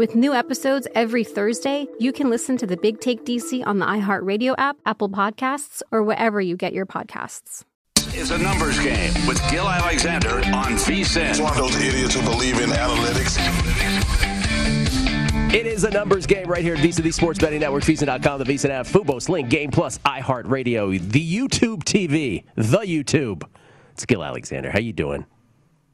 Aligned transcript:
With 0.00 0.14
new 0.14 0.32
episodes 0.32 0.88
every 0.94 1.24
Thursday, 1.24 1.86
you 1.98 2.10
can 2.10 2.30
listen 2.30 2.56
to 2.56 2.66
the 2.66 2.78
Big 2.78 3.00
Take 3.00 3.26
DC 3.26 3.66
on 3.66 3.80
the 3.80 3.84
iHeartRadio 3.84 4.54
app, 4.56 4.78
Apple 4.86 5.10
Podcasts, 5.10 5.82
or 5.92 6.02
wherever 6.02 6.40
you 6.40 6.56
get 6.56 6.72
your 6.72 6.86
podcasts 6.86 7.64
is 8.14 8.30
a 8.30 8.38
numbers 8.38 8.78
game 8.78 9.12
with 9.26 9.38
Gil 9.50 9.68
Alexander 9.68 10.36
on 10.36 10.72
VSIN. 10.72 11.28
It's 11.28 11.38
one 11.38 11.52
of 11.52 11.58
those 11.58 11.76
idiots 11.76 12.14
who 12.14 12.22
believe 12.22 12.58
in 12.60 12.70
analytics. 12.70 13.36
It 15.52 15.66
is 15.66 15.84
a 15.84 15.90
numbers 15.90 16.26
game 16.26 16.46
right 16.46 16.62
here 16.62 16.76
at 16.76 16.80
VSIN, 16.80 17.02
the 17.02 17.10
Sports 17.10 17.38
Betting 17.38 17.60
Network, 17.60 17.82
VSIN.com, 17.82 18.38
the 18.38 18.44
VSIN 18.46 18.70
app, 18.70 18.86
Fubo, 18.86 19.20
Sling, 19.20 19.50
Game 19.50 19.70
Plus, 19.70 19.98
iHeartRadio, 19.98 20.98
the 21.12 21.36
YouTube 21.36 21.84
TV, 21.84 22.44
the 22.54 22.78
YouTube. 22.78 23.42
It's 23.92 24.06
Gil 24.06 24.24
Alexander. 24.24 24.70
How 24.70 24.78
you 24.78 24.94
doing? 24.94 25.26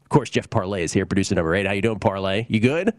Of 0.02 0.10
course, 0.10 0.30
Jeff 0.30 0.48
Parlay 0.48 0.84
is 0.84 0.92
here, 0.92 1.06
producer 1.06 1.34
number 1.34 1.56
eight. 1.56 1.66
How 1.66 1.72
you 1.72 1.82
doing, 1.82 1.98
Parlay? 1.98 2.46
You 2.48 2.60
good? 2.60 2.94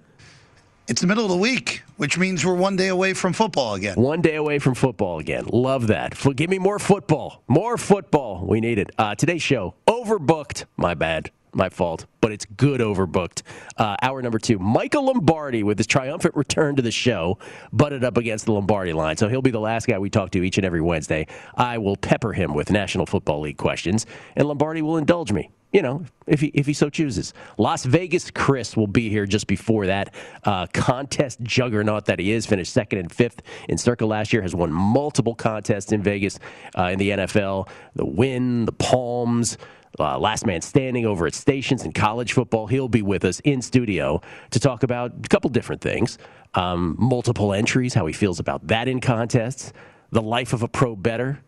It's 0.87 1.01
the 1.01 1.07
middle 1.07 1.25
of 1.25 1.31
the 1.31 1.37
week, 1.37 1.83
which 1.97 2.17
means 2.17 2.45
we're 2.45 2.55
one 2.55 2.77
day 2.77 2.87
away 2.87 3.13
from 3.13 3.33
football 3.33 3.73
again. 3.73 3.95
One 3.95 4.21
day 4.21 4.35
away 4.35 4.57
from 4.59 4.73
football 4.73 5.19
again. 5.19 5.45
Love 5.47 5.87
that. 5.87 6.15
Give 6.35 6.49
me 6.49 6.59
more 6.59 6.79
football. 6.79 7.43
More 7.49 7.77
football. 7.77 8.45
We 8.47 8.61
need 8.61 8.79
it. 8.79 8.91
Uh, 8.97 9.13
today's 9.13 9.41
show, 9.41 9.75
overbooked. 9.85 10.63
My 10.77 10.93
bad 10.93 11.31
my 11.53 11.69
fault, 11.69 12.05
but 12.21 12.31
it's 12.31 12.45
good 12.45 12.79
overbooked. 12.79 13.41
Uh, 13.75 13.95
hour 14.01 14.21
number 14.21 14.39
two, 14.39 14.59
Michael 14.59 15.05
Lombardi 15.05 15.63
with 15.63 15.77
his 15.77 15.87
triumphant 15.87 16.35
return 16.35 16.75
to 16.75 16.81
the 16.81 16.91
show, 16.91 17.39
butted 17.73 18.03
up 18.03 18.15
against 18.15 18.45
the 18.45 18.53
Lombardi 18.53 18.93
line. 18.93 19.17
So 19.17 19.27
he'll 19.27 19.41
be 19.41 19.51
the 19.51 19.59
last 19.59 19.87
guy 19.87 19.97
we 19.97 20.09
talk 20.09 20.31
to 20.31 20.43
each 20.43 20.57
and 20.57 20.65
every 20.65 20.81
Wednesday. 20.81 21.25
I 21.55 21.79
will 21.79 21.97
pepper 21.97 22.33
him 22.33 22.53
with 22.53 22.71
National 22.71 23.05
Football 23.05 23.41
League 23.41 23.57
questions, 23.57 24.05
and 24.35 24.47
Lombardi 24.47 24.81
will 24.81 24.97
indulge 24.97 25.31
me. 25.31 25.49
You 25.73 25.81
know, 25.81 26.05
if 26.25 26.39
he 26.39 26.47
if 26.47 26.65
he 26.65 26.73
so 26.73 26.89
chooses. 26.89 27.33
Las 27.57 27.83
Vegas 27.83 28.31
Chris 28.31 28.77
will 28.77 28.87
be 28.87 29.09
here 29.09 29.25
just 29.25 29.47
before 29.47 29.87
that 29.87 30.13
uh, 30.43 30.65
contest 30.73 31.41
juggernaut 31.41 32.05
that 32.05 32.19
he 32.19 32.31
is. 32.31 32.45
Finished 32.45 32.71
second 32.71 32.99
and 32.99 33.11
fifth 33.11 33.41
in 33.67 33.77
Circa 33.77 34.05
last 34.05 34.31
year. 34.31 34.41
Has 34.41 34.55
won 34.55 34.71
multiple 34.71 35.35
contests 35.35 35.91
in 35.91 36.01
Vegas 36.01 36.39
uh, 36.77 36.83
in 36.83 36.99
the 36.99 37.09
NFL. 37.09 37.67
The 37.95 38.05
win, 38.05 38.65
the 38.65 38.71
Palms 38.71 39.57
uh, 39.99 40.17
last 40.19 40.45
man 40.45 40.61
standing 40.61 41.05
over 41.05 41.27
at 41.27 41.33
stations 41.33 41.83
in 41.83 41.91
college 41.91 42.33
football. 42.33 42.67
He'll 42.67 42.87
be 42.87 43.01
with 43.01 43.25
us 43.25 43.39
in 43.41 43.61
studio 43.61 44.21
to 44.51 44.59
talk 44.59 44.83
about 44.83 45.13
a 45.23 45.27
couple 45.27 45.49
different 45.49 45.81
things 45.81 46.17
um, 46.53 46.95
multiple 46.97 47.53
entries, 47.53 47.93
how 47.93 48.05
he 48.05 48.13
feels 48.13 48.39
about 48.39 48.67
that 48.67 48.87
in 48.87 48.99
contests, 48.99 49.73
the 50.11 50.21
life 50.21 50.53
of 50.53 50.63
a 50.63 50.67
pro 50.67 50.95
bettor, 50.95 51.43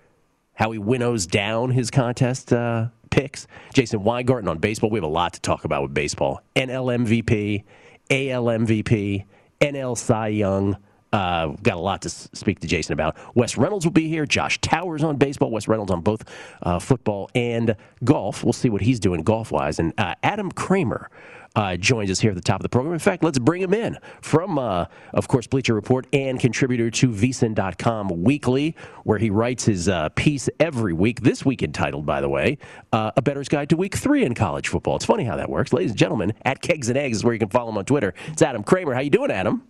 how 0.54 0.72
he 0.72 0.78
winnows 0.78 1.26
down 1.26 1.72
his 1.72 1.90
contest 1.90 2.52
uh, 2.52 2.88
picks. 3.10 3.48
Jason 3.74 4.04
Weingarten 4.04 4.48
on 4.48 4.58
baseball. 4.58 4.90
We 4.90 4.98
have 4.98 5.04
a 5.04 5.08
lot 5.08 5.34
to 5.34 5.42
talk 5.42 5.66
about 5.66 5.82
with 5.84 5.94
baseball. 5.94 6.42
NL 6.56 7.06
MVP, 7.06 7.64
AL 8.10 8.44
MVP, 8.46 9.26
NL 9.62 9.98
Cy 9.98 10.28
Young. 10.28 10.78
Uh, 11.12 11.48
got 11.64 11.76
a 11.76 11.80
lot 11.80 12.04
to 12.04 12.10
speak 12.10 12.60
to 12.60 12.68
Jason 12.68 12.94
about. 12.94 13.18
Wes 13.36 13.58
Reynolds 13.58 13.84
will 13.86 13.92
be 13.92 14.08
here. 14.08 14.26
Josh 14.28 14.62
Towers 14.62 15.04
on 15.04 15.18
baseball. 15.18 15.50
Wes 15.50 15.68
Reynolds 15.68 15.92
on 15.92 16.02
both 16.02 16.24
uh, 16.62 16.78
football 16.78 17.32
and 17.34 17.76
golf. 18.04 18.44
We'll 18.44 18.54
see 18.54 18.70
what 18.70 18.82
he's 18.82 19.00
doing 19.00 19.24
golf 19.24 19.52
wise. 19.52 19.80
And 19.80 19.94
uh, 19.98 20.14
Adam 20.22 20.52
Kramer. 20.52 21.10
Uh, 21.56 21.76
joins 21.76 22.12
us 22.12 22.20
here 22.20 22.32
at 22.32 22.36
the 22.36 22.42
top 22.42 22.60
of 22.60 22.64
the 22.64 22.70
program. 22.70 22.94
In 22.94 23.00
fact, 23.00 23.24
let's 23.24 23.40
bring 23.40 23.62
him 23.62 23.74
in 23.74 23.98
from, 24.22 24.60
uh, 24.60 24.86
of 25.14 25.28
course, 25.28 25.48
Bleacher 25.48 25.74
Report 25.74 26.06
and 26.14 26.40
contributor 26.40 26.92
to 26.92 27.10
VSIN.com 27.10 28.24
weekly, 28.24 28.76
where 29.04 29.18
he 29.18 29.30
writes 29.30 29.66
his 29.66 29.90
uh, 29.90 30.10
piece 30.10 30.48
every 30.60 30.94
week. 30.94 31.22
This 31.22 31.44
week 31.44 31.64
entitled, 31.64 32.06
by 32.06 32.22
the 32.22 32.30
way, 32.30 32.60
uh, 32.94 33.12
A 33.18 33.22
Bettor's 33.22 33.50
Guide 33.50 33.70
to 33.70 33.78
Week 33.78 33.96
Three 33.96 34.24
in 34.24 34.36
College 34.36 34.68
Football. 34.68 34.98
It's 34.98 35.06
funny 35.06 35.24
how 35.24 35.36
that 35.38 35.50
works. 35.50 35.74
Ladies 35.74 35.92
and 35.92 36.00
gentlemen, 36.00 36.34
at 36.44 36.62
Kegs 36.62 36.88
and 36.90 36.98
Eggs 36.98 37.18
is 37.18 37.24
where 37.24 37.34
you 37.34 37.40
can 37.40 37.50
follow 37.50 37.70
him 37.70 37.78
on 37.78 37.86
Twitter. 37.86 38.14
It's 38.28 38.42
Adam 38.42 38.64
Kramer. 38.64 38.94
How 38.94 39.02
you 39.02 39.10
doing, 39.10 39.32
Adam? 39.32 39.64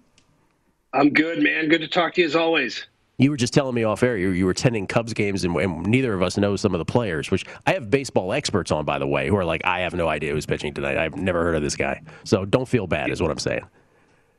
I'm 0.94 1.12
good, 1.12 1.42
man. 1.42 1.70
Good 1.70 1.82
to 1.82 1.88
talk 1.88 2.16
to 2.16 2.22
you 2.22 2.28
as 2.28 2.36
always. 2.36 2.86
You 3.19 3.31
were 3.31 3.38
just 3.38 3.53
telling 3.53 3.75
me 3.75 3.84
off 3.84 4.02
air 4.02 4.18
you, 4.18 4.30
you 4.30 4.46
were 4.46 4.52
attending 4.52 4.88
Cubs 4.88 5.13
games, 5.13 5.44
and, 5.44 5.56
and, 5.57 5.85
neither 5.85 6.13
of 6.13 6.24
us 6.24 6.38
know 6.38 6.56
some 6.56 6.74
of 6.74 6.80
the 6.80 6.85
players. 6.85 7.30
Which 7.30 7.46
I 7.68 7.74
have 7.74 7.90
baseball 7.90 8.31
experts 8.31 8.72
on, 8.72 8.85
by 8.85 8.97
the 8.97 9.06
way, 9.06 9.28
who 9.28 9.35
are 9.35 9.44
like, 9.46 9.62
I 9.66 9.81
have 9.81 9.94
no 9.94 10.07
idea 10.07 10.34
who's 10.34 10.46
pitching 10.46 10.74
tonight. 10.74 10.97
I've 10.97 11.18
never 11.18 11.44
heard 11.44 11.56
of 11.56 11.62
this 11.62 11.75
guy. 11.75 12.02
So 12.24 12.46
don't 12.46 12.68
feel 12.68 12.88
bad, 12.88 13.12
is 13.12 13.22
what 13.22 13.30
I'm 13.30 13.38
saying. 13.38 13.66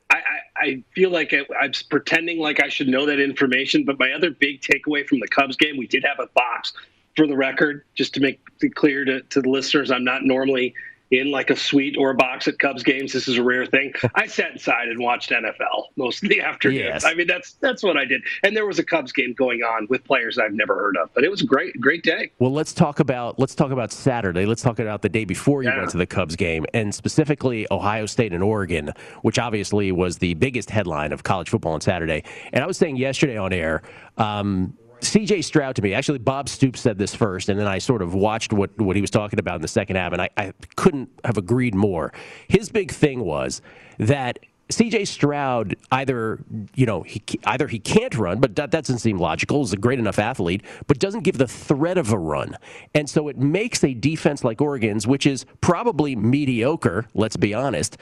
I, 0.08 0.16
I, 0.16 0.66
I 0.66 0.84
feel 0.94 1.10
like 1.10 1.32
I'm 1.32 1.72
pretending 1.91 2.38
like 2.38 2.62
I 2.62 2.68
should 2.68 2.88
know 2.88 3.04
that 3.04 3.20
information. 3.20 3.84
But 3.84 3.98
my 3.98 4.12
other 4.12 4.30
big 4.30 4.62
takeaway 4.62 5.06
from 5.06 5.21
the 5.21 5.28
Cubs 5.28 5.56
game, 5.56 5.76
we 5.76 5.86
did 5.86 6.03
have 6.04 6.18
a 6.18 6.28
box 6.34 6.72
for 7.16 7.26
the 7.26 7.36
record, 7.36 7.84
just 7.94 8.15
to 8.15 8.21
make 8.21 8.41
it 8.62 8.74
clear 8.74 9.04
to, 9.04 9.21
to 9.21 9.42
the 9.42 9.48
listeners. 9.50 9.91
I'm 9.91 10.04
not 10.04 10.24
normally 10.24 10.74
in 11.10 11.30
like 11.30 11.51
a 11.51 11.57
suite 11.57 11.97
or 11.98 12.10
a 12.10 12.15
box 12.15 12.47
at 12.47 12.59
Cubs 12.59 12.83
games. 12.83 13.12
This 13.12 13.27
is 13.27 13.36
a 13.36 13.42
rare 13.42 13.66
thing. 13.66 13.92
I 14.15 14.27
sat 14.27 14.53
inside 14.53 14.89
and 14.89 15.01
watched 15.01 15.30
NFL 15.30 15.86
most 15.97 16.22
of 16.22 16.28
the 16.28 16.41
afternoon. 16.41 16.78
Yes. 16.78 17.04
I 17.04 17.15
mean, 17.15 17.27
that's 17.27 17.54
that's 17.54 17.83
what 17.83 17.97
I 17.97 18.04
did. 18.04 18.22
And 18.42 18.57
there 18.57 18.66
was 18.66 18.78
a 18.78 18.84
Cubs 18.84 19.12
game 19.12 19.34
going 19.34 19.62
on 19.62 19.86
with 19.91 20.04
players 20.04 20.39
I've 20.39 20.53
never 20.53 20.74
heard 20.74 20.97
of, 20.97 21.10
but 21.15 21.24
it 21.24 21.30
was 21.30 21.42
a 21.42 21.47
great 21.47 21.80
great 21.80 22.03
day. 22.03 22.30
Well, 22.39 22.53
let's 22.53 22.72
talk 22.72 23.01
about 23.01 23.39
let's 23.39 23.54
talk 23.54 23.71
about 23.71 23.92
Saturday. 23.92 24.47
Let's 24.47 24.62
talk 24.62 24.78
about 24.78 25.03
the 25.03 25.09
day 25.09 25.24
before 25.24 25.62
you 25.62 25.71
yeah. 25.71 25.78
went 25.78 25.91
to 25.91 25.98
the 25.98 26.07
Cubs 26.07 26.36
game, 26.36 26.65
and 26.74 26.95
specifically 26.95 27.66
Ohio 27.71 28.07
State 28.07 28.33
and 28.33 28.42
Oregon, 28.42 28.92
which 29.22 29.39
obviously 29.39 29.92
was 29.92 30.18
the 30.18 30.34
biggest 30.34 30.71
headline 30.71 31.12
of 31.12 31.22
college 31.22 31.51
football 31.51 31.72
on 31.72 31.80
Saturday. 31.80 32.22
And 32.53 32.62
I 32.62 32.66
was 32.66 32.77
saying 32.77 32.97
yesterday 32.97 33.36
on 33.36 33.53
air. 33.53 33.83
Um, 34.16 34.77
CJ 35.00 35.44
Stroud 35.44 35.76
to 35.76 35.82
me, 35.82 35.94
actually, 35.94 36.18
Bob 36.18 36.48
Stoops 36.48 36.80
said 36.80 36.98
this 36.98 37.14
first, 37.14 37.48
and 37.48 37.58
then 37.58 37.66
I 37.66 37.78
sort 37.78 38.02
of 38.02 38.14
watched 38.14 38.52
what, 38.52 38.76
what 38.78 38.97
he 38.97 39.02
was 39.02 39.10
talking 39.10 39.38
about 39.38 39.56
in 39.56 39.62
the 39.62 39.68
second 39.68 39.97
half, 39.97 40.12
and 40.12 40.22
I, 40.22 40.30
I 40.36 40.52
couldn't 40.76 41.08
have 41.24 41.38
agreed 41.38 41.74
more. 41.74 42.12
His 42.48 42.68
big 42.68 42.91
thing 42.91 43.20
was 43.20 43.62
that 43.98 44.38
C.J. 44.71 45.05
Stroud 45.05 45.77
either 45.91 46.41
you 46.75 46.87
know 46.87 47.03
he 47.03 47.22
either 47.45 47.67
he 47.67 47.78
can't 47.78 48.15
run, 48.17 48.41
but 48.41 48.57
that 48.57 48.71
doesn't 48.71 48.99
seem 48.99 49.19
logical. 49.19 49.61
He's 49.61 49.72
a 49.72 49.77
great 49.77 49.99
enough 49.99 50.19
athlete, 50.19 50.63
but 50.87 50.99
doesn't 50.99 51.22
give 51.22 51.39
the 51.39 51.49
threat 51.49 51.99
of 51.99 52.13
a 52.13 52.19
run, 52.19 52.57
and 52.95 53.09
so 53.09 53.28
it 53.28 53.39
makes 53.39 53.83
a 53.84 53.95
defense 53.95 54.45
like 54.45 54.61
Oregon's, 54.61 55.07
which 55.07 55.27
is 55.27 55.45
probably 55.61 56.17
mediocre. 56.17 57.07
Let's 57.15 57.37
be 57.37 57.55
honest, 57.55 57.97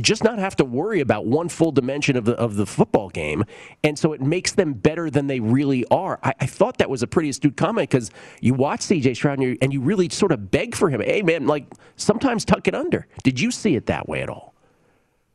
just 0.00 0.24
not 0.24 0.38
have 0.38 0.56
to 0.56 0.64
worry 0.64 1.00
about 1.00 1.26
one 1.26 1.48
full 1.48 1.72
dimension 1.72 2.16
of 2.16 2.24
the 2.24 2.34
of 2.34 2.56
the 2.56 2.66
football 2.66 3.08
game, 3.08 3.44
and 3.84 3.98
so 3.98 4.12
it 4.12 4.20
makes 4.20 4.52
them 4.52 4.74
better 4.74 5.10
than 5.10 5.26
they 5.26 5.40
really 5.40 5.84
are. 5.90 6.18
I, 6.22 6.34
I 6.40 6.46
thought 6.46 6.78
that 6.78 6.90
was 6.90 7.02
a 7.02 7.06
pretty 7.06 7.28
astute 7.28 7.56
comment 7.56 7.90
because 7.90 8.10
you 8.40 8.54
watch 8.54 8.82
C.J. 8.82 9.14
Stroud 9.14 9.38
and 9.38 9.42
you, 9.42 9.58
and 9.60 9.72
you 9.72 9.80
really 9.80 10.08
sort 10.08 10.32
of 10.32 10.50
beg 10.50 10.74
for 10.74 10.90
him. 10.90 11.00
Hey 11.00 11.22
man, 11.22 11.46
like 11.46 11.66
sometimes 11.96 12.44
tuck 12.44 12.68
it 12.68 12.74
under. 12.74 13.06
Did 13.22 13.40
you 13.40 13.50
see 13.50 13.76
it 13.76 13.86
that 13.86 14.08
way 14.08 14.22
at 14.22 14.28
all? 14.28 14.49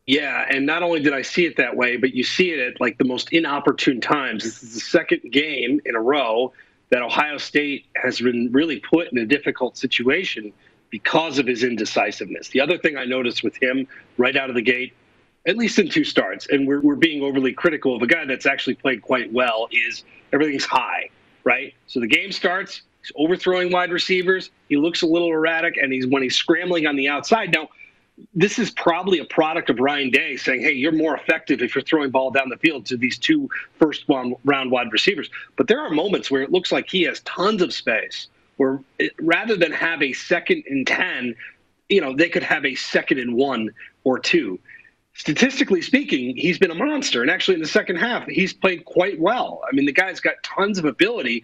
Yeah, 0.07 0.45
and 0.49 0.65
not 0.67 0.83
only 0.83 0.99
did 0.99 1.13
I 1.13 1.23
see 1.23 1.45
it 1.45 1.57
that 1.57 1.75
way, 1.75 1.97
but 1.97 2.13
you 2.13 2.23
see 2.23 2.51
it 2.51 2.59
at 2.59 2.79
like 2.79 2.97
the 2.99 3.05
most 3.05 3.33
inopportune 3.33 4.01
times. 4.01 4.43
This 4.43 4.61
is 4.61 4.73
the 4.75 4.79
second 4.79 5.31
game 5.31 5.81
in 5.83 5.95
a 5.95 6.01
row 6.01 6.53
that 6.91 7.01
Ohio 7.01 7.37
State 7.37 7.85
has 7.95 8.21
been 8.21 8.51
really 8.51 8.79
put 8.79 9.11
in 9.11 9.17
a 9.17 9.25
difficult 9.25 9.77
situation 9.77 10.53
because 10.91 11.39
of 11.39 11.47
his 11.47 11.63
indecisiveness. 11.63 12.49
The 12.49 12.61
other 12.61 12.77
thing 12.77 12.97
I 12.97 13.05
noticed 13.05 13.43
with 13.43 13.61
him 13.61 13.87
right 14.17 14.37
out 14.37 14.49
of 14.49 14.55
the 14.55 14.61
gate, 14.61 14.93
at 15.47 15.57
least 15.57 15.79
in 15.79 15.89
two 15.89 16.03
starts, 16.03 16.47
and 16.49 16.67
we're, 16.67 16.81
we're 16.81 16.95
being 16.95 17.23
overly 17.23 17.53
critical 17.53 17.95
of 17.95 18.03
a 18.03 18.07
guy 18.07 18.25
that's 18.25 18.45
actually 18.45 18.75
played 18.75 19.01
quite 19.01 19.33
well, 19.33 19.67
is 19.71 20.03
everything's 20.31 20.65
high, 20.65 21.09
right? 21.43 21.73
So 21.87 21.99
the 21.99 22.07
game 22.07 22.31
starts, 22.31 22.83
he's 23.01 23.11
overthrowing 23.15 23.71
wide 23.71 23.91
receivers, 23.91 24.51
he 24.69 24.77
looks 24.77 25.01
a 25.01 25.07
little 25.07 25.31
erratic, 25.31 25.77
and 25.77 25.91
he's 25.91 26.05
when 26.05 26.21
he's 26.21 26.35
scrambling 26.35 26.85
on 26.85 26.95
the 26.95 27.09
outside. 27.09 27.51
Now, 27.51 27.69
this 28.33 28.59
is 28.59 28.71
probably 28.71 29.19
a 29.19 29.25
product 29.25 29.69
of 29.69 29.79
Ryan 29.79 30.09
Day 30.09 30.37
saying, 30.37 30.61
hey, 30.61 30.71
you're 30.71 30.91
more 30.91 31.15
effective 31.15 31.61
if 31.61 31.75
you're 31.75 31.83
throwing 31.83 32.11
ball 32.11 32.31
down 32.31 32.49
the 32.49 32.57
field 32.57 32.85
to 32.87 32.97
these 32.97 33.17
two 33.17 33.49
first 33.77 34.05
round 34.07 34.71
wide 34.71 34.91
receivers. 34.91 35.29
But 35.57 35.67
there 35.67 35.81
are 35.81 35.89
moments 35.89 36.31
where 36.31 36.41
it 36.41 36.51
looks 36.51 36.71
like 36.71 36.89
he 36.89 37.03
has 37.03 37.19
tons 37.21 37.61
of 37.61 37.73
space, 37.73 38.27
where 38.57 38.79
it, 38.99 39.13
rather 39.19 39.55
than 39.55 39.71
have 39.71 40.01
a 40.01 40.13
second 40.13 40.63
and 40.67 40.87
10, 40.87 41.35
you 41.89 42.01
know, 42.01 42.15
they 42.15 42.29
could 42.29 42.43
have 42.43 42.65
a 42.65 42.75
second 42.75 43.19
and 43.19 43.35
one 43.35 43.71
or 44.03 44.17
two. 44.17 44.59
Statistically 45.13 45.81
speaking, 45.81 46.35
he's 46.35 46.59
been 46.59 46.71
a 46.71 46.75
monster. 46.75 47.21
And 47.21 47.31
actually, 47.31 47.55
in 47.55 47.61
the 47.61 47.67
second 47.67 47.97
half, 47.97 48.25
he's 48.27 48.53
played 48.53 48.85
quite 48.85 49.19
well. 49.19 49.61
I 49.69 49.73
mean, 49.75 49.85
the 49.85 49.93
guy's 49.93 50.19
got 50.19 50.35
tons 50.43 50.77
of 50.77 50.85
ability. 50.85 51.43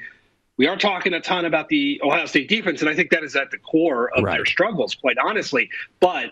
We 0.58 0.68
are 0.68 0.78
talking 0.78 1.14
a 1.14 1.22
ton 1.22 1.46
about 1.46 1.70
the 1.70 2.02
Ohio 2.04 2.26
State 2.26 2.50
defense, 2.50 2.82
and 2.82 2.90
I 2.90 2.96
think 2.96 3.12
that 3.12 3.24
is 3.24 3.36
at 3.36 3.50
the 3.50 3.58
core 3.58 4.12
of 4.16 4.24
right. 4.24 4.36
their 4.38 4.46
struggles, 4.46 4.94
quite 4.96 5.18
honestly. 5.18 5.70
But 6.02 6.32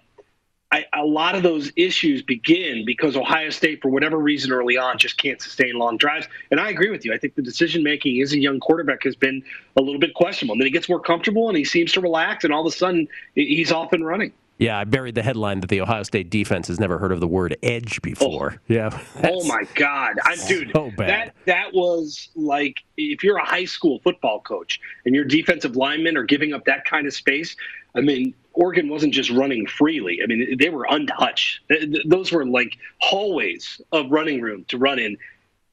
I, 0.71 0.86
a 0.94 1.04
lot 1.04 1.33
of 1.33 1.42
those 1.42 1.71
issues 1.75 2.21
begin 2.21 2.86
because 2.86 3.16
Ohio 3.16 3.50
State, 3.50 3.81
for 3.81 3.89
whatever 3.89 4.19
reason 4.19 4.51
early 4.51 4.77
on, 4.77 5.00
just 5.00 5.18
can't 5.18 5.42
sustain 5.42 5.74
long 5.75 5.98
drives. 5.98 6.27
And 6.51 6.60
I 6.60 6.69
agree 6.69 6.92
with 6.92 7.04
you. 7.06 7.13
I 7.13 7.18
think 7.18 7.33
the 7.33 7.42
decision 7.42 7.81
making 7.81 8.21
as 8.21 8.33
a 8.33 8.39
young 8.39 8.60
quarterback 8.60 9.04
has 9.04 9.16
been 9.16 9.44
a 9.77 9.81
little 9.81 10.00
bit 10.00 10.13
questionable. 10.13 10.54
And 10.54 10.62
then 10.62 10.68
he 10.68 10.71
gets 10.71 10.88
more 10.88 11.00
comfortable 11.00 11.50
and 11.50 11.57
he 11.57 11.66
seems 11.66 11.92
to 11.94 12.01
relax, 12.01 12.44
and 12.44 12.54
all 12.54 12.62
of 12.66 12.71
a 12.71 12.75
sudden 12.75 13.07
he's 13.33 13.71
off 13.71 13.94
and 13.94 14.06
running. 14.06 14.31
Yeah, 14.59 14.77
I 14.77 14.83
buried 14.83 15.15
the 15.15 15.23
headline 15.23 15.61
that 15.61 15.69
the 15.69 15.79
Ohio 15.79 16.03
State 16.03 16.29
defense 16.29 16.67
has 16.67 16.81
never 16.81 16.97
heard 16.97 17.13
of 17.13 17.21
the 17.21 17.27
word 17.27 17.56
edge 17.63 18.01
before. 18.01 18.56
Oh, 18.56 18.59
yeah. 18.67 19.00
Oh 19.23 19.44
my 19.47 19.63
God, 19.75 20.15
I, 20.25 20.35
dude, 20.47 20.71
so 20.73 20.91
that 20.97 21.33
that 21.45 21.73
was 21.73 22.29
like 22.35 22.77
if 22.97 23.23
you're 23.23 23.38
a 23.38 23.45
high 23.45 23.65
school 23.65 24.00
football 24.03 24.41
coach 24.41 24.79
and 25.06 25.15
your 25.15 25.23
defensive 25.23 25.75
linemen 25.75 26.17
are 26.17 26.23
giving 26.23 26.53
up 26.53 26.65
that 26.65 26.85
kind 26.85 27.07
of 27.07 27.13
space. 27.13 27.56
I 27.95 28.01
mean, 28.01 28.33
Oregon 28.53 28.89
wasn't 28.89 29.13
just 29.13 29.29
running 29.29 29.65
freely. 29.65 30.19
I 30.21 30.27
mean, 30.27 30.57
they 30.57 30.69
were 30.69 30.85
untouched. 30.89 31.61
Those 32.06 32.31
were 32.31 32.45
like 32.45 32.77
hallways 33.00 33.79
of 33.91 34.11
running 34.11 34.41
room 34.41 34.65
to 34.67 34.77
run 34.77 35.00
in. 35.00 35.17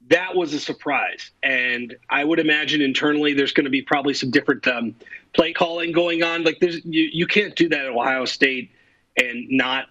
That 0.09 0.37
was 0.37 0.55
a 0.55 0.61
surprise. 0.61 1.33
And 1.43 1.97
I 2.09 2.25
would 2.25 2.39
imagine 2.39 2.81
internally 2.81 3.35
there's 3.35 3.53
going 3.53 3.65
to 3.65 3.71
be 3.71 3.83
probably 3.83 4.15
some 4.15 4.31
different 4.31 4.67
um, 4.69 4.95
play 5.35 5.53
calling 5.53 5.91
going 5.91 6.23
on. 6.23 6.45
Like, 6.45 6.59
there's 6.61 6.85
you, 6.85 7.09
you 7.13 7.27
can't 7.27 7.57
do 7.57 7.69
that 7.71 7.81
at 7.81 7.91
Ohio 7.91 8.25
State 8.25 8.71
and 9.17 9.47
not 9.51 9.87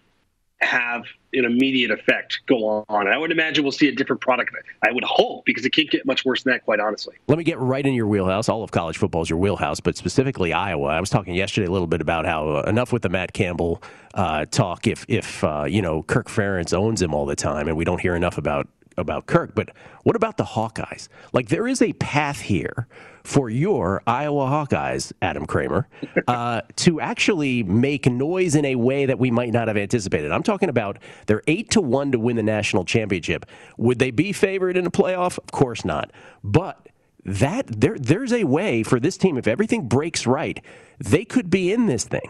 have 0.61 1.03
an 1.33 1.45
immediate 1.45 1.91
effect 1.91 2.39
go 2.47 2.85
on. 2.87 3.07
I 3.07 3.17
would 3.17 3.31
imagine 3.31 3.63
we'll 3.63 3.71
see 3.71 3.89
a 3.89 3.91
different 3.91 4.21
product. 4.21 4.51
I 4.83 4.91
would 4.91 5.03
hope 5.03 5.45
because 5.45 5.65
it 5.65 5.71
can't 5.71 5.89
get 5.89 6.05
much 6.05 6.23
worse 6.23 6.43
than 6.43 6.53
that, 6.53 6.63
quite 6.63 6.79
honestly. 6.79 7.15
Let 7.27 7.37
me 7.37 7.43
get 7.43 7.59
right 7.59 7.85
in 7.85 7.93
your 7.93 8.07
wheelhouse. 8.07 8.47
All 8.47 8.63
of 8.63 8.71
college 8.71 8.97
football 8.97 9.21
is 9.21 9.29
your 9.29 9.39
wheelhouse, 9.39 9.79
but 9.79 9.97
specifically 9.97 10.53
Iowa. 10.53 10.87
I 10.87 10.99
was 10.99 11.09
talking 11.09 11.35
yesterday 11.35 11.67
a 11.67 11.71
little 11.71 11.87
bit 11.87 12.01
about 12.01 12.25
how 12.25 12.49
uh, 12.49 12.61
enough 12.67 12.93
with 12.93 13.01
the 13.01 13.09
Matt 13.09 13.33
Campbell 13.33 13.81
uh, 14.13 14.45
talk. 14.45 14.87
If 14.87 15.05
if 15.09 15.43
uh, 15.43 15.65
you 15.67 15.81
know 15.81 16.03
Kirk 16.03 16.27
Ferentz 16.27 16.73
owns 16.73 17.01
him 17.01 17.13
all 17.13 17.25
the 17.25 17.35
time, 17.35 17.67
and 17.67 17.75
we 17.75 17.83
don't 17.83 18.01
hear 18.01 18.15
enough 18.15 18.37
about 18.37 18.67
about 18.97 19.25
Kirk, 19.25 19.53
but 19.55 19.71
what 20.03 20.15
about 20.15 20.37
the 20.37 20.45
Hawkeyes? 20.45 21.09
Like 21.33 21.49
there 21.49 21.67
is 21.67 21.81
a 21.81 21.91
path 21.93 22.39
here 22.39 22.87
for 23.25 23.49
your 23.49 24.01
Iowa 24.05 24.45
Hawkeyes, 24.45 25.11
Adam 25.21 25.45
Kramer, 25.45 25.87
uh, 26.27 26.61
to 26.77 27.01
actually 27.01 27.63
make 27.63 28.05
noise 28.05 28.55
in 28.55 28.65
a 28.65 28.75
way 28.75 29.05
that 29.05 29.19
we 29.19 29.31
might 29.31 29.51
not 29.51 29.67
have 29.67 29.77
anticipated. 29.77 30.31
I'm 30.31 30.43
talking 30.43 30.69
about 30.69 30.99
they're 31.25 31.43
eight 31.47 31.71
to 31.71 31.81
one 31.81 32.11
to 32.11 32.19
win 32.19 32.35
the 32.35 32.43
national 32.43 32.85
championship. 32.85 33.45
Would 33.77 33.99
they 33.99 34.11
be 34.11 34.31
favored 34.31 34.77
in 34.77 34.85
a 34.85 34.91
playoff? 34.91 35.37
Of 35.37 35.51
course 35.51 35.83
not. 35.83 36.11
But 36.43 36.87
that 37.25 37.65
there 37.67 37.97
there's 37.97 38.31
a 38.31 38.43
way 38.43 38.83
for 38.83 38.99
this 38.99 39.17
team 39.17 39.37
if 39.37 39.47
everything 39.47 39.87
breaks 39.87 40.27
right, 40.27 40.63
they 40.99 41.25
could 41.25 41.49
be 41.49 41.73
in 41.73 41.87
this 41.87 42.03
thing. 42.03 42.29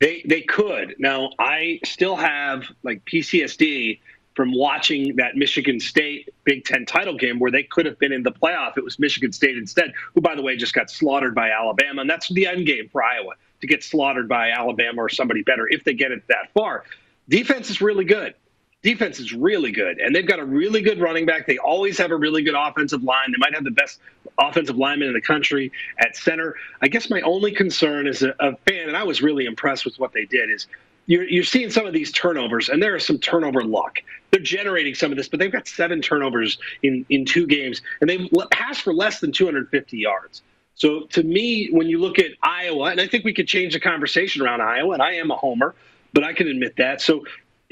They 0.00 0.24
they 0.28 0.42
could. 0.42 0.96
Now 0.98 1.30
I 1.38 1.78
still 1.84 2.16
have 2.16 2.64
like 2.82 3.04
PTSD 3.04 4.00
from 4.34 4.52
watching 4.52 5.16
that 5.16 5.36
Michigan 5.36 5.78
State 5.80 6.30
Big 6.44 6.64
Ten 6.64 6.86
title 6.86 7.16
game 7.16 7.38
where 7.38 7.50
they 7.50 7.62
could 7.62 7.86
have 7.86 7.98
been 7.98 8.12
in 8.12 8.22
the 8.22 8.32
playoff. 8.32 8.78
It 8.78 8.84
was 8.84 8.98
Michigan 8.98 9.32
State 9.32 9.56
instead, 9.56 9.92
who, 10.14 10.20
by 10.20 10.34
the 10.34 10.42
way, 10.42 10.56
just 10.56 10.74
got 10.74 10.90
slaughtered 10.90 11.34
by 11.34 11.50
Alabama. 11.50 12.00
And 12.00 12.10
that's 12.10 12.28
the 12.28 12.46
end 12.46 12.66
game 12.66 12.88
for 12.90 13.02
Iowa 13.02 13.34
to 13.60 13.66
get 13.66 13.84
slaughtered 13.84 14.28
by 14.28 14.50
Alabama 14.50 15.02
or 15.02 15.08
somebody 15.08 15.42
better 15.42 15.68
if 15.68 15.84
they 15.84 15.94
get 15.94 16.12
it 16.12 16.26
that 16.28 16.52
far. 16.54 16.84
Defense 17.28 17.70
is 17.70 17.80
really 17.80 18.04
good. 18.04 18.34
Defense 18.82 19.20
is 19.20 19.32
really 19.32 19.70
good. 19.70 20.00
And 20.00 20.14
they've 20.14 20.26
got 20.26 20.40
a 20.40 20.44
really 20.44 20.82
good 20.82 21.00
running 21.00 21.24
back. 21.24 21.46
They 21.46 21.58
always 21.58 21.96
have 21.98 22.10
a 22.10 22.16
really 22.16 22.42
good 22.42 22.56
offensive 22.58 23.04
line. 23.04 23.30
They 23.30 23.38
might 23.38 23.54
have 23.54 23.62
the 23.62 23.70
best 23.70 24.00
offensive 24.38 24.76
lineman 24.76 25.06
in 25.06 25.14
the 25.14 25.20
country 25.20 25.70
at 25.98 26.16
center. 26.16 26.56
I 26.80 26.88
guess 26.88 27.08
my 27.08 27.20
only 27.20 27.52
concern 27.52 28.08
as 28.08 28.22
a, 28.22 28.34
a 28.40 28.56
fan, 28.56 28.88
and 28.88 28.96
I 28.96 29.04
was 29.04 29.22
really 29.22 29.46
impressed 29.46 29.84
with 29.84 30.00
what 30.00 30.12
they 30.12 30.24
did, 30.24 30.50
is 30.50 30.66
you're, 31.06 31.22
you're 31.28 31.44
seeing 31.44 31.70
some 31.70 31.86
of 31.86 31.92
these 31.92 32.10
turnovers, 32.10 32.68
and 32.68 32.82
there 32.82 32.96
is 32.96 33.06
some 33.06 33.18
turnover 33.18 33.62
luck. 33.62 34.00
They're 34.32 34.40
generating 34.40 34.94
some 34.94 35.12
of 35.12 35.18
this, 35.18 35.28
but 35.28 35.38
they've 35.38 35.52
got 35.52 35.68
seven 35.68 36.00
turnovers 36.00 36.58
in, 36.82 37.04
in 37.10 37.26
two 37.26 37.46
games, 37.46 37.82
and 38.00 38.08
they've 38.08 38.28
passed 38.50 38.80
for 38.80 38.94
less 38.94 39.20
than 39.20 39.30
250 39.30 39.98
yards. 39.98 40.42
So 40.74 41.02
to 41.10 41.22
me, 41.22 41.68
when 41.70 41.86
you 41.86 42.00
look 42.00 42.18
at 42.18 42.30
Iowa, 42.42 42.86
and 42.86 43.00
I 43.00 43.06
think 43.06 43.24
we 43.24 43.34
could 43.34 43.46
change 43.46 43.74
the 43.74 43.80
conversation 43.80 44.40
around 44.40 44.62
Iowa, 44.62 44.94
and 44.94 45.02
I 45.02 45.12
am 45.16 45.30
a 45.30 45.36
homer, 45.36 45.74
but 46.14 46.24
I 46.24 46.32
can 46.32 46.48
admit 46.48 46.76
that. 46.76 47.02
So 47.02 47.24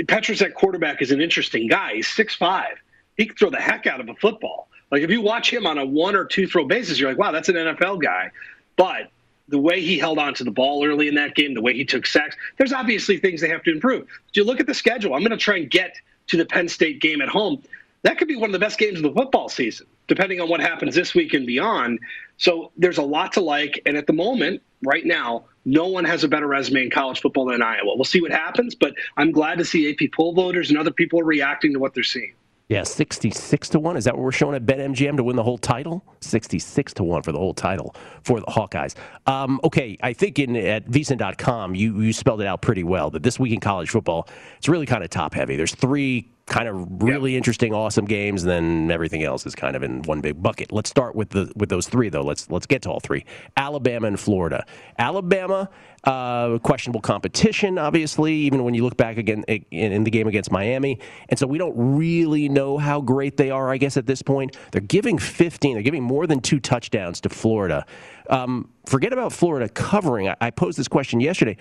Petras 0.03 0.43
at 0.43 0.55
quarterback 0.55 1.01
is 1.01 1.11
an 1.11 1.23
interesting 1.23 1.67
guy. 1.67 1.95
He's 1.95 2.09
six 2.09 2.37
five. 2.37 2.77
He 3.17 3.27
can 3.27 3.37
throw 3.37 3.51
the 3.51 3.61
heck 3.61 3.87
out 3.87 4.01
of 4.01 4.09
a 4.11 4.15
football. 4.15 4.69
Like 4.91 5.03
if 5.03 5.11
you 5.11 5.23
watch 5.23 5.51
him 5.51 5.67
on 5.67 5.79
a 5.79 5.85
one 5.85 6.15
or 6.15 6.27
two 6.27 6.47
throw 6.47 6.67
basis, 6.67 6.99
you're 6.99 7.09
like, 7.09 7.19
wow, 7.19 7.33
that's 7.33 7.49
an 7.49 7.55
NFL 7.55 8.03
guy. 8.03 8.31
But 8.77 9.11
the 9.49 9.59
way 9.59 9.81
he 9.81 9.99
held 9.99 10.19
on 10.19 10.35
to 10.35 10.45
the 10.45 10.51
ball 10.51 10.85
early 10.85 11.09
in 11.09 11.15
that 11.15 11.35
game, 11.35 11.55
the 11.55 11.63
way 11.63 11.75
he 11.75 11.85
took 11.85 12.07
sacks, 12.07 12.37
there's 12.59 12.73
obviously 12.73 13.17
things 13.17 13.41
they 13.41 13.49
have 13.49 13.63
to 13.65 13.73
improve. 13.73 14.07
But 14.07 14.37
you 14.37 14.45
look 14.45 14.61
at 14.61 14.67
the 14.67 14.75
schedule, 14.75 15.15
I'm 15.15 15.21
going 15.21 15.31
to 15.31 15.37
try 15.37 15.57
and 15.57 15.71
get 15.71 15.95
to 16.31 16.37
the 16.37 16.47
Penn 16.47 16.69
State 16.69 17.01
game 17.01 17.21
at 17.21 17.29
home. 17.29 17.63
That 18.03 18.19
could 18.19 18.29
be 18.29 18.37
one 18.37 18.49
of 18.49 18.53
the 18.53 18.59
best 18.59 18.79
games 18.79 18.97
of 18.97 19.03
the 19.03 19.13
football 19.13 19.49
season, 19.49 19.87
depending 20.09 20.41
on 20.41 20.49
what 20.49 20.61
happens 20.61 20.95
this 20.95 21.15
week 21.15 21.35
and 21.35 21.47
beyond. 21.47 21.99
So 22.39 22.73
there's 22.77 22.99
a 22.99 23.03
lot 23.03 23.33
to 23.35 23.41
like. 23.41 23.83
And 23.85 23.97
at 23.97 24.07
the 24.07 24.15
moment, 24.15 24.63
right 24.83 25.05
now, 25.05 25.45
no 25.67 25.87
one 25.87 26.05
has 26.07 26.25
a 26.25 26.29
better 26.29 26.47
resume 26.47 26.85
in 26.85 26.91
college 26.91 27.21
football 27.21 27.47
than 27.47 27.63
Iowa. 27.63 27.95
We'll 27.95 28.05
see 28.05 28.23
what 28.23 28.33
happens, 28.33 28.75
but 28.75 28.95
I'm 29.19 29.33
glad 29.33 29.59
to 29.59 29.65
see 29.65 29.91
AP 29.91 30.13
poll 30.13 30.33
voters 30.33 30.71
and 30.71 30.79
other 30.79 30.91
people 30.91 31.21
are 31.21 31.25
reacting 31.25 31.75
to 31.75 31.79
what 31.79 31.93
they're 31.93 32.03
seeing. 32.03 32.33
Yeah, 32.71 32.85
66 32.85 33.69
to 33.71 33.81
1. 33.81 33.97
Is 33.97 34.05
that 34.05 34.15
what 34.15 34.23
we're 34.23 34.31
showing 34.31 34.55
at 34.55 34.65
BetMGM 34.65 35.17
to 35.17 35.25
win 35.25 35.35
the 35.35 35.43
whole 35.43 35.59
title? 35.59 36.05
66 36.21 36.95
to 36.95 37.03
1 37.03 37.23
for 37.25 37.33
the 37.33 37.39
whole 37.39 37.53
title 37.53 37.97
for 38.23 38.39
the 38.39 38.47
Hawkeyes. 38.47 38.95
Um, 39.27 39.61
okay, 39.65 39.99
I 40.05 40.13
think 40.13 40.39
in 40.39 40.55
at 40.55 40.87
VSiN.com, 40.87 41.75
you, 41.75 42.01
you 42.01 42.13
spelled 42.13 42.41
it 42.41 42.47
out 42.47 42.63
pretty 42.63 42.85
well 42.85 43.11
that 43.11 43.25
this 43.25 43.41
week 43.41 43.53
in 43.53 43.59
college 43.59 43.91
football, 43.91 44.29
it's 44.57 44.69
really 44.69 44.87
kind 44.87 45.03
of 45.03 45.11
top 45.11 45.35
heavy. 45.35 45.57
There's 45.57 45.75
three 45.75 46.31
kind 46.51 46.69
of 46.69 47.03
really 47.03 47.33
yep. 47.33 47.39
interesting, 47.39 47.73
awesome 47.73 48.05
games. 48.05 48.43
And 48.43 48.51
then 48.51 48.91
everything 48.91 49.23
else 49.23 49.47
is 49.47 49.55
kind 49.55 49.77
of 49.77 49.83
in 49.83 50.03
one 50.03 50.21
big 50.21 50.43
bucket. 50.43 50.73
Let's 50.73 50.91
start 50.91 51.15
with 51.15 51.31
the 51.31 51.51
with 51.57 51.71
those 51.71 51.89
three 51.89 52.11
though. 52.11 52.23
Let's 52.23 52.51
let's 52.51 52.67
get 52.67 52.83
to 52.83 52.91
all 52.91 53.01
three. 53.01 53.25
Alabama 53.57 54.09
and 54.09 54.19
Florida. 54.19 54.67
Alabama, 54.99 55.71
uh, 56.05 56.59
questionable 56.59 57.01
competition, 57.01 57.79
obviously. 57.79 58.35
Even 58.35 58.65
when 58.65 58.75
you 58.75 58.85
look 58.85 58.97
back 58.97 59.17
again 59.17 59.45
in, 59.47 59.65
in 59.71 60.05
the 60.05 60.11
game 60.11 60.27
against 60.27 60.51
Miami, 60.51 60.99
and 61.29 61.39
so 61.39 61.47
we 61.47 61.57
don't 61.57 61.75
really 61.77 62.49
know 62.49 62.77
how 62.77 63.01
great 63.01 63.37
they 63.37 63.51
are. 63.51 63.71
I 63.71 63.79
guess 63.79 63.97
at 63.97 64.07
this 64.07 64.21
point, 64.21 64.57
they're 64.73 64.81
giving 64.81 65.19
15. 65.19 65.75
They're 65.75 65.83
giving 65.83 66.03
more 66.03 66.27
than 66.27 66.41
two 66.41 66.59
touchdowns 66.59 67.21
to 67.23 67.29
Florida. 67.29 67.87
Um, 68.29 68.69
forget 68.87 69.13
about 69.13 69.33
Florida 69.33 69.69
covering. 69.69 70.29
I, 70.29 70.37
I 70.41 70.51
posed 70.51 70.79
this 70.79 70.89
question 70.89 71.21
yesterday. 71.21 71.57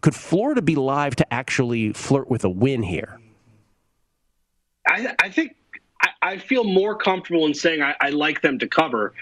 Could 0.00 0.16
Florida 0.16 0.60
be 0.60 0.74
live 0.74 1.14
to 1.16 1.32
actually 1.32 1.92
flirt 1.92 2.28
with 2.28 2.44
a 2.44 2.50
win 2.50 2.82
here? 2.82 3.20
I, 4.92 5.14
I 5.18 5.30
think 5.30 5.56
I, 6.00 6.08
I, 6.22 6.38
feel 6.38 6.64
more 6.64 6.94
comfortable 6.94 7.46
in 7.46 7.54
saying 7.54 7.82
I, 7.82 7.94
I 8.00 8.10
like 8.10 8.42
them 8.42 8.58
to 8.58 8.68
cover. 8.68 9.14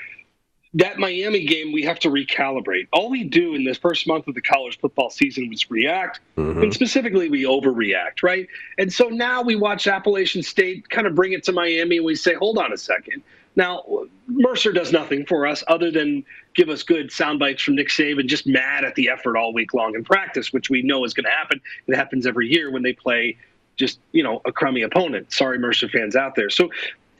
That 0.74 0.98
Miami 0.98 1.46
game, 1.46 1.72
we 1.72 1.82
have 1.82 1.98
to 2.00 2.10
recalibrate. 2.10 2.86
All 2.92 3.10
we 3.10 3.24
do 3.24 3.54
in 3.54 3.64
this 3.64 3.76
first 3.76 4.06
month 4.06 4.28
of 4.28 4.34
the 4.34 4.40
college 4.40 4.78
football 4.78 5.10
season 5.10 5.48
was 5.48 5.68
react, 5.68 6.20
mm-hmm. 6.36 6.62
and 6.62 6.74
specifically, 6.74 7.28
we 7.28 7.42
overreact, 7.44 8.22
right? 8.22 8.46
And 8.78 8.92
so 8.92 9.08
now 9.08 9.42
we 9.42 9.56
watch 9.56 9.88
Appalachian 9.88 10.42
State 10.42 10.88
kind 10.88 11.08
of 11.08 11.14
bring 11.14 11.32
it 11.32 11.42
to 11.44 11.52
Miami, 11.52 11.96
and 11.96 12.06
we 12.06 12.14
say, 12.14 12.34
hold 12.34 12.58
on 12.58 12.72
a 12.72 12.76
second. 12.76 13.22
Now, 13.56 13.84
Mercer 14.28 14.70
does 14.70 14.92
nothing 14.92 15.26
for 15.26 15.44
us 15.44 15.64
other 15.66 15.90
than 15.90 16.24
give 16.54 16.68
us 16.68 16.84
good 16.84 17.10
sound 17.10 17.40
bites 17.40 17.62
from 17.62 17.74
Nick 17.74 17.88
Saban, 17.88 18.26
just 18.26 18.46
mad 18.46 18.84
at 18.84 18.94
the 18.94 19.08
effort 19.10 19.36
all 19.36 19.52
week 19.52 19.74
long 19.74 19.96
in 19.96 20.04
practice, 20.04 20.52
which 20.52 20.70
we 20.70 20.82
know 20.82 21.04
is 21.04 21.14
going 21.14 21.24
to 21.24 21.30
happen. 21.30 21.60
It 21.88 21.96
happens 21.96 22.26
every 22.26 22.48
year 22.48 22.70
when 22.70 22.84
they 22.84 22.92
play 22.92 23.36
just 23.80 23.98
you 24.12 24.22
know 24.22 24.40
a 24.44 24.52
crummy 24.52 24.82
opponent. 24.82 25.32
Sorry, 25.32 25.58
Mercer 25.58 25.88
fans 25.88 26.14
out 26.14 26.36
there. 26.36 26.50
So 26.50 26.70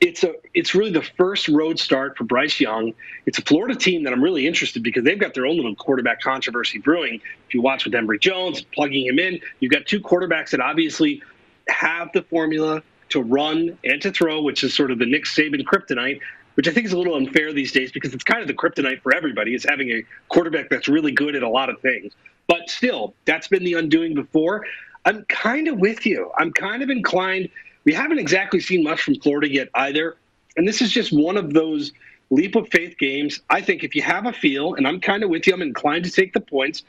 it's 0.01 0.23
a 0.23 0.35
it's 0.55 0.75
really 0.75 0.93
the 0.93 1.03
first 1.03 1.49
road 1.49 1.79
start 1.79 2.17
for 2.17 2.25
Bryce 2.25 2.61
Young. 2.61 2.95
It's 3.27 3.39
a 3.39 3.43
Florida 3.43 3.75
team 3.75 4.05
that 4.05 4.13
I'm 4.13 4.23
really 4.23 4.47
interested 4.47 4.83
because 4.83 5.05
they've 5.05 5.19
got 5.19 5.35
their 5.35 5.47
own 5.47 5.57
little 5.57 5.75
quarterback 5.75 6.21
controversy 6.21 6.79
brewing. 6.79 7.21
If 7.49 7.55
you 7.55 7.63
watch 7.63 7.85
with 7.85 7.95
Emory 7.95 8.19
Jones 8.19 8.63
plugging 8.63 9.07
him 9.07 9.19
in, 9.19 9.41
you've 9.59 9.73
got 9.73 9.87
two 9.87 10.01
quarterbacks 10.01 10.51
that 10.51 10.61
obviously 10.61 11.23
have 11.69 12.11
the 12.13 12.23
formula 12.23 12.83
to 13.11 13.21
run 13.21 13.77
and 13.85 14.01
to 14.03 14.11
throw, 14.11 14.43
which 14.43 14.63
is 14.63 14.73
sort 14.75 14.91
of 14.91 14.99
the 14.99 15.07
Nick 15.07 15.25
Saban 15.25 15.63
kryptonite. 15.65 16.21
Which 16.55 16.67
I 16.67 16.73
think 16.73 16.85
is 16.85 16.93
a 16.93 16.99
little 16.99 17.15
unfair 17.15 17.53
these 17.53 17.73
days 17.73 17.93
because 17.93 18.13
it's 18.13 18.25
kind 18.25 18.43
of 18.43 18.49
the 18.49 18.55
kryptonite 18.55 19.01
for 19.03 19.15
everybody 19.15 19.55
is 19.55 19.65
having 19.67 19.91
a 19.91 20.03
quarterback 20.29 20.69
that's 20.69 20.89
really 20.89 21.13
good 21.13 21.37
at 21.37 21.43
a 21.43 21.49
lot 21.49 21.71
of 21.71 21.81
things. 21.81 22.13
But 22.49 22.69
still, 22.69 23.15
that's 23.25 23.47
been 23.47 23.63
the 23.63 23.75
undoing 23.75 24.15
before. 24.15 24.67
I'm 25.05 25.25
kind 25.25 25.69
of 25.69 25.79
with 25.79 26.07
you. 26.07 26.31
I'm 26.39 26.53
kind 26.53 26.83
of 26.83 26.91
inclined. 26.91 27.49
We 27.85 27.93
haven't 27.93 28.19
exactly 28.19 28.61
seen 28.61 28.83
much 28.83 29.03
from 29.03 29.15
Florida 29.17 29.51
yet 29.51 29.69
either. 29.75 30.17
And 30.57 30.67
this 30.67 30.83
is 30.83 30.93
just 30.93 31.13
one 31.13 31.37
of 31.37 31.53
those 31.53 31.93
leap 32.31 32.55
of 32.57 32.69
faith 32.69 32.97
games. 32.99 33.41
I 33.51 33.61
think 33.61 33.85
if 33.85 33.95
you 33.95 34.03
have 34.03 34.27
a 34.27 34.33
feel, 34.33 34.75
and 34.75 34.87
I'm 34.87 35.01
kind 35.01 35.23
of 35.23 35.31
with 35.31 35.47
you, 35.47 35.53
I'm 35.53 35.63
inclined 35.63 36.05
to 36.05 36.11
take 36.11 36.33
the 36.33 36.41
points. 36.41 36.83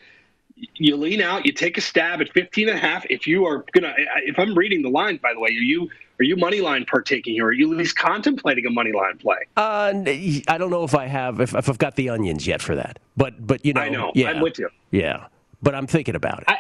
You 0.76 0.96
lean 0.96 1.22
out, 1.22 1.46
you 1.46 1.54
take 1.54 1.78
a 1.78 1.82
stab 1.82 2.22
at 2.22 2.32
15 2.34 2.70
and 2.70 2.78
a 2.78 2.82
half. 2.82 3.06
If 3.10 3.26
you 3.26 3.46
are 3.46 3.66
gonna, 3.72 3.94
if 3.98 4.38
I'm 4.38 4.56
reading 4.56 4.84
the 4.84 4.90
lines, 4.90 5.20
by 5.20 5.34
the 5.34 5.40
way, 5.40 5.50
are 5.50 5.54
you 5.54 5.90
are 6.20 6.24
you 6.24 6.36
money 6.36 6.62
line 6.62 6.86
partaking 6.86 7.34
here? 7.34 7.48
Are 7.48 7.52
you 7.52 7.72
at 7.72 7.78
least 7.80 7.98
contemplating 7.98 8.68
a 8.68 8.70
money 8.70 8.92
line 8.92 9.18
play? 9.18 9.40
Uh, 9.58 9.92
I 10.48 10.58
don't 10.60 10.70
know 10.70 10.84
if 10.84 10.94
I 10.94 11.08
have, 11.08 11.40
if, 11.40 11.56
if 11.56 11.68
I've 11.68 11.80
got 11.80 11.96
the 11.96 12.10
onions 12.10 12.46
yet 12.46 12.62
for 12.62 12.76
that, 12.76 13.00
but 13.18 13.46
but 13.46 13.66
you 13.66 13.74
know, 13.74 13.82
I 13.82 13.90
know, 13.90 14.12
yeah, 14.14 14.30
I'm 14.30 14.40
with 14.40 14.60
you. 14.60 14.70
Yeah, 14.92 15.28
but 15.64 15.74
I'm 15.74 15.88
thinking 15.88 16.14
about 16.14 16.42
it. 16.42 16.46
I, 16.48 16.58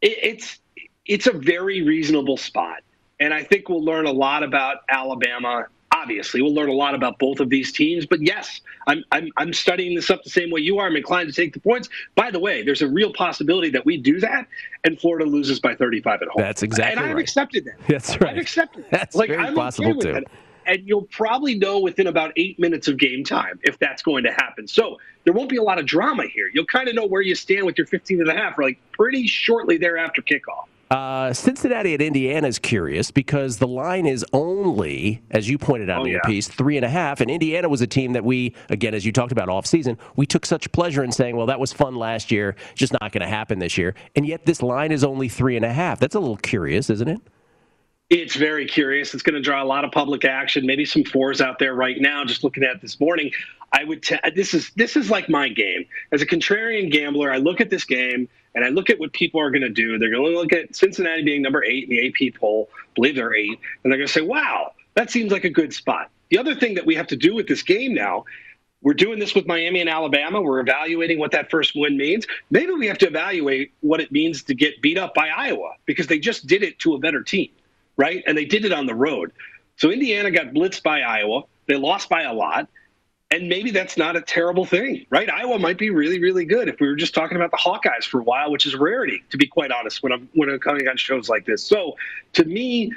it 0.00 0.18
it's 0.20 0.58
it's 1.06 1.26
a 1.26 1.32
very 1.32 1.82
reasonable 1.82 2.36
spot. 2.36 2.82
And 3.20 3.32
I 3.32 3.42
think 3.42 3.68
we'll 3.68 3.84
learn 3.84 4.06
a 4.06 4.12
lot 4.12 4.42
about 4.42 4.78
Alabama. 4.88 5.66
Obviously, 5.94 6.42
we'll 6.42 6.54
learn 6.54 6.68
a 6.68 6.74
lot 6.74 6.94
about 6.94 7.18
both 7.18 7.38
of 7.38 7.50
these 7.50 7.70
teams. 7.70 8.06
But 8.06 8.20
yes, 8.22 8.60
I'm, 8.86 9.04
I'm, 9.12 9.28
I'm 9.36 9.52
studying 9.52 9.94
this 9.94 10.10
up 10.10 10.24
the 10.24 10.30
same 10.30 10.50
way 10.50 10.60
you 10.60 10.78
are. 10.78 10.86
I'm 10.86 10.96
inclined 10.96 11.28
to 11.28 11.34
take 11.34 11.52
the 11.52 11.60
points. 11.60 11.88
By 12.14 12.30
the 12.30 12.40
way, 12.40 12.62
there's 12.62 12.82
a 12.82 12.88
real 12.88 13.12
possibility 13.12 13.70
that 13.70 13.84
we 13.84 13.96
do 13.96 14.18
that 14.20 14.48
and 14.84 14.98
Florida 14.98 15.24
loses 15.24 15.60
by 15.60 15.74
35 15.74 16.22
at 16.22 16.28
home. 16.28 16.42
That's 16.42 16.62
exactly 16.62 16.92
And 16.92 17.00
I've 17.00 17.14
right. 17.14 17.22
accepted 17.22 17.64
that. 17.66 17.74
That's 17.86 18.20
right. 18.20 18.30
I've 18.30 18.38
accepted 18.38 18.84
that. 18.84 18.90
That's 18.90 19.14
like, 19.14 19.28
very 19.28 19.44
I'm 19.44 19.54
possible 19.54 19.90
okay 19.98 20.20
too. 20.20 20.24
And 20.64 20.86
you'll 20.86 21.02
probably 21.02 21.56
know 21.56 21.80
within 21.80 22.06
about 22.06 22.32
eight 22.36 22.58
minutes 22.58 22.86
of 22.86 22.96
game 22.96 23.24
time 23.24 23.58
if 23.62 23.78
that's 23.80 24.00
going 24.00 24.22
to 24.24 24.32
happen. 24.32 24.68
So 24.68 24.98
there 25.24 25.32
won't 25.32 25.50
be 25.50 25.56
a 25.56 25.62
lot 25.62 25.78
of 25.78 25.86
drama 25.86 26.24
here. 26.26 26.48
You'll 26.52 26.66
kind 26.66 26.88
of 26.88 26.94
know 26.94 27.04
where 27.04 27.22
you 27.22 27.34
stand 27.34 27.66
with 27.66 27.76
your 27.76 27.86
15 27.86 28.20
and 28.20 28.30
a 28.30 28.34
half, 28.34 28.58
like 28.58 28.78
pretty 28.92 29.26
shortly 29.26 29.76
thereafter 29.76 30.22
kickoff. 30.22 30.66
Uh, 30.92 31.32
Cincinnati 31.32 31.94
at 31.94 32.02
Indiana 32.02 32.46
is 32.46 32.58
curious 32.58 33.10
because 33.10 33.56
the 33.56 33.66
line 33.66 34.04
is 34.04 34.26
only, 34.34 35.22
as 35.30 35.48
you 35.48 35.56
pointed 35.56 35.88
out 35.88 36.02
oh, 36.02 36.04
in 36.04 36.10
your 36.10 36.20
yeah. 36.22 36.28
piece, 36.28 36.48
three 36.48 36.76
and 36.76 36.84
a 36.84 36.88
half. 36.88 37.22
And 37.22 37.30
Indiana 37.30 37.70
was 37.70 37.80
a 37.80 37.86
team 37.86 38.12
that 38.12 38.26
we, 38.26 38.54
again, 38.68 38.92
as 38.92 39.06
you 39.06 39.10
talked 39.10 39.32
about 39.32 39.48
off 39.48 39.64
season, 39.64 39.96
we 40.16 40.26
took 40.26 40.44
such 40.44 40.70
pleasure 40.72 41.02
in 41.02 41.10
saying, 41.10 41.34
well, 41.34 41.46
that 41.46 41.58
was 41.58 41.72
fun 41.72 41.94
last 41.94 42.30
year, 42.30 42.56
just 42.74 42.92
not 42.92 43.10
going 43.10 43.22
to 43.22 43.26
happen 43.26 43.58
this 43.58 43.78
year. 43.78 43.94
And 44.14 44.26
yet 44.26 44.44
this 44.44 44.62
line 44.62 44.92
is 44.92 45.02
only 45.02 45.30
three 45.30 45.56
and 45.56 45.64
a 45.64 45.72
half. 45.72 45.98
That's 45.98 46.14
a 46.14 46.20
little 46.20 46.36
curious, 46.36 46.90
isn't 46.90 47.08
it? 47.08 47.22
It's 48.10 48.36
very 48.36 48.66
curious. 48.66 49.14
It's 49.14 49.22
going 49.22 49.36
to 49.36 49.40
draw 49.40 49.62
a 49.62 49.64
lot 49.64 49.86
of 49.86 49.92
public 49.92 50.26
action. 50.26 50.66
Maybe 50.66 50.84
some 50.84 51.04
fours 51.04 51.40
out 51.40 51.58
there 51.58 51.74
right 51.74 51.96
now. 51.98 52.22
Just 52.26 52.44
looking 52.44 52.64
at 52.64 52.82
this 52.82 53.00
morning, 53.00 53.30
I 53.72 53.84
would. 53.84 54.02
T- 54.02 54.18
this 54.34 54.52
is 54.52 54.70
this 54.76 54.98
is 54.98 55.08
like 55.08 55.30
my 55.30 55.48
game 55.48 55.86
as 56.12 56.20
a 56.20 56.26
contrarian 56.26 56.92
gambler. 56.92 57.32
I 57.32 57.38
look 57.38 57.62
at 57.62 57.70
this 57.70 57.84
game 57.86 58.28
and 58.54 58.64
I 58.64 58.68
look 58.68 58.90
at 58.90 58.98
what 58.98 59.12
people 59.12 59.40
are 59.40 59.50
going 59.50 59.62
to 59.62 59.70
do. 59.70 59.98
They're 59.98 60.10
going 60.10 60.32
to 60.32 60.38
look 60.38 60.52
at 60.52 60.74
Cincinnati 60.76 61.22
being 61.22 61.42
number 61.42 61.64
eight 61.64 61.84
in 61.84 61.90
the 61.90 62.08
AP 62.08 62.34
poll. 62.34 62.68
believe 62.94 63.16
they're 63.16 63.34
eight, 63.34 63.58
and 63.82 63.92
they're 63.92 63.98
going 63.98 64.06
to 64.06 64.12
say, 64.12 64.22
"Wow, 64.22 64.72
that 64.94 65.10
seems 65.10 65.32
like 65.32 65.44
a 65.44 65.50
good 65.50 65.72
spot." 65.72 66.10
The 66.30 66.38
other 66.38 66.54
thing 66.54 66.74
that 66.74 66.86
we 66.86 66.94
have 66.94 67.06
to 67.08 67.16
do 67.16 67.34
with 67.34 67.46
this 67.46 67.62
game 67.62 67.94
now 67.94 68.24
we're 68.84 68.94
doing 68.94 69.20
this 69.20 69.32
with 69.32 69.46
Miami 69.46 69.80
and 69.80 69.88
Alabama. 69.88 70.42
We're 70.42 70.58
evaluating 70.58 71.20
what 71.20 71.30
that 71.30 71.52
first 71.52 71.70
win 71.76 71.96
means. 71.96 72.26
Maybe 72.50 72.72
we 72.72 72.88
have 72.88 72.98
to 72.98 73.06
evaluate 73.06 73.72
what 73.78 74.00
it 74.00 74.10
means 74.10 74.42
to 74.42 74.56
get 74.56 74.82
beat 74.82 74.98
up 74.98 75.14
by 75.14 75.28
Iowa 75.28 75.74
because 75.86 76.08
they 76.08 76.18
just 76.18 76.48
did 76.48 76.64
it 76.64 76.80
to 76.80 76.94
a 76.94 76.98
better 76.98 77.22
team 77.22 77.48
right? 77.96 78.22
And 78.26 78.36
they 78.36 78.44
did 78.44 78.64
it 78.64 78.72
on 78.72 78.86
the 78.86 78.94
road. 78.94 79.32
So 79.76 79.90
Indiana 79.90 80.30
got 80.30 80.46
blitzed 80.48 80.82
by 80.82 81.00
Iowa. 81.00 81.42
They 81.66 81.76
lost 81.76 82.08
by 82.08 82.22
a 82.22 82.32
lot. 82.32 82.68
And 83.32 83.48
maybe 83.48 83.70
that's 83.70 83.96
not 83.96 84.14
a 84.14 84.20
terrible 84.20 84.66
thing, 84.66 85.06
right? 85.08 85.28
Iowa 85.30 85.58
might 85.58 85.78
be 85.78 85.88
really, 85.88 86.20
really 86.20 86.44
good 86.44 86.68
if 86.68 86.78
we 86.80 86.86
were 86.86 86.94
just 86.94 87.14
talking 87.14 87.34
about 87.34 87.50
the 87.50 87.56
Hawkeyes 87.56 88.04
for 88.04 88.20
a 88.20 88.22
while, 88.22 88.52
which 88.52 88.66
is 88.66 88.74
rarity, 88.76 89.24
to 89.30 89.38
be 89.38 89.46
quite 89.46 89.70
honest, 89.72 90.02
when 90.02 90.12
I'm 90.12 90.28
when 90.34 90.50
I'm 90.50 90.58
coming 90.58 90.86
on 90.86 90.98
shows 90.98 91.30
like 91.30 91.46
this. 91.46 91.64
So 91.64 91.96
to 92.34 92.44
me, 92.44 92.92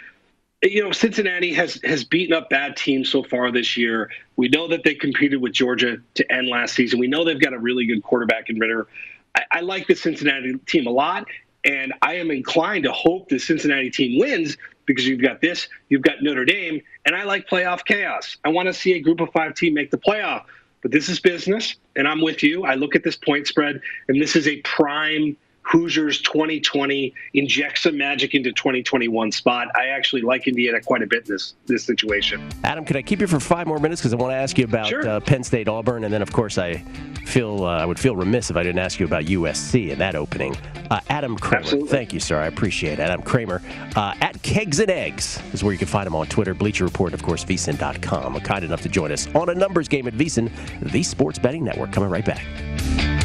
you 0.61 0.83
know, 0.83 0.91
Cincinnati 0.91 1.53
has 1.53 1.79
has 1.85 2.03
beaten 2.03 2.35
up 2.35 2.49
bad 2.49 2.75
teams 2.75 3.09
so 3.09 3.23
far 3.23 3.49
this 3.49 3.77
year. 3.77 4.11
We 4.35 4.49
know 4.49 4.67
that 4.67 4.83
they 4.83 4.93
competed 4.93 5.41
with 5.41 5.53
Georgia 5.53 5.99
to 6.15 6.29
end 6.29 6.49
last 6.49 6.75
season. 6.75 6.99
We 6.99 7.07
know 7.07 7.23
they've 7.23 7.39
got 7.39 7.53
a 7.53 7.59
really 7.59 7.85
good 7.85 8.03
quarterback 8.03 8.49
in 8.49 8.59
Ridder. 8.59 8.87
I, 9.35 9.43
I 9.51 9.61
like 9.61 9.87
the 9.87 9.95
Cincinnati 9.95 10.55
team 10.65 10.85
a 10.85 10.91
lot, 10.91 11.27
and 11.63 11.93
I 12.01 12.15
am 12.15 12.29
inclined 12.29 12.83
to 12.83 12.91
hope 12.91 13.29
the 13.29 13.39
Cincinnati 13.39 13.89
team 13.89 14.19
wins 14.19 14.57
because 14.85 15.07
you've 15.07 15.21
got 15.21 15.41
this, 15.41 15.67
you've 15.89 16.01
got 16.01 16.21
Notre 16.21 16.45
Dame, 16.45 16.81
and 17.05 17.15
I 17.15 17.23
like 17.23 17.47
playoff 17.47 17.85
chaos. 17.85 18.37
I 18.43 18.49
want 18.49 18.67
to 18.67 18.73
see 18.73 18.93
a 18.93 18.99
group 18.99 19.19
of 19.19 19.29
five 19.31 19.55
team 19.55 19.73
make 19.73 19.91
the 19.91 19.97
playoff. 19.97 20.43
But 20.81 20.91
this 20.91 21.09
is 21.09 21.19
business, 21.19 21.75
and 21.95 22.07
I'm 22.07 22.21
with 22.21 22.43
you. 22.43 22.63
I 22.63 22.75
look 22.75 22.95
at 22.95 23.03
this 23.03 23.15
point 23.15 23.47
spread, 23.47 23.81
and 24.07 24.21
this 24.21 24.35
is 24.35 24.47
a 24.47 24.57
prime 24.57 25.35
Hoosiers 25.65 26.21
2020 26.21 27.13
inject 27.33 27.79
some 27.79 27.97
magic 27.97 28.35
into 28.35 28.51
2021 28.51 29.31
spot. 29.31 29.67
I 29.75 29.87
actually 29.87 30.21
like 30.21 30.47
Indiana 30.47 30.79
quite 30.79 31.01
a 31.01 31.07
bit 31.07 31.27
in 31.27 31.33
this 31.33 31.55
this 31.65 31.83
situation. 31.83 32.47
Adam, 32.63 32.85
can 32.85 32.95
I 32.95 33.01
keep 33.01 33.19
you 33.19 33.27
for 33.27 33.39
five 33.39 33.65
more 33.65 33.79
minutes 33.79 34.01
because 34.01 34.13
I 34.13 34.17
want 34.17 34.31
to 34.31 34.35
ask 34.35 34.57
you 34.57 34.65
about 34.65 34.87
sure. 34.87 35.07
uh, 35.07 35.19
Penn 35.19 35.43
State 35.43 35.67
Auburn, 35.67 36.03
and 36.03 36.13
then 36.13 36.21
of 36.21 36.31
course 36.31 36.57
I 36.57 36.83
feel 37.25 37.65
uh, 37.65 37.79
I 37.79 37.85
would 37.85 37.99
feel 37.99 38.15
remiss 38.15 38.51
if 38.51 38.57
I 38.57 38.63
didn't 38.63 38.79
ask 38.79 38.99
you 38.99 39.05
about 39.05 39.25
USC 39.25 39.91
and 39.91 39.99
that 39.99 40.15
opening. 40.15 40.55
Uh, 40.91 40.99
Adam 41.09 41.35
Kramer, 41.35 41.63
Absolutely. 41.63 41.89
thank 41.89 42.13
you, 42.13 42.19
sir. 42.19 42.39
I 42.39 42.45
appreciate 42.45 42.93
it. 42.93 42.99
Adam 42.99 43.23
Kramer 43.23 43.61
uh, 43.95 44.13
at 44.21 44.41
Kegs 44.43 44.79
and 44.79 44.91
Eggs 44.91 45.41
is 45.51 45.63
where 45.63 45.73
you 45.73 45.79
can 45.79 45.87
find 45.87 46.05
him 46.05 46.15
on 46.15 46.27
Twitter, 46.27 46.53
Bleacher 46.53 46.85
Report, 46.85 47.11
and 47.11 47.19
of 47.19 47.25
course 47.25 47.43
VSIN.com. 47.43 48.39
Kind 48.41 48.63
enough 48.63 48.81
to 48.81 48.89
join 48.89 49.11
us 49.11 49.27
on 49.33 49.49
a 49.49 49.55
numbers 49.55 49.87
game 49.87 50.07
at 50.07 50.13
VSIN, 50.13 50.51
the 50.91 51.01
Sports 51.01 51.39
Betting 51.39 51.63
Network. 51.63 51.91
Coming 51.91 52.09
right 52.09 52.25
back. 52.25 53.24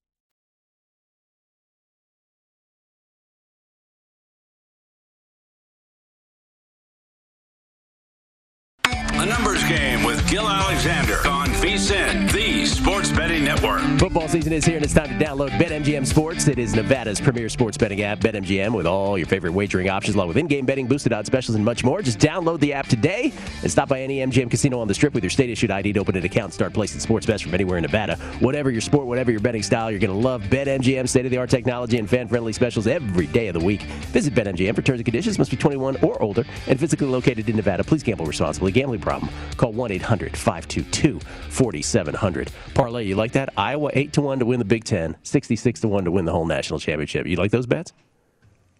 A 9.21 9.25
numbers 9.27 9.63
game 9.65 10.01
with 10.01 10.27
Gil 10.27 10.49
Alexander 10.49 11.17
on 11.27 11.47
VSIN, 11.49 12.31
the 12.31 12.65
Sports 12.65 13.11
Betting 13.11 13.43
Network. 13.43 13.79
Football 13.99 14.27
season 14.27 14.51
is 14.51 14.65
here, 14.65 14.77
and 14.77 14.83
it's 14.83 14.95
time 14.95 15.09
to 15.09 15.23
download 15.23 15.49
BetMGM 15.59 16.07
Sports. 16.07 16.47
It 16.47 16.57
is 16.57 16.73
Nevada's 16.73 17.21
premier 17.21 17.47
sports 17.47 17.77
betting 17.77 18.01
app, 18.01 18.17
BetMGM, 18.17 18.73
with 18.73 18.87
all 18.87 19.19
your 19.19 19.27
favorite 19.27 19.53
wagering 19.53 19.91
options, 19.91 20.15
along 20.15 20.29
with 20.29 20.37
in-game 20.37 20.65
betting, 20.65 20.87
boosted 20.87 21.13
odds 21.13 21.27
specials, 21.27 21.53
and 21.53 21.63
much 21.63 21.83
more. 21.83 22.01
Just 22.01 22.17
download 22.17 22.61
the 22.61 22.73
app 22.73 22.87
today 22.87 23.31
and 23.61 23.71
stop 23.71 23.89
by 23.89 24.01
any 24.01 24.21
MGM 24.21 24.49
casino 24.49 24.79
on 24.79 24.87
the 24.87 24.93
Strip 24.95 25.13
with 25.13 25.23
your 25.23 25.29
state-issued 25.29 25.69
ID 25.69 25.93
to 25.93 25.99
open 25.99 26.17
an 26.17 26.25
account 26.25 26.45
and 26.45 26.53
start 26.55 26.73
placing 26.73 26.99
sports 26.99 27.27
bets 27.27 27.43
from 27.43 27.53
anywhere 27.53 27.77
in 27.77 27.83
Nevada. 27.83 28.15
Whatever 28.39 28.71
your 28.71 28.81
sport, 28.81 29.05
whatever 29.05 29.29
your 29.29 29.39
betting 29.39 29.61
style, 29.61 29.91
you're 29.91 29.99
going 29.99 30.09
to 30.09 30.27
love 30.27 30.41
BetMGM 30.45 31.07
state-of-the-art 31.07 31.51
technology 31.51 31.99
and 31.99 32.09
fan-friendly 32.09 32.53
specials 32.53 32.87
every 32.87 33.27
day 33.27 33.49
of 33.49 33.53
the 33.53 33.63
week. 33.63 33.83
Visit 34.13 34.33
BetMGM 34.33 34.73
for 34.73 34.81
terms 34.81 34.97
and 34.97 35.05
conditions. 35.05 35.37
Must 35.37 35.51
be 35.51 35.57
21 35.57 35.97
or 35.97 36.19
older 36.23 36.43
and 36.65 36.79
physically 36.79 37.05
located 37.05 37.47
in 37.47 37.55
Nevada. 37.55 37.83
Please 37.83 38.01
gamble 38.01 38.25
responsibly. 38.25 38.71
Gambling 38.71 38.99
problem? 38.99 39.10
Call 39.57 39.73
1-800-522-4700. 39.73 42.49
Parlay, 42.73 43.05
you 43.05 43.15
like 43.15 43.33
that? 43.33 43.49
Iowa 43.57 43.91
8 43.93 44.13
to 44.13 44.21
1 44.21 44.39
to 44.39 44.45
win 44.45 44.59
the 44.59 44.65
Big 44.65 44.83
10, 44.83 45.17
66 45.23 45.79
to 45.81 45.87
1 45.87 46.05
to 46.05 46.11
win 46.11 46.25
the 46.25 46.31
whole 46.31 46.45
national 46.45 46.79
championship. 46.79 47.27
You 47.27 47.35
like 47.35 47.51
those 47.51 47.65
bets? 47.65 47.93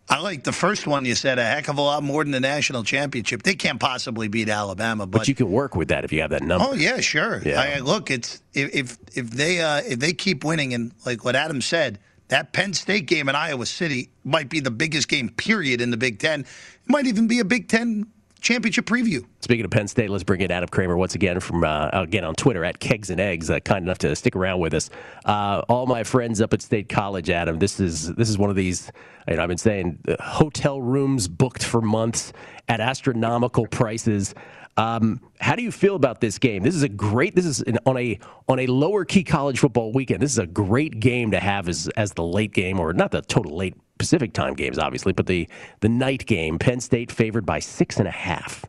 I 0.10 0.20
like 0.20 0.44
the 0.44 0.52
first 0.52 0.88
one 0.88 1.06
you 1.06 1.15
said 1.15 1.39
a 1.39 1.46
heck 1.46 1.70
of 1.70 1.78
a 1.78 1.82
lot 1.82 2.04
more 2.04 2.24
than 2.24 2.32
the 2.32 2.41
national 2.41 2.84
championship. 2.84 3.44
They 3.44 3.56
can't 3.56 3.80
possibly 3.80 4.28
beat 4.28 4.50
Alabama, 4.50 5.06
but, 5.06 5.20
but 5.20 5.28
you 5.30 5.36
can 5.36 5.50
work 5.50 5.76
with 5.76 5.88
that 5.88 6.04
if 6.04 6.12
you 6.12 6.20
have 6.22 6.32
that 6.32 6.44
number. 6.44 6.67
Oh 6.70 6.74
yeah, 6.74 7.00
sure. 7.00 7.41
Yeah. 7.46 7.62
I, 7.62 7.80
look, 7.80 8.12
it's 8.12 8.41
if 8.54 8.98
if 9.15 9.30
they 9.30 9.62
uh, 9.62 9.82
if 9.88 10.00
they 10.00 10.12
keep 10.12 10.44
winning 10.44 10.74
and 10.74 10.91
like 11.06 11.24
what 11.24 11.38
Adam 11.38 11.62
said, 11.62 12.00
that 12.28 12.52
Penn 12.52 12.74
State 12.74 13.06
game 13.06 13.30
in 13.30 13.36
Iowa 13.36 13.65
City 13.65 14.10
might 14.26 14.50
be 14.50 14.60
the 14.60 14.72
biggest 14.72 15.08
game 15.08 15.30
period 15.30 15.80
in 15.80 15.91
the 15.91 15.98
Big 15.98 16.20
Ten. 16.20 16.41
It 16.41 16.89
might 16.89 17.06
even 17.06 17.28
be 17.28 17.39
a 17.39 17.46
Big 17.46 17.70
Ten 17.70 18.08
championship 18.41 18.86
preview. 18.86 19.25
Speaking 19.39 19.63
of 19.63 19.71
Penn 19.71 19.88
State, 19.88 20.10
let's 20.10 20.23
bring 20.23 20.41
in 20.41 20.51
Adam 20.51 20.67
Kramer 20.67 20.97
once 20.97 21.15
again 21.15 21.39
from 21.39 21.63
uh, 21.63 21.89
again 21.93 22.25
on 22.25 22.36
Twitter 22.36 22.65
at 22.65 22.80
Kegs 22.80 23.10
and 23.10 23.21
Eggs, 23.21 23.49
uh, 23.49 23.60
kind 23.60 23.86
enough 23.86 23.99
to 23.99 24.15
stick 24.15 24.36
around 24.36 24.60
with 24.60 24.73
us. 24.73 24.89
Uh, 25.23 25.62
all 25.69 25.86
my 25.86 26.04
friends 26.04 26.41
up 26.41 26.54
at 26.54 26.62
State 26.62 26.89
College, 26.89 27.30
Adam. 27.30 27.60
This 27.60 27.80
is 27.80 28.13
this 28.15 28.30
is 28.30 28.38
one 28.38 28.49
of 28.49 28.56
these. 28.56 28.91
You 29.27 29.36
know, 29.36 29.43
I've 29.43 29.49
been 29.49 29.58
saying 29.58 29.99
uh, 30.08 30.21
hotel 30.21 30.82
rooms 30.82 31.27
booked 31.27 31.63
for 31.63 31.80
months 31.80 32.34
at 32.67 32.82
astronomical 32.82 33.67
prices. 33.67 34.34
Um, 34.77 35.19
how 35.39 35.55
do 35.55 35.63
you 35.63 35.71
feel 35.71 35.95
about 35.95 36.21
this 36.21 36.38
game? 36.38 36.63
This 36.63 36.75
is 36.75 36.84
a 36.84 36.89
great. 36.89 37.36
This 37.36 37.45
is 37.45 37.62
an, 37.62 37.77
on 37.86 37.97
a 37.97 38.19
on 38.47 38.60
a 38.60 38.67
lower 38.67 39.05
key 39.05 39.23
college 39.23 39.60
football 39.60 39.91
weekend. 39.91 40.21
This 40.21 40.31
is 40.31 40.39
a 40.39 40.47
great 40.47 40.99
game 40.99 41.31
to 41.31 41.39
have 41.39 41.67
as 41.67 41.89
as 41.97 42.13
the 42.13 42.23
late 42.23 42.53
game, 42.53 42.79
or 42.79 42.93
not 42.93 43.12
the 43.12 43.21
total 43.21 43.55
late 43.55 43.75
Pacific 43.97 44.34
time 44.34 44.53
games, 44.53 44.79
obviously, 44.79 45.13
but 45.13 45.27
the 45.27 45.47
the 45.81 45.89
night 45.89 46.25
game. 46.25 46.57
Penn 46.57 46.79
State 46.79 47.12
favored 47.12 47.45
by 47.45 47.60
six 47.60 47.97
and 47.97 48.07
a 48.07 48.12
half. 48.12 48.65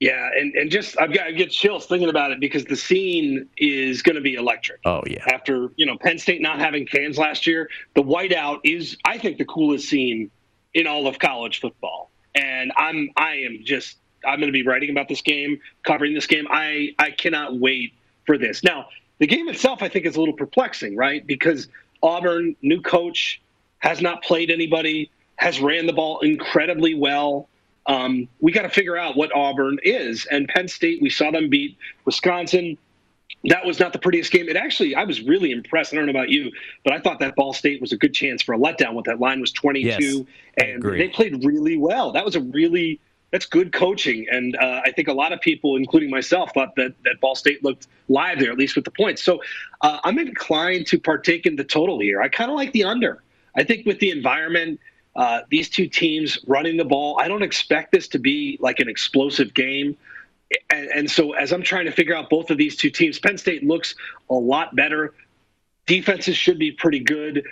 Yeah, 0.00 0.30
and, 0.34 0.54
and 0.54 0.70
just 0.70 0.98
I've 0.98 1.12
got 1.12 1.26
I 1.26 1.32
get 1.32 1.50
chills 1.50 1.84
thinking 1.84 2.08
about 2.08 2.32
it 2.32 2.40
because 2.40 2.64
the 2.64 2.74
scene 2.74 3.46
is 3.58 4.00
going 4.00 4.16
to 4.16 4.22
be 4.22 4.34
electric. 4.34 4.80
Oh 4.86 5.02
yeah. 5.06 5.22
After 5.30 5.68
you 5.76 5.84
know 5.84 5.98
Penn 5.98 6.18
State 6.18 6.40
not 6.40 6.58
having 6.58 6.86
fans 6.86 7.18
last 7.18 7.46
year, 7.46 7.68
the 7.94 8.02
whiteout 8.02 8.60
is 8.64 8.96
I 9.04 9.18
think 9.18 9.36
the 9.36 9.44
coolest 9.44 9.90
scene 9.90 10.30
in 10.72 10.86
all 10.86 11.06
of 11.06 11.18
college 11.18 11.60
football, 11.60 12.10
and 12.34 12.72
I'm 12.78 13.10
I 13.16 13.34
am 13.36 13.60
just 13.62 13.98
I'm 14.24 14.38
going 14.38 14.48
to 14.48 14.52
be 14.52 14.66
writing 14.66 14.90
about 14.90 15.08
this 15.08 15.22
game, 15.22 15.60
covering 15.84 16.14
this 16.14 16.26
game. 16.26 16.46
I 16.50 16.94
I 16.98 17.10
cannot 17.10 17.58
wait 17.58 17.94
for 18.26 18.38
this. 18.38 18.62
Now 18.62 18.88
the 19.18 19.26
game 19.26 19.48
itself 19.48 19.82
I 19.82 19.88
think 19.88 20.06
is 20.06 20.16
a 20.16 20.20
little 20.20 20.34
perplexing, 20.34 20.96
right? 20.96 21.26
Because 21.26 21.68
Auburn, 22.02 22.56
new 22.62 22.80
coach, 22.80 23.40
has 23.78 24.00
not 24.00 24.22
played 24.22 24.50
anybody, 24.50 25.10
has 25.36 25.60
ran 25.60 25.86
the 25.86 25.92
ball 25.92 26.20
incredibly 26.20 26.94
well. 26.94 27.48
Um, 27.86 28.28
we 28.40 28.52
got 28.52 28.62
to 28.62 28.68
figure 28.68 28.96
out 28.96 29.16
what 29.16 29.34
Auburn 29.34 29.78
is. 29.82 30.26
And 30.30 30.48
Penn 30.48 30.68
State, 30.68 31.02
we 31.02 31.10
saw 31.10 31.30
them 31.30 31.48
beat 31.48 31.76
Wisconsin. 32.04 32.78
That 33.44 33.64
was 33.64 33.80
not 33.80 33.94
the 33.94 33.98
prettiest 33.98 34.32
game. 34.32 34.48
It 34.48 34.56
actually, 34.56 34.94
I 34.94 35.04
was 35.04 35.22
really 35.22 35.50
impressed. 35.50 35.94
I 35.94 35.96
don't 35.96 36.04
know 36.04 36.10
about 36.10 36.28
you, 36.28 36.52
but 36.84 36.92
I 36.92 37.00
thought 37.00 37.20
that 37.20 37.36
Ball 37.36 37.54
State 37.54 37.80
was 37.80 37.90
a 37.92 37.96
good 37.96 38.12
chance 38.12 38.42
for 38.42 38.54
a 38.54 38.58
letdown. 38.58 38.94
With 38.94 39.06
that 39.06 39.18
line 39.18 39.40
was 39.40 39.50
22, 39.52 39.86
yes, 39.88 40.26
and 40.58 40.82
they 40.82 41.08
played 41.08 41.42
really 41.42 41.78
well. 41.78 42.12
That 42.12 42.24
was 42.24 42.36
a 42.36 42.40
really 42.40 43.00
that's 43.30 43.46
good 43.46 43.72
coaching, 43.72 44.26
and 44.30 44.56
uh, 44.56 44.80
I 44.84 44.90
think 44.90 45.08
a 45.08 45.12
lot 45.12 45.32
of 45.32 45.40
people, 45.40 45.76
including 45.76 46.10
myself, 46.10 46.52
thought 46.52 46.74
that 46.76 46.94
that 47.04 47.20
Ball 47.20 47.34
State 47.34 47.62
looked 47.62 47.86
live 48.08 48.40
there, 48.40 48.50
at 48.50 48.58
least 48.58 48.74
with 48.74 48.84
the 48.84 48.90
points. 48.90 49.22
So 49.22 49.40
uh, 49.82 50.00
I'm 50.02 50.18
inclined 50.18 50.86
to 50.88 50.98
partake 50.98 51.46
in 51.46 51.56
the 51.56 51.64
total 51.64 52.00
here. 52.00 52.20
I 52.20 52.28
kind 52.28 52.50
of 52.50 52.56
like 52.56 52.72
the 52.72 52.84
under. 52.84 53.22
I 53.54 53.62
think 53.64 53.86
with 53.86 54.00
the 54.00 54.10
environment, 54.10 54.80
uh, 55.14 55.42
these 55.50 55.68
two 55.68 55.86
teams 55.86 56.38
running 56.46 56.76
the 56.76 56.84
ball, 56.84 57.18
I 57.20 57.28
don't 57.28 57.42
expect 57.42 57.92
this 57.92 58.08
to 58.08 58.18
be 58.18 58.58
like 58.60 58.80
an 58.80 58.88
explosive 58.88 59.54
game. 59.54 59.96
And, 60.68 60.88
and, 60.88 61.10
so 61.10 61.32
as 61.32 61.52
I'm 61.52 61.62
trying 61.62 61.84
to 61.84 61.92
figure 61.92 62.16
out 62.16 62.28
both 62.28 62.50
of 62.50 62.58
these 62.58 62.76
two 62.76 62.90
teams, 62.90 63.20
Penn 63.20 63.38
State 63.38 63.62
looks 63.62 63.94
a 64.28 64.34
lot 64.34 64.74
better. 64.74 65.14
Defenses 65.86 66.36
should 66.36 66.58
be 66.58 66.72
pretty 66.72 67.00
good. 67.00 67.44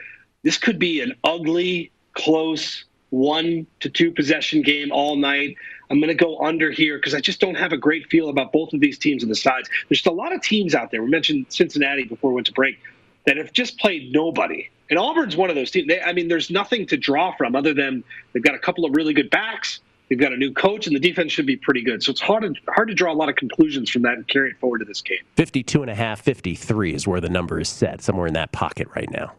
This 0.42 0.58
could 0.58 0.78
be 0.80 1.00
an 1.00 1.14
ugly, 1.22 1.92
close 2.14 2.84
one 3.10 3.66
to 3.80 3.88
two 3.88 4.10
possession 4.10 4.62
game 4.62 4.92
all 4.92 5.16
night. 5.16 5.56
I'm 5.90 5.98
going 5.98 6.08
to 6.08 6.14
go 6.14 6.38
under 6.40 6.70
here 6.70 6.98
because 6.98 7.14
I 7.14 7.20
just 7.20 7.40
don't 7.40 7.54
have 7.54 7.72
a 7.72 7.76
great 7.76 8.06
feel 8.06 8.28
about 8.28 8.52
both 8.52 8.72
of 8.74 8.80
these 8.80 8.98
teams 8.98 9.22
on 9.22 9.28
the 9.28 9.34
sides. 9.34 9.68
There's 9.88 10.00
just 10.00 10.06
a 10.06 10.12
lot 10.12 10.34
of 10.34 10.42
teams 10.42 10.74
out 10.74 10.90
there. 10.90 11.02
We 11.02 11.08
mentioned 11.08 11.46
Cincinnati 11.48 12.04
before 12.04 12.30
we 12.30 12.34
went 12.34 12.46
to 12.48 12.52
break 12.52 12.78
that 13.26 13.36
have 13.36 13.52
just 13.52 13.78
played 13.78 14.12
nobody. 14.12 14.68
And 14.90 14.98
Auburn's 14.98 15.36
one 15.36 15.50
of 15.50 15.56
those 15.56 15.70
teams. 15.70 15.88
They, 15.88 16.00
I 16.00 16.12
mean, 16.12 16.28
there's 16.28 16.50
nothing 16.50 16.86
to 16.86 16.96
draw 16.96 17.34
from 17.36 17.54
other 17.54 17.74
than 17.74 18.04
they've 18.32 18.42
got 18.42 18.54
a 18.54 18.58
couple 18.58 18.84
of 18.84 18.92
really 18.94 19.12
good 19.12 19.30
backs. 19.30 19.80
They've 20.08 20.18
got 20.18 20.32
a 20.32 20.36
new 20.36 20.52
coach, 20.52 20.86
and 20.86 20.96
the 20.96 21.00
defense 21.00 21.32
should 21.32 21.44
be 21.44 21.56
pretty 21.56 21.82
good. 21.82 22.02
So 22.02 22.10
it's 22.10 22.20
hard 22.20 22.42
to, 22.42 22.54
hard 22.72 22.88
to 22.88 22.94
draw 22.94 23.12
a 23.12 23.14
lot 23.14 23.28
of 23.28 23.36
conclusions 23.36 23.90
from 23.90 24.02
that 24.02 24.14
and 24.14 24.26
carry 24.26 24.50
it 24.50 24.58
forward 24.58 24.78
to 24.78 24.86
this 24.86 25.02
game. 25.02 25.18
52 25.36 25.82
and 25.82 25.90
a 25.90 25.94
half, 25.94 26.22
53 26.22 26.94
is 26.94 27.06
where 27.06 27.20
the 27.20 27.28
number 27.28 27.60
is 27.60 27.68
set, 27.68 28.00
somewhere 28.00 28.26
in 28.26 28.32
that 28.32 28.52
pocket 28.52 28.88
right 28.96 29.10
now. 29.10 29.34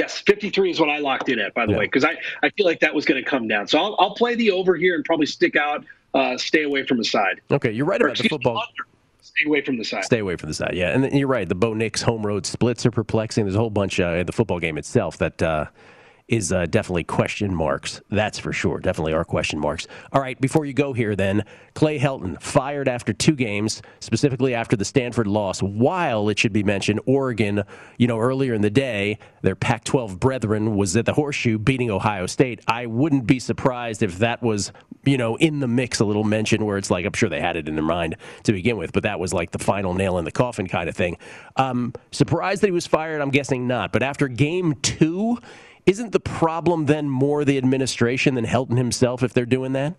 Yes, 0.00 0.18
53 0.20 0.70
is 0.70 0.80
what 0.80 0.88
I 0.88 0.96
locked 0.96 1.28
in 1.28 1.38
at, 1.38 1.52
by 1.52 1.66
the 1.66 1.72
yeah. 1.72 1.78
way, 1.78 1.84
because 1.84 2.06
I, 2.06 2.16
I 2.42 2.48
feel 2.48 2.64
like 2.64 2.80
that 2.80 2.94
was 2.94 3.04
going 3.04 3.22
to 3.22 3.28
come 3.28 3.46
down. 3.46 3.68
So 3.68 3.78
I'll, 3.78 3.96
I'll 3.98 4.14
play 4.14 4.34
the 4.34 4.50
over 4.50 4.74
here 4.74 4.94
and 4.94 5.04
probably 5.04 5.26
stick 5.26 5.56
out, 5.56 5.84
uh, 6.14 6.38
stay 6.38 6.62
away 6.62 6.86
from 6.86 6.96
the 6.96 7.04
side. 7.04 7.42
Okay, 7.50 7.70
you're 7.70 7.84
right 7.84 8.00
or, 8.00 8.06
about 8.06 8.16
the 8.16 8.30
football. 8.30 8.54
Me, 8.54 8.62
stay 9.20 9.44
away 9.46 9.60
from 9.60 9.76
the 9.76 9.84
side. 9.84 10.06
Stay 10.06 10.20
away 10.20 10.36
from 10.36 10.48
the 10.48 10.54
side, 10.54 10.72
yeah. 10.72 10.92
And 10.92 11.12
you're 11.12 11.28
right. 11.28 11.46
The 11.46 11.54
Bo 11.54 11.74
Nix 11.74 12.00
home 12.00 12.24
road 12.24 12.46
splits 12.46 12.86
are 12.86 12.90
perplexing. 12.90 13.44
There's 13.44 13.56
a 13.56 13.58
whole 13.58 13.68
bunch 13.68 14.00
uh, 14.00 14.14
in 14.14 14.24
the 14.24 14.32
football 14.32 14.58
game 14.58 14.78
itself 14.78 15.18
that 15.18 15.42
uh, 15.42 15.66
is 16.30 16.52
uh, 16.52 16.64
definitely 16.66 17.02
question 17.02 17.52
marks. 17.52 18.00
That's 18.08 18.38
for 18.38 18.52
sure. 18.52 18.78
Definitely 18.78 19.14
are 19.14 19.24
question 19.24 19.58
marks. 19.58 19.88
All 20.12 20.20
right, 20.20 20.40
before 20.40 20.64
you 20.64 20.72
go 20.72 20.92
here, 20.92 21.16
then, 21.16 21.44
Clay 21.74 21.98
Helton 21.98 22.40
fired 22.40 22.86
after 22.86 23.12
two 23.12 23.34
games, 23.34 23.82
specifically 23.98 24.54
after 24.54 24.76
the 24.76 24.84
Stanford 24.84 25.26
loss, 25.26 25.60
while 25.60 26.28
it 26.28 26.38
should 26.38 26.52
be 26.52 26.62
mentioned, 26.62 27.00
Oregon, 27.04 27.64
you 27.98 28.06
know, 28.06 28.18
earlier 28.18 28.54
in 28.54 28.62
the 28.62 28.70
day, 28.70 29.18
their 29.42 29.56
Pac 29.56 29.82
12 29.82 30.20
brethren 30.20 30.76
was 30.76 30.96
at 30.96 31.04
the 31.04 31.12
horseshoe 31.12 31.58
beating 31.58 31.90
Ohio 31.90 32.26
State. 32.26 32.60
I 32.68 32.86
wouldn't 32.86 33.26
be 33.26 33.40
surprised 33.40 34.00
if 34.04 34.18
that 34.18 34.40
was, 34.40 34.72
you 35.04 35.18
know, 35.18 35.34
in 35.36 35.58
the 35.58 35.68
mix, 35.68 35.98
a 35.98 36.04
little 36.04 36.22
mention 36.22 36.64
where 36.64 36.78
it's 36.78 36.92
like, 36.92 37.04
I'm 37.04 37.12
sure 37.12 37.28
they 37.28 37.40
had 37.40 37.56
it 37.56 37.68
in 37.68 37.74
their 37.74 37.84
mind 37.84 38.16
to 38.44 38.52
begin 38.52 38.76
with, 38.76 38.92
but 38.92 39.02
that 39.02 39.18
was 39.18 39.32
like 39.32 39.50
the 39.50 39.58
final 39.58 39.94
nail 39.94 40.16
in 40.18 40.24
the 40.24 40.30
coffin 40.30 40.68
kind 40.68 40.88
of 40.88 40.94
thing. 40.94 41.18
Um, 41.56 41.92
surprised 42.12 42.62
that 42.62 42.68
he 42.68 42.72
was 42.72 42.86
fired? 42.86 43.20
I'm 43.20 43.30
guessing 43.30 43.66
not. 43.66 43.90
But 43.90 44.04
after 44.04 44.28
game 44.28 44.74
two, 44.82 45.38
isn't 45.86 46.12
the 46.12 46.20
problem 46.20 46.86
then 46.86 47.08
more 47.08 47.44
the 47.44 47.58
administration 47.58 48.34
than 48.34 48.44
Helton 48.44 48.76
himself 48.76 49.22
if 49.22 49.32
they're 49.32 49.46
doing 49.46 49.72
that? 49.72 49.94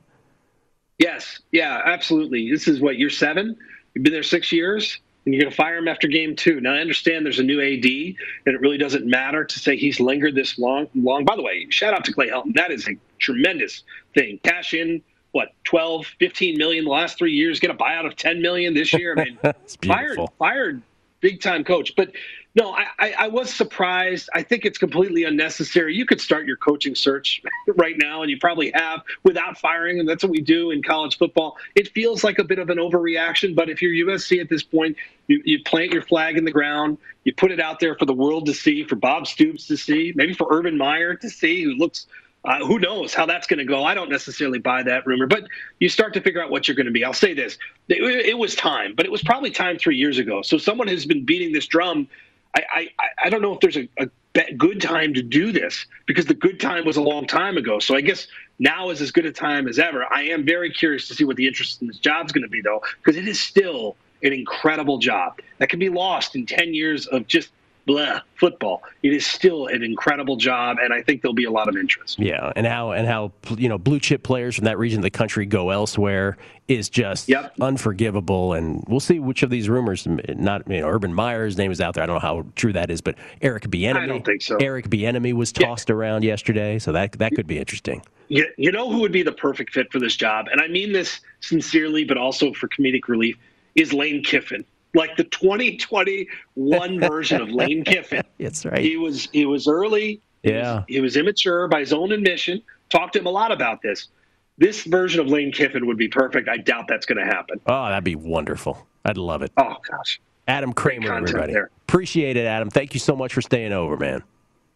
Yes. 0.98 1.40
Yeah, 1.52 1.82
absolutely. 1.84 2.52
This 2.52 2.68
is 2.68 2.80
what, 2.80 2.98
year 2.98 3.10
seven? 3.10 3.58
You've 3.94 4.04
been 4.04 4.14
there 4.14 4.24
six 4.24 4.52
years? 4.52 5.00
and 5.26 5.34
you're 5.34 5.42
going 5.42 5.52
to 5.52 5.56
fire 5.56 5.78
him 5.78 5.88
after 5.88 6.08
game 6.08 6.36
two. 6.36 6.60
Now 6.62 6.74
I 6.74 6.80
understand 6.80 7.26
there's 7.26 7.40
a 7.40 7.44
new 7.44 7.62
AD, 7.62 7.86
and 7.86 8.56
it 8.56 8.60
really 8.60 8.78
doesn't 8.78 9.06
matter 9.06 9.44
to 9.44 9.60
say 9.60 9.78
he's 9.78 10.00
lingered 10.00 10.36
this 10.36 10.58
long. 10.58 10.88
Long. 10.96 11.26
By 11.26 11.36
the 11.36 11.44
way, 11.44 11.68
shout 11.70 11.94
out 11.94 12.06
to 12.06 12.14
Clay 12.14 12.30
Helton. 12.30 12.56
That 12.56 12.72
is 12.72 12.88
a 12.88 12.94
tremendous 13.20 13.84
thing. 14.16 14.40
Cash 14.44 14.74
in 14.74 15.02
what 15.32 15.50
12, 15.64 16.08
15 16.20 16.58
million 16.58 16.86
the 16.86 16.90
last 16.90 17.18
three 17.18 17.34
years. 17.34 17.60
Get 17.60 17.70
a 17.70 17.76
buyout 17.76 18.06
of 18.06 18.16
10 18.16 18.42
million 18.42 18.74
this 18.74 18.92
year. 18.94 19.16
I 19.18 19.26
mean, 19.26 19.40
fired, 19.86 20.20
fired, 20.40 20.82
big 21.20 21.40
time 21.40 21.64
coach. 21.64 21.96
But 21.96 22.12
no, 22.54 22.76
I, 23.00 23.14
I, 23.18 23.28
was 23.30 23.54
surprised. 23.54 24.30
I 24.34 24.44
think 24.44 24.66
it's 24.66 24.78
completely 24.78 25.24
unnecessary. 25.24 25.96
You 25.96 26.06
could 26.06 26.20
start 26.20 26.46
your 26.46 26.58
coaching 26.58 26.96
search 26.96 27.42
right 27.78 27.96
now, 27.98 28.24
and 28.24 28.30
you 28.30 28.38
probably 28.40 28.72
have 28.76 29.04
without 29.24 29.58
firing, 29.58 30.02
and 30.02 30.10
that's 30.10 30.22
what 30.22 30.32
we 30.32 30.42
do 30.42 30.72
in 30.72 30.84
college 30.84 31.18
football. 31.18 31.56
It 31.76 31.88
feels 31.90 32.26
like 32.26 32.40
a 32.40 32.44
bit 32.44 32.60
of 32.60 32.70
an 32.70 32.78
overreaction, 32.78 33.56
but 33.56 33.70
if 33.70 33.82
you're 33.82 34.08
USC 34.08 34.42
at 34.42 34.50
this 34.50 34.64
point, 34.64 34.98
you, 35.28 35.42
you 35.46 35.64
plant 35.64 35.94
your 35.94 36.02
flag 36.02 36.38
in 36.38 36.44
the 36.44 36.52
ground, 36.52 36.98
you 37.24 37.34
put 37.34 37.52
it 37.52 37.62
out 37.62 37.80
there 37.80 37.96
for 37.96 38.06
the 38.06 38.14
world 38.14 38.46
to 38.48 38.54
see, 38.54 38.84
for 38.84 38.98
Bob 38.98 39.28
Stoops 39.28 39.68
to 39.68 39.78
see, 39.78 40.12
maybe 40.16 40.34
for 40.34 40.48
Urban 40.52 40.78
Meyer 40.78 41.16
to 41.16 41.30
see, 41.30 41.64
who 41.64 41.76
looks 41.76 42.08
uh, 42.44 42.58
who 42.66 42.80
knows 42.80 43.14
how 43.14 43.26
that's 43.28 43.46
going 43.46 43.60
to 43.60 43.66
go? 43.66 43.84
I 43.84 43.94
don't 43.94 44.10
necessarily 44.10 44.58
buy 44.58 44.82
that 44.82 45.06
rumor, 45.06 45.28
but 45.28 45.44
you 45.80 45.88
start 45.88 46.16
to 46.16 46.22
figure 46.22 46.44
out 46.44 46.50
what 46.50 46.68
you're 46.68 46.76
going 46.76 46.88
to 46.88 46.92
be. 46.92 47.06
I'll 47.06 47.14
say 47.14 47.36
this: 47.36 47.60
it, 47.88 48.02
it, 48.02 48.38
was 48.38 48.56
time, 48.56 48.96
but 48.96 49.06
it 49.06 49.12
was 49.12 49.22
probably 49.22 49.52
time 49.52 49.78
three 49.78 49.96
years 49.96 50.18
ago. 50.18 50.42
So 50.42 50.58
someone 50.58 50.88
has 50.88 51.06
been 51.06 51.24
beating 51.24 51.52
this 51.52 51.68
drum 51.68 52.08
I, 52.56 52.64
I, 52.74 52.90
I 53.26 53.30
don't 53.30 53.42
know 53.42 53.54
if 53.54 53.60
there's 53.60 53.78
a, 53.78 53.88
a 53.98 54.54
good 54.54 54.82
time 54.82 55.14
to 55.14 55.22
do 55.22 55.52
this 55.52 55.86
because 56.06 56.26
the 56.26 56.34
good 56.34 56.60
time 56.60 56.86
was 56.86 56.98
a 56.98 57.02
long 57.02 57.28
time 57.28 57.58
ago. 57.58 57.80
So 57.80 57.96
I 57.96 58.02
guess 58.02 58.28
now 58.60 58.90
is 58.90 59.02
as 59.02 59.12
good 59.12 59.26
a 59.26 59.32
time 59.32 59.68
as 59.68 59.80
ever. 59.80 60.06
I 60.12 60.24
am 60.24 60.46
very 60.46 60.72
curious 60.72 61.08
to 61.10 61.16
see 61.16 61.24
what 61.24 61.36
the 61.36 61.48
interest 61.48 61.82
in 61.82 61.88
this 61.88 61.98
job 61.98 62.26
is 62.26 62.32
going 62.32 62.44
to 62.44 62.50
be, 62.50 62.62
though, 62.62 62.82
because 62.98 63.18
it 63.18 63.28
is 63.28 63.40
still 63.40 63.96
an 64.24 64.34
incredible 64.34 65.00
job 65.00 65.40
that 65.58 65.70
can 65.70 65.80
be 65.80 65.90
lost 65.90 66.36
in 66.36 66.46
10 66.46 66.74
years 66.74 67.08
of 67.08 67.28
just 67.28 67.50
blah 67.86 68.22
football. 68.36 68.84
It 69.04 69.14
is 69.14 69.26
still 69.26 69.68
an 69.68 69.84
incredible 69.84 70.36
job, 70.36 70.78
and 70.82 70.94
I 70.94 71.02
think 71.02 71.22
there'll 71.22 71.34
be 71.34 71.46
a 71.46 71.52
lot 71.52 71.68
of 71.68 71.76
interest. 71.76 72.20
Yeah, 72.20 72.52
and 72.56 72.66
how 72.66 72.92
and 72.92 73.08
how 73.08 73.32
you 73.58 73.70
know 73.70 73.78
blue 73.78 74.00
chip 74.00 74.24
players 74.24 74.56
from 74.56 74.66
that 74.66 74.78
region 74.78 75.00
of 75.00 75.04
the 75.04 75.10
country 75.10 75.46
go 75.46 75.70
elsewhere 75.70 76.38
is 76.68 76.90
just 76.90 77.28
yep. 77.28 77.54
unforgivable. 77.60 78.54
And 78.54 78.84
we'll 78.88 79.00
see 79.00 79.20
which 79.20 79.44
of 79.44 79.50
these 79.50 79.70
rumors. 79.70 80.08
Not 80.08 80.70
you 80.70 80.82
know, 80.82 80.88
Urban 80.88 81.14
Meyer's 81.14 81.58
name 81.58 81.72
is 81.72 81.82
out 81.82 81.96
there. 81.96 82.04
I 82.04 82.08
don't 82.08 82.16
know 82.16 82.20
how 82.20 82.46
true 82.56 82.74
that 82.74 82.90
is, 82.90 83.02
but 83.02 83.16
Eric 83.42 83.64
Bieniemy. 83.64 83.98
I 83.98 84.06
don't 84.06 84.26
think 84.26 84.42
so. 84.42 84.58
Eric 84.58 84.90
Bieniemy 84.90 85.34
was 85.34 85.52
tossed 85.52 85.90
yeah. 85.90 85.96
around 85.96 86.24
yesterday, 86.24 86.80
so 86.80 86.92
that 86.92 87.14
that 87.14 87.34
could 87.34 87.48
be 87.48 87.60
interesting. 87.60 88.02
You, 88.28 88.48
you 88.58 88.72
know 88.72 88.90
who 88.90 89.02
would 89.02 89.12
be 89.12 89.24
the 89.24 89.34
perfect 89.34 89.74
fit 89.74 89.92
for 89.92 90.00
this 90.00 90.16
job, 90.16 90.48
and 90.50 90.62
I 90.62 90.68
mean 90.68 90.94
this 90.94 91.20
sincerely, 91.42 92.06
but 92.06 92.18
also 92.18 92.54
for 92.54 92.70
comedic 92.70 93.08
relief, 93.10 93.38
is 93.76 93.92
Lane 93.92 94.24
Kiffin 94.24 94.64
like 94.94 95.16
the 95.18 95.24
2021 95.26 97.00
version 97.00 97.42
of 97.42 97.50
Lane 97.50 97.84
Kiffin. 97.84 98.24
That's 98.40 98.66
right. 98.66 98.80
He 98.80 98.98
was 98.98 99.30
he 99.32 99.46
was 99.46 99.68
early. 99.68 100.22
Yeah. 100.44 100.52
He 100.52 100.76
was, 100.76 100.84
he 100.88 101.02
was 101.02 101.18
immature 101.18 101.68
by 101.68 101.80
his 101.80 101.94
own 101.94 102.12
admission. 102.12 102.62
Talked 102.90 103.14
to 103.14 103.20
him 103.20 103.28
a 103.28 103.32
lot 103.32 103.52
about 103.52 103.82
this. 103.82 104.10
This 104.58 104.84
version 104.84 105.20
of 105.20 105.28
Lane 105.28 105.52
Kiffin 105.52 105.88
would 105.88 105.98
be 105.98 106.08
perfect. 106.08 106.50
I 106.50 106.58
doubt 106.58 106.88
that's 106.88 107.06
going 107.06 107.18
to 107.18 107.26
happen. 107.26 107.60
Oh, 107.66 107.86
that'd 107.90 108.04
be 108.04 108.16
wonderful. 108.16 108.86
I'd 109.06 109.18
love 109.18 109.42
it. 109.42 109.52
Oh 109.58 109.76
gosh. 109.90 110.20
Adam 110.48 110.74
Kramer, 110.74 111.14
everybody. 111.14 111.54
There. 111.54 111.70
Appreciate 111.88 112.38
it, 112.38 112.46
Adam. 112.46 112.70
Thank 112.70 112.94
you 112.94 113.00
so 113.00 113.16
much 113.16 113.34
for 113.34 113.42
staying 113.42 113.74
over, 113.74 113.98
man. 113.98 114.24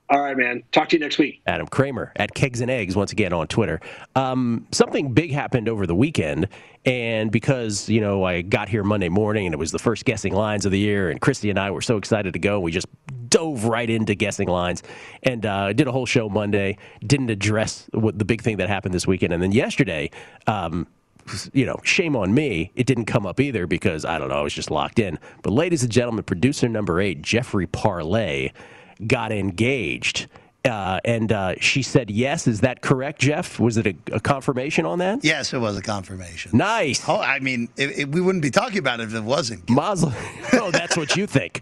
All 0.08 0.22
right, 0.22 0.38
man. 0.38 0.62
Talk 0.72 0.90
to 0.90 0.96
you 0.96 1.00
next 1.00 1.18
week. 1.18 1.42
Adam 1.48 1.66
Kramer 1.66 2.12
at 2.16 2.36
Kegs 2.36 2.62
and 2.62 2.70
Eggs, 2.70 2.96
once 2.96 3.12
again 3.12 3.34
on 3.34 3.48
Twitter. 3.48 3.80
Um, 4.16 4.68
something 4.72 5.14
big 5.14 5.32
happened 5.32 5.68
over 5.68 5.88
the 5.88 5.96
weekend, 5.96 6.48
and 6.86 7.32
because, 7.32 7.90
you 7.90 8.02
know, 8.02 8.24
I 8.24 8.44
got 8.44 8.70
here 8.70 8.84
Monday 8.84 9.10
morning 9.10 9.48
and 9.48 9.54
it 9.54 9.58
was 9.58 9.72
the 9.72 9.80
first 9.80 10.06
guessing 10.06 10.34
lines 10.34 10.66
of 10.66 10.72
the 10.72 10.78
year, 10.78 11.10
and 11.10 11.20
Christy 11.20 11.50
and 11.50 11.58
I 11.58 11.72
were 11.72 11.82
so 11.82 11.98
excited 11.98 12.34
to 12.34 12.40
go, 12.40 12.60
we 12.60 12.72
just 12.72 12.86
dove 13.30 13.66
right 13.66 13.90
into 13.90 14.14
guessing 14.14 14.48
lines 14.48 14.84
and 15.24 15.44
uh, 15.44 15.74
did 15.74 15.88
a 15.88 15.92
whole 15.92 16.06
show 16.06 16.30
Monday, 16.30 16.78
didn't 17.06 17.32
address 17.32 17.90
what 17.92 18.20
the 18.20 18.26
big 18.26 18.44
thing 18.44 18.58
that 18.58 18.70
happened 18.70 18.94
this 18.94 19.08
weekend. 19.08 19.34
And 19.34 19.42
then 19.42 19.54
yesterday, 19.54 20.12
um, 20.46 20.86
you 21.54 21.66
know, 21.66 21.80
shame 21.84 22.16
on 22.16 22.32
me. 22.36 22.72
It 22.76 22.86
didn't 22.86 23.06
come 23.06 23.26
up 23.26 23.40
either 23.40 23.66
because 23.66 24.06
I 24.06 24.20
don't 24.20 24.30
know, 24.30 24.36
I 24.36 24.42
was 24.42 24.54
just 24.54 24.70
locked 24.70 25.00
in. 25.00 25.18
But, 25.42 25.54
ladies 25.54 25.82
and 25.82 25.92
gentlemen, 25.92 26.24
producer 26.24 26.70
number 26.70 27.02
eight, 27.02 27.24
Jeffrey 27.24 27.66
Parlay 27.66 28.52
got 29.06 29.32
engaged. 29.32 30.28
Uh, 30.66 31.00
and 31.06 31.32
uh, 31.32 31.54
she 31.60 31.84
said 31.84 32.10
yes. 32.10 32.48
Is 32.48 32.62
that 32.62 32.82
correct, 32.82 33.22
Jeff? 33.22 33.60
Was 33.60 33.78
it 33.78 33.86
a, 33.86 33.96
a, 34.14 34.20
confirmation 34.20 34.86
on 34.86 34.98
that? 34.98 35.24
Yes, 35.24 35.54
it 35.54 35.60
was 35.60 35.78
a 35.78 35.82
confirmation. 35.82 36.58
Nice. 36.58 37.08
Oh, 37.08 37.20
I 37.20 37.38
mean, 37.40 37.70
it, 37.78 38.00
it, 38.00 38.10
we 38.10 38.20
wouldn't 38.20 38.42
be 38.42 38.50
talking 38.50 38.80
about 38.80 39.00
it 39.00 39.04
if 39.04 39.14
it 39.14 39.24
wasn't. 39.24 39.70
Mazel. 39.70 40.12
oh, 40.54 40.72
that's 40.72 40.98
what 40.98 41.16
you 41.16 41.28
think. 41.28 41.62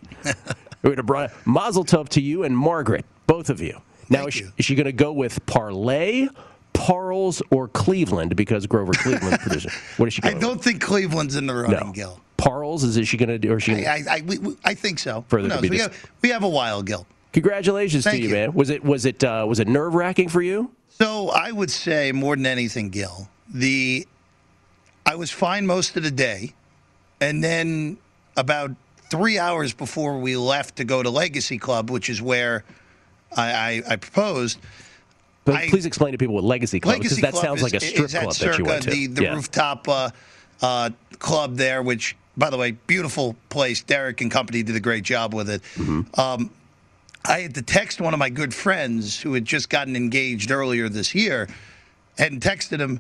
we 0.81 0.89
would 0.89 0.97
have 0.97 1.05
brought 1.05 1.31
Mazel 1.45 1.83
Tov 1.83 2.07
to 2.09 2.21
you 2.21 2.43
and 2.43 2.57
Margaret, 2.57 3.05
both 3.27 3.49
of 3.49 3.59
you. 3.59 3.81
Now, 4.09 4.27
is 4.27 4.35
she, 4.35 4.45
is 4.57 4.65
she 4.65 4.75
going 4.75 4.85
to 4.85 4.93
go 4.93 5.11
with 5.11 5.45
parlay, 5.47 6.27
Parles, 6.73 7.41
or 7.51 7.67
Cleveland? 7.67 8.35
Because 8.37 8.67
Grover 8.67 8.93
Cleveland 8.93 9.39
producer. 9.41 9.71
What 9.97 10.07
is 10.07 10.13
she? 10.13 10.23
I 10.23 10.33
don't 10.33 10.55
with? 10.55 10.63
think 10.63 10.81
Cleveland's 10.81 11.35
in 11.35 11.47
the 11.47 11.55
running, 11.55 11.87
no. 11.87 11.91
Gil. 11.91 12.21
Parles 12.37 12.83
is, 12.83 12.97
is 12.97 13.07
she 13.07 13.17
going 13.17 13.29
to 13.29 13.39
do? 13.39 13.51
Or 13.51 13.59
she? 13.59 13.85
I, 13.85 14.03
I, 14.09 14.21
we, 14.21 14.37
I 14.63 14.73
think 14.73 14.99
so. 14.99 15.25
Further 15.27 15.59
we 15.61 15.77
have, 15.77 16.11
we 16.21 16.29
have 16.29 16.43
a 16.43 16.49
while, 16.49 16.83
Gil. 16.83 17.05
Congratulations 17.33 18.03
Thank 18.03 18.17
to 18.17 18.21
you, 18.21 18.29
you, 18.29 18.35
man. 18.35 18.53
Was 18.53 18.69
it 18.69 18.83
was 18.83 19.05
it 19.05 19.23
uh, 19.23 19.45
was 19.47 19.59
it 19.59 19.67
nerve 19.67 19.95
wracking 19.95 20.29
for 20.29 20.41
you? 20.41 20.71
So 20.89 21.29
I 21.29 21.51
would 21.51 21.71
say 21.71 22.11
more 22.11 22.35
than 22.35 22.45
anything, 22.45 22.89
Gil, 22.89 23.27
the 23.51 24.07
I 25.05 25.15
was 25.15 25.31
fine 25.31 25.65
most 25.65 25.97
of 25.97 26.03
the 26.03 26.11
day, 26.11 26.53
and 27.19 27.43
then 27.43 27.97
about 28.37 28.71
three 29.09 29.37
hours 29.37 29.73
before 29.73 30.19
we 30.19 30.37
left 30.37 30.77
to 30.77 30.85
go 30.85 31.01
to 31.03 31.09
Legacy 31.09 31.57
Club, 31.57 31.89
which 31.89 32.09
is 32.09 32.21
where 32.21 32.63
I, 33.35 33.51
I, 33.51 33.83
I 33.89 33.95
proposed. 33.95 34.59
But 35.45 35.55
I, 35.55 35.69
please 35.69 35.85
explain 35.85 36.13
to 36.13 36.17
people 36.17 36.35
what 36.35 36.43
Legacy 36.43 36.79
Club 36.79 36.99
because 36.99 37.17
that 37.17 37.35
sounds 37.35 37.61
is, 37.61 37.63
like 37.63 37.73
a 37.73 37.79
strip 37.79 38.09
club 38.09 38.31
that, 38.31 38.39
that 38.39 38.57
you 38.59 38.65
went 38.65 38.83
to. 38.83 38.89
The, 38.91 39.07
the 39.07 39.23
yeah. 39.23 39.33
rooftop 39.33 39.89
uh, 39.89 40.09
uh, 40.61 40.91
club 41.19 41.55
there, 41.57 41.81
which 41.81 42.15
by 42.37 42.49
the 42.49 42.57
way, 42.57 42.71
beautiful 42.71 43.35
place. 43.49 43.83
Derek 43.83 44.21
and 44.21 44.31
company 44.31 44.63
did 44.63 44.75
a 44.75 44.79
great 44.79 45.03
job 45.03 45.33
with 45.33 45.49
it. 45.49 45.61
Mm-hmm. 45.75 46.19
Um, 46.19 46.49
I 47.25 47.39
had 47.39 47.55
to 47.55 47.61
text 47.61 48.01
one 48.01 48.13
of 48.13 48.19
my 48.19 48.29
good 48.29 48.53
friends 48.53 49.19
who 49.19 49.33
had 49.33 49.45
just 49.45 49.69
gotten 49.69 49.95
engaged 49.95 50.51
earlier 50.51 50.89
this 50.89 51.15
year 51.15 51.47
and 52.17 52.41
texted 52.41 52.79
him, 52.79 52.99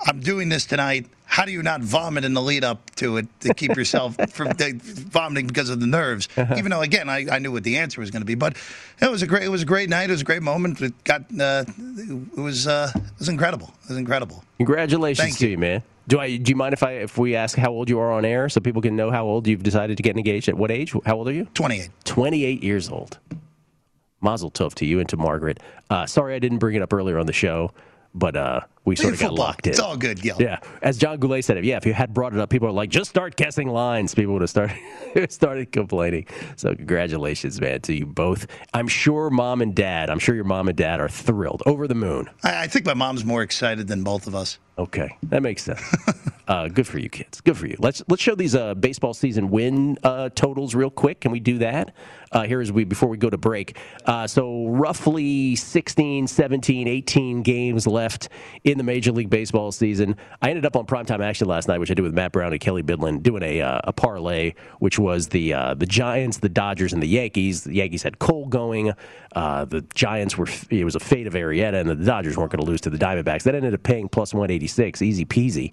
I'm 0.00 0.20
doing 0.20 0.48
this 0.48 0.66
tonight. 0.66 1.06
How 1.24 1.44
do 1.44 1.52
you 1.52 1.62
not 1.62 1.80
vomit 1.80 2.24
in 2.24 2.34
the 2.34 2.42
lead 2.42 2.64
up 2.64 2.94
to 2.96 3.16
it 3.16 3.26
to 3.40 3.54
keep 3.54 3.76
yourself 3.76 4.16
from 4.30 4.52
vomiting 4.56 5.46
because 5.46 5.70
of 5.70 5.80
the 5.80 5.86
nerves? 5.86 6.28
Uh-huh. 6.36 6.54
Even 6.58 6.70
though, 6.70 6.82
again, 6.82 7.08
I, 7.08 7.26
I, 7.30 7.38
knew 7.38 7.52
what 7.52 7.64
the 7.64 7.78
answer 7.78 8.00
was 8.00 8.10
going 8.10 8.22
to 8.22 8.26
be. 8.26 8.34
But 8.34 8.56
it 9.00 9.10
was 9.10 9.22
a 9.22 9.26
great, 9.26 9.44
it 9.44 9.48
was 9.48 9.62
a 9.62 9.66
great 9.66 9.88
night. 9.88 10.10
It 10.10 10.12
was 10.12 10.20
a 10.20 10.24
great 10.24 10.42
moment. 10.42 10.80
It 10.80 11.04
got, 11.04 11.22
uh, 11.38 11.64
it 11.78 12.38
was, 12.38 12.66
uh, 12.66 12.90
it 12.94 13.18
was 13.18 13.28
incredible. 13.28 13.72
It 13.84 13.88
was 13.88 13.98
incredible. 13.98 14.44
Congratulations 14.58 15.26
Thank 15.26 15.38
to 15.38 15.46
you. 15.46 15.52
you, 15.52 15.58
man. 15.58 15.82
Do 16.06 16.20
I? 16.20 16.36
Do 16.36 16.50
you 16.50 16.56
mind 16.56 16.74
if 16.74 16.82
I 16.82 16.92
if 16.92 17.16
we 17.16 17.34
ask 17.34 17.56
how 17.56 17.70
old 17.70 17.88
you 17.88 17.98
are 17.98 18.12
on 18.12 18.26
air 18.26 18.50
so 18.50 18.60
people 18.60 18.82
can 18.82 18.94
know 18.94 19.10
how 19.10 19.24
old 19.24 19.46
you've 19.46 19.62
decided 19.62 19.96
to 19.96 20.02
get 20.02 20.18
engaged 20.18 20.50
at 20.50 20.54
what 20.54 20.70
age? 20.70 20.92
How 21.06 21.16
old 21.16 21.28
are 21.28 21.32
you? 21.32 21.46
28. 21.54 21.88
28 22.04 22.62
years 22.62 22.90
old. 22.90 23.18
Mazel 24.24 24.50
tov 24.50 24.74
to 24.74 24.86
you 24.86 24.98
and 24.98 25.08
to 25.10 25.16
Margaret. 25.16 25.60
Uh, 25.90 26.06
sorry 26.06 26.34
I 26.34 26.38
didn't 26.38 26.58
bring 26.58 26.74
it 26.74 26.82
up 26.82 26.92
earlier 26.92 27.18
on 27.18 27.26
the 27.26 27.32
show, 27.32 27.70
but 28.14 28.34
uh, 28.34 28.60
we 28.84 28.96
sort 28.96 29.14
of 29.14 29.20
got 29.20 29.32
locked 29.32 29.66
in. 29.66 29.70
It's 29.70 29.80
all 29.80 29.96
good, 29.96 30.20
Gil. 30.20 30.36
Yeah, 30.38 30.58
as 30.82 30.98
John 30.98 31.18
Goulet 31.18 31.44
said, 31.44 31.64
yeah, 31.64 31.76
if 31.76 31.86
you 31.86 31.94
had 31.94 32.12
brought 32.12 32.34
it 32.34 32.38
up, 32.38 32.50
people 32.50 32.68
are 32.68 32.72
like, 32.72 32.90
just 32.90 33.08
start 33.08 33.36
guessing 33.36 33.68
lines. 33.68 34.14
People 34.14 34.34
would 34.34 34.42
have 34.42 34.50
started 34.50 34.76
started 35.30 35.72
complaining. 35.72 36.26
So 36.56 36.74
congratulations, 36.74 37.60
man, 37.60 37.80
to 37.82 37.94
you 37.94 38.06
both. 38.06 38.46
I'm 38.74 38.88
sure 38.88 39.30
mom 39.30 39.62
and 39.62 39.74
dad, 39.74 40.10
I'm 40.10 40.18
sure 40.18 40.34
your 40.34 40.44
mom 40.44 40.68
and 40.68 40.76
dad 40.76 41.00
are 41.00 41.08
thrilled, 41.08 41.62
over 41.66 41.88
the 41.88 41.94
moon. 41.94 42.28
I, 42.42 42.64
I 42.64 42.66
think 42.66 42.84
my 42.84 42.94
mom's 42.94 43.24
more 43.24 43.42
excited 43.42 43.88
than 43.88 44.04
both 44.04 44.26
of 44.26 44.34
us. 44.34 44.58
Okay, 44.76 45.16
that 45.24 45.40
makes 45.40 45.62
sense. 45.62 45.80
uh, 46.48 46.66
good 46.66 46.86
for 46.86 46.98
you, 46.98 47.08
kids. 47.08 47.40
Good 47.40 47.56
for 47.56 47.66
you. 47.66 47.76
Let's 47.78 48.02
let's 48.08 48.22
show 48.22 48.34
these 48.34 48.56
uh, 48.56 48.74
baseball 48.74 49.14
season 49.14 49.50
win 49.50 49.98
uh, 50.02 50.30
totals 50.34 50.74
real 50.74 50.90
quick. 50.90 51.20
Can 51.20 51.30
we 51.30 51.38
do 51.38 51.58
that? 51.58 51.94
Uh, 52.32 52.42
here 52.42 52.60
as 52.60 52.72
we 52.72 52.82
before 52.82 53.08
we 53.08 53.16
go 53.16 53.30
to 53.30 53.38
break. 53.38 53.78
Uh, 54.04 54.26
so 54.26 54.66
roughly 54.66 55.54
16, 55.54 56.26
17, 56.26 56.88
18 56.88 57.42
games 57.42 57.86
left 57.86 58.28
in 58.64 58.73
the 58.78 58.84
Major 58.84 59.12
League 59.12 59.30
Baseball 59.30 59.72
season. 59.72 60.16
I 60.42 60.50
ended 60.50 60.66
up 60.66 60.76
on 60.76 60.86
primetime 60.86 61.20
action 61.20 61.48
last 61.48 61.68
night, 61.68 61.78
which 61.78 61.90
I 61.90 61.94
did 61.94 62.02
with 62.02 62.14
Matt 62.14 62.32
Brown 62.32 62.52
and 62.52 62.60
Kelly 62.60 62.82
Bidlin, 62.82 63.22
doing 63.22 63.42
a 63.42 63.60
uh, 63.60 63.80
a 63.84 63.92
parlay, 63.92 64.54
which 64.78 64.98
was 64.98 65.28
the 65.28 65.52
uh, 65.54 65.74
the 65.74 65.86
Giants, 65.86 66.38
the 66.38 66.48
Dodgers, 66.48 66.92
and 66.92 67.02
the 67.02 67.08
Yankees. 67.08 67.64
The 67.64 67.74
Yankees 67.74 68.02
had 68.02 68.18
Cole 68.18 68.46
going. 68.46 68.92
Uh, 69.34 69.64
the 69.64 69.82
Giants 69.94 70.36
were 70.38 70.46
it 70.70 70.84
was 70.84 70.94
a 70.94 71.00
fate 71.00 71.26
of 71.26 71.34
Arrieta, 71.34 71.80
and 71.80 71.88
the 71.88 71.94
Dodgers 71.94 72.36
weren't 72.36 72.52
going 72.52 72.64
to 72.64 72.70
lose 72.70 72.80
to 72.82 72.90
the 72.90 72.98
Diamondbacks. 72.98 73.42
That 73.44 73.54
ended 73.54 73.74
up 73.74 73.82
paying 73.82 74.08
plus 74.08 74.32
186, 74.32 75.02
easy 75.02 75.24
peasy. 75.24 75.72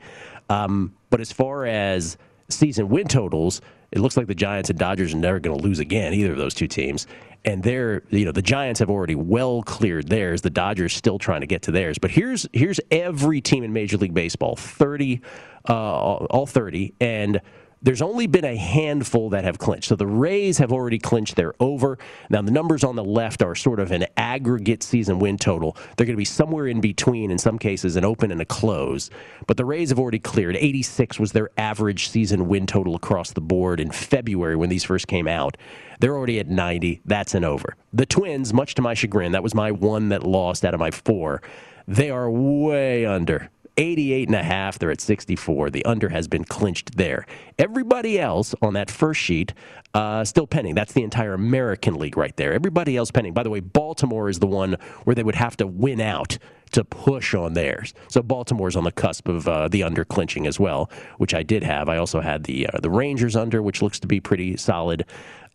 Um, 0.50 0.96
but 1.10 1.22
as 1.22 1.32
far 1.32 1.66
as 1.66 2.18
season 2.50 2.90
win 2.90 3.08
totals, 3.08 3.62
it 3.92 4.00
looks 4.00 4.16
like 4.18 4.28
the 4.28 4.36
Giants 4.36 4.70
and 4.70 4.80
Dodgers 4.80 5.14
are 5.14 5.18
never 5.18 5.40
going 5.40 5.58
to 5.58 5.64
lose 5.64 5.80
again, 5.80 6.14
either 6.14 6.32
of 6.32 6.38
those 6.38 6.54
two 6.54 6.68
teams. 6.68 7.08
And 7.44 7.64
they're, 7.64 8.04
you 8.10 8.26
know, 8.26 8.32
the 8.32 8.42
Giants 8.42 8.80
have 8.80 8.90
already 8.90 9.16
well 9.16 9.64
cleared 9.64 10.08
theirs. 10.08 10.42
The 10.42 10.50
Dodgers 10.50 10.94
still 10.94 11.18
trying 11.18 11.42
to 11.42 11.48
get 11.48 11.64
to 11.64 11.72
theirs. 11.72 11.98
But 11.98 12.12
here's 12.12 12.48
here's 12.54 12.80
every 12.92 13.42
team 13.42 13.64
in 13.64 13.74
Major 13.74 13.98
League 13.98 14.14
Baseball, 14.14 14.56
thirty, 14.56 15.22
uh, 15.68 15.74
all 15.74 16.46
thirty, 16.46 16.94
and 17.02 17.42
there's 17.82 18.02
only 18.02 18.28
been 18.28 18.46
a 18.46 18.56
handful 18.56 19.30
that 19.32 19.44
have 19.44 19.58
clinched. 19.58 19.88
So 19.88 19.96
the 19.96 20.06
Rays 20.06 20.60
have 20.60 20.72
already 20.72 21.00
clinched 21.00 21.36
their 21.36 21.54
over. 21.60 21.98
Now, 22.30 22.42
the 22.42 22.52
numbers 22.52 22.84
on 22.84 22.96
the 22.96 23.04
left 23.04 23.42
are 23.42 23.56
sort 23.56 23.80
of 23.80 23.92
an 23.92 24.06
aggregate 24.18 24.84
season 24.84 25.18
win 25.20 25.38
total. 25.38 25.76
They're 25.98 26.06
going 26.06 26.16
to 26.16 26.18
be 26.18 26.26
somewhere 26.26 26.68
in 26.68 26.80
between, 26.80 27.32
in 27.32 27.40
some 27.40 27.58
cases, 27.58 27.96
an 27.96 28.06
open 28.06 28.32
and 28.32 28.40
a 28.40 28.46
close. 28.46 29.10
But 29.48 29.58
the 29.58 29.66
Rays 29.66 29.90
have 29.90 30.00
already 30.00 30.20
cleared. 30.20 30.56
86 30.56 31.20
was 31.20 31.32
their 31.32 31.50
average 31.58 32.10
season 32.10 32.48
win 32.48 32.68
total 32.68 32.96
across 32.96 33.32
the 33.32 33.42
board 33.42 33.80
in 33.80 33.92
February 33.92 34.56
when 34.56 34.70
these 34.70 34.84
first 34.84 35.08
came 35.08 35.28
out. 35.28 35.58
They're 36.00 36.16
already 36.16 36.40
at 36.40 36.48
90. 36.48 37.02
That's 37.06 37.34
an 37.34 37.44
over. 37.44 37.76
The 37.94 38.06
Twins, 38.06 38.54
much 38.54 38.76
to 38.76 38.82
my 38.82 38.94
chagrin, 38.94 39.32
that 39.32 39.44
was 39.44 39.56
my 39.56 39.72
one 39.72 40.10
that 40.10 40.24
lost 40.24 40.66
out 40.66 40.74
of 40.74 40.80
my 40.80 40.92
four. 40.92 41.42
They 41.88 42.12
are 42.12 42.30
way 42.30 43.06
under 43.06 43.50
88 43.78 44.28
and 44.28 44.36
a 44.36 44.44
half. 44.44 44.78
They're 44.78 44.92
at 44.92 45.02
64. 45.02 45.70
The 45.70 45.86
under 45.86 46.10
has 46.10 46.28
been 46.28 46.44
clinched 46.44 46.98
there. 46.98 47.26
Everybody 47.58 48.20
else 48.20 48.54
on 48.62 48.74
that 48.74 48.92
first 48.92 49.22
sheet 49.22 49.54
uh, 49.94 50.24
still 50.24 50.48
pending. 50.48 50.76
That's 50.76 50.94
the 50.94 51.04
entire 51.04 51.34
American 51.34 51.96
League 51.96 52.18
right 52.18 52.36
there. 52.38 52.54
Everybody 52.54 52.96
else 52.96 53.12
pending. 53.12 53.34
By 53.34 53.44
the 53.44 53.50
way, 53.50 53.60
Baltimore 53.60 54.30
is 54.30 54.40
the 54.40 54.48
one 54.48 54.78
where 55.04 55.16
they 55.16 55.24
would 55.24 55.36
have 55.36 55.58
to 55.58 55.68
win 55.68 56.00
out 56.00 56.38
to 56.72 56.84
push 56.86 57.34
on 57.34 57.54
theirs. 57.54 57.94
So 58.08 58.22
Baltimore's 58.22 58.76
on 58.76 58.86
the 58.86 58.92
cusp 58.92 59.28
of 59.28 59.48
uh, 59.48 59.68
the 59.68 59.84
under 59.84 60.06
clinching 60.06 60.48
as 60.48 60.60
well, 60.60 60.90
which 61.18 61.34
I 61.34 61.44
did 61.44 61.64
have. 61.64 61.90
I 61.90 61.98
also 61.98 62.22
had 62.22 62.46
the 62.46 62.68
uh, 62.68 62.80
the 62.80 62.90
Rangers 62.90 63.36
under, 63.36 63.62
which 63.62 63.82
looks 63.82 64.00
to 64.00 64.08
be 64.08 64.20
pretty 64.20 64.58
solid. 64.58 65.06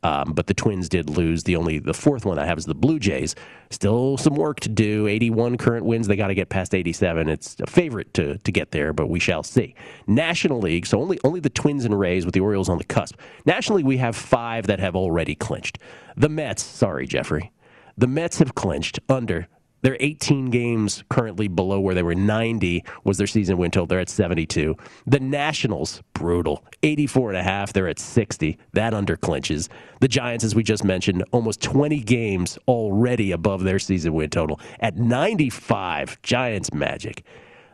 Um, 0.06 0.34
but 0.34 0.46
the 0.46 0.54
Twins 0.54 0.88
did 0.88 1.10
lose. 1.10 1.42
The 1.42 1.56
only 1.56 1.80
the 1.80 1.92
fourth 1.92 2.24
one 2.24 2.38
I 2.38 2.46
have 2.46 2.58
is 2.58 2.64
the 2.64 2.76
Blue 2.76 3.00
Jays. 3.00 3.34
Still 3.70 4.16
some 4.16 4.36
work 4.36 4.60
to 4.60 4.68
do. 4.68 5.08
81 5.08 5.56
current 5.56 5.84
wins. 5.84 6.06
They 6.06 6.14
got 6.14 6.28
to 6.28 6.34
get 6.34 6.48
past 6.48 6.76
87. 6.76 7.28
It's 7.28 7.56
a 7.58 7.66
favorite 7.66 8.14
to 8.14 8.38
to 8.38 8.52
get 8.52 8.70
there, 8.70 8.92
but 8.92 9.08
we 9.08 9.18
shall 9.18 9.42
see. 9.42 9.74
National 10.06 10.60
League. 10.60 10.86
So 10.86 11.00
only 11.00 11.18
only 11.24 11.40
the 11.40 11.50
Twins 11.50 11.84
and 11.84 11.98
Rays 11.98 12.24
with 12.24 12.34
the 12.34 12.40
Orioles 12.40 12.68
on 12.68 12.78
the 12.78 12.84
cusp. 12.84 13.18
Nationally, 13.46 13.82
we 13.82 13.96
have 13.96 14.14
five 14.14 14.68
that 14.68 14.78
have 14.78 14.94
already 14.94 15.34
clinched. 15.34 15.80
The 16.16 16.28
Mets. 16.28 16.62
Sorry, 16.62 17.08
Jeffrey. 17.08 17.50
The 17.98 18.06
Mets 18.06 18.38
have 18.38 18.54
clinched 18.54 19.00
under 19.08 19.48
they're 19.86 19.96
18 20.00 20.46
games 20.46 21.04
currently 21.08 21.46
below 21.46 21.78
where 21.78 21.94
they 21.94 22.02
were 22.02 22.16
90 22.16 22.82
was 23.04 23.18
their 23.18 23.28
season 23.28 23.56
win 23.56 23.70
total. 23.70 23.86
They're 23.86 24.00
at 24.00 24.08
72. 24.08 24.74
The 25.06 25.20
Nationals, 25.20 26.02
brutal. 26.12 26.64
84 26.82 27.30
and 27.30 27.38
a 27.38 27.42
half. 27.44 27.72
They're 27.72 27.86
at 27.86 28.00
60. 28.00 28.58
That 28.72 28.94
under 28.94 29.16
clinches. 29.16 29.68
The 30.00 30.08
Giants, 30.08 30.42
as 30.42 30.56
we 30.56 30.64
just 30.64 30.82
mentioned, 30.82 31.22
almost 31.30 31.62
20 31.62 32.00
games 32.00 32.58
already 32.66 33.30
above 33.30 33.62
their 33.62 33.78
season 33.78 34.12
win 34.12 34.28
total 34.28 34.58
at 34.80 34.96
95. 34.96 36.20
Giants 36.20 36.74
magic. 36.74 37.22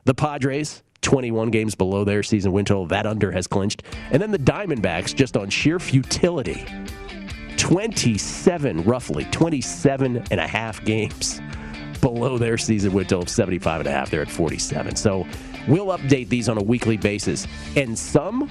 The 0.05 0.13
Padres, 0.13 0.83
21 1.01 1.51
games 1.51 1.75
below 1.75 2.05
their 2.05 2.23
season 2.23 2.53
win 2.53 2.67
total. 2.67 2.85
That 2.85 3.07
under 3.07 3.33
has 3.33 3.47
clinched. 3.47 3.85
And 4.11 4.21
then 4.21 4.33
the 4.33 4.39
Diamondbacks, 4.39 5.15
just 5.15 5.35
on 5.35 5.49
sheer 5.49 5.79
futility, 5.79 6.67
27, 7.57 8.85
roughly, 8.85 9.25
27 9.31 10.25
and 10.31 10.41
a 10.41 10.47
half 10.47 10.85
games 10.85 11.41
below 12.03 12.37
their 12.37 12.59
season 12.59 12.93
win 12.93 13.07
total 13.07 13.23
of 13.23 13.31
75 13.31 13.81
and 13.81 13.89
a 13.89 13.91
half. 13.91 14.11
They're 14.11 14.21
at 14.21 14.31
47. 14.31 14.97
So 14.97 15.27
we'll 15.67 15.87
update 15.87 16.29
these 16.29 16.51
on 16.51 16.59
a 16.59 16.63
weekly 16.63 16.99
basis. 16.99 17.47
And 17.75 17.99
some 17.99 18.51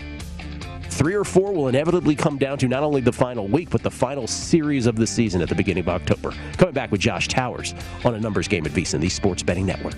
three 0.89 1.13
or 1.13 1.23
four 1.23 1.53
will 1.53 1.67
inevitably 1.67 2.15
come 2.15 2.37
down 2.37 2.57
to 2.57 2.67
not 2.67 2.81
only 2.81 3.01
the 3.01 3.13
final 3.13 3.47
week, 3.47 3.69
but 3.69 3.83
the 3.83 3.91
final 3.91 4.25
series 4.25 4.87
of 4.87 4.95
the 4.95 5.05
season 5.05 5.41
at 5.41 5.49
the 5.49 5.55
beginning 5.55 5.83
of 5.83 5.89
October. 5.89 6.33
Coming 6.57 6.73
back 6.73 6.91
with 6.91 7.01
Josh 7.01 7.27
Towers 7.27 7.75
on 8.03 8.15
a 8.15 8.19
numbers 8.19 8.47
game 8.47 8.65
at 8.65 8.71
VSiN, 8.71 8.99
the 8.99 9.09
Sports 9.09 9.43
Betting 9.43 9.65
Network. 9.65 9.95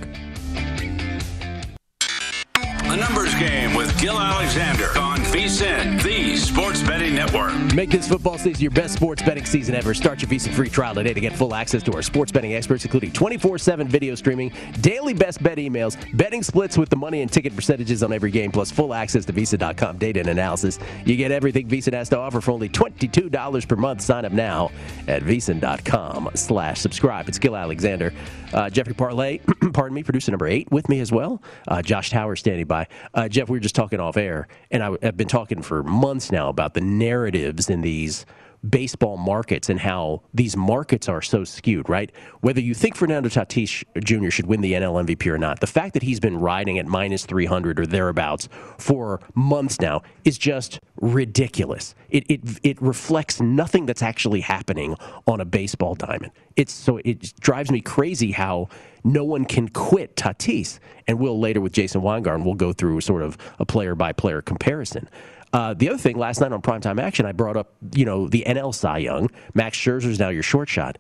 A 2.94 2.96
numbers 2.96 3.34
game 3.40 3.74
with 3.74 4.00
Gil 4.00 4.20
Alexander 4.20 4.96
on 5.00 5.18
VSiN, 5.18 6.00
the 6.04 6.38
Sports 6.38 6.84
Betting 6.84 7.16
Network. 7.16 7.52
Make 7.74 7.90
this 7.90 8.08
football 8.08 8.38
season 8.38 8.62
your 8.62 8.70
best 8.70 8.94
sports 8.94 9.24
betting 9.24 9.46
season 9.46 9.74
ever. 9.74 9.96
Start 9.96 10.22
your 10.22 10.30
VSiN 10.30 10.54
free 10.54 10.70
trial 10.70 10.94
today 10.94 11.12
to 11.12 11.20
get 11.20 11.36
full 11.36 11.56
access 11.56 11.82
to 11.84 11.94
our 11.94 12.04
sports 12.04 12.32
betting 12.32 12.54
experts, 12.54 12.86
including 12.86 13.10
24-7 13.12 13.88
video 13.88 14.14
streaming, 14.14 14.52
daily 14.82 15.16
best 15.16 15.42
bet 15.42 15.58
emails, 15.58 15.98
betting 16.16 16.44
splits 16.44 16.78
with 16.78 16.90
the 16.90 16.96
money 16.96 17.24
and 17.24 17.32
ticket 17.32 17.56
percentages 17.56 18.04
on 18.04 18.14
every 18.14 18.30
game, 18.30 18.52
plus 18.52 18.70
full 18.70 18.94
access 18.94 19.26
to 19.26 19.34
VSiN.com 19.34 19.98
data 19.98 20.20
and 20.20 20.30
analysis. 20.30 20.78
You 21.04 21.16
get 21.16 21.32
everything 21.32 21.68
VSiN 21.68 21.94
has 21.94 22.10
to 22.10 22.20
offer 22.20 22.42
for 22.42 22.52
only 22.52 22.70
$22 22.70 23.68
per 23.68 23.76
month. 23.76 24.02
Sign 24.02 24.24
up 24.24 24.34
now 24.34 24.70
at 25.08 25.24
VSiN.com 25.24 26.30
slash 26.36 26.80
subscribe. 26.80 27.28
It's 27.28 27.40
Gil 27.40 27.56
Alexander. 27.56 28.14
Uh, 28.54 28.70
Jeffrey 28.70 28.94
Parlay, 28.94 29.40
pardon 29.74 29.96
me, 29.96 30.04
producer 30.04 30.30
number 30.30 30.46
eight 30.46 30.72
with 30.72 30.90
me 30.90 31.00
as 31.00 31.12
well. 31.12 31.42
Uh, 31.68 31.82
Josh 31.82 32.12
Towers 32.12 32.40
standing 32.40 32.68
by. 32.68 32.83
Uh, 33.14 33.28
Jeff, 33.28 33.50
we 33.50 33.58
were 33.58 33.62
just 33.62 33.76
talking 33.76 34.00
off 34.00 34.18
air, 34.18 34.48
and 34.72 34.84
I, 34.84 34.98
I've 35.02 35.18
been 35.18 35.28
talking 35.28 35.62
for 35.62 35.84
months 35.84 36.32
now 36.32 36.50
about 36.50 36.74
the 36.74 36.82
narratives 36.82 37.70
in 37.70 37.82
these 37.82 38.26
baseball 38.68 39.18
markets 39.18 39.70
and 39.70 39.80
how 39.80 40.22
these 40.34 40.56
markets 40.56 41.10
are 41.10 41.22
so 41.22 41.44
skewed, 41.44 41.90
right? 41.90 42.12
Whether 42.42 42.62
you 42.62 42.74
think 42.74 42.96
Fernando 42.96 43.30
Tatis 43.30 43.84
Jr. 44.04 44.30
should 44.30 44.48
win 44.48 44.62
the 44.62 44.74
NL 44.74 45.06
MVP 45.06 45.28
or 45.28 45.38
not, 45.38 45.60
the 45.60 45.68
fact 45.68 45.94
that 45.94 46.04
he's 46.04 46.20
been 46.20 46.40
riding 46.40 46.80
at 46.80 46.86
minus 46.86 47.26
300 47.26 47.80
or 47.80 47.86
thereabouts 47.86 48.48
for 48.78 49.20
months 49.36 49.82
now 49.82 50.02
is 50.24 50.38
just 50.38 50.80
ridiculous. 51.02 51.96
It, 52.10 52.26
it, 52.30 52.42
it 52.64 52.82
reflects 52.82 53.42
nothing 53.42 53.86
that's 53.86 54.02
actually 54.02 54.42
happening 54.42 54.96
on 55.28 55.42
a 55.42 55.46
baseball 55.46 55.96
diamond. 55.96 56.32
It's 56.56 56.72
so 56.72 57.00
it 57.04 57.40
drives 57.40 57.72
me 57.72 57.82
crazy 57.82 58.32
how 58.32 58.70
no 59.04 59.24
one 59.24 59.46
can 59.46 59.68
quit 59.68 60.16
Tatis. 60.16 60.80
And 61.08 61.20
we'll 61.20 61.40
later 61.40 61.60
with 61.60 61.74
Jason 61.74 62.02
Weingarten, 62.02 62.46
we'll 62.46 62.54
go 62.54 62.72
through 62.72 63.02
sort 63.02 63.22
of 63.22 63.38
a 63.60 63.66
player 63.66 63.96
by 63.96 64.14
player 64.14 64.42
comparison. 64.42 65.10
Uh, 65.54 65.76
the 65.76 65.88
other 65.88 66.00
thing, 66.00 66.18
last 66.18 66.42
night 66.42 66.52
on 66.52 66.62
primetime 66.64 67.00
action, 67.00 67.28
I 67.28 67.32
brought 67.32 67.56
up, 67.56 67.76
you 67.94 68.06
know, 68.06 68.28
the 68.28 68.44
NL 68.48 68.74
Cy 68.74 68.98
Young. 68.98 69.30
Max 69.54 69.78
Scherzer's 69.78 70.20
now 70.20 70.30
your 70.30 70.44
short 70.44 70.68
shot. 70.68 70.98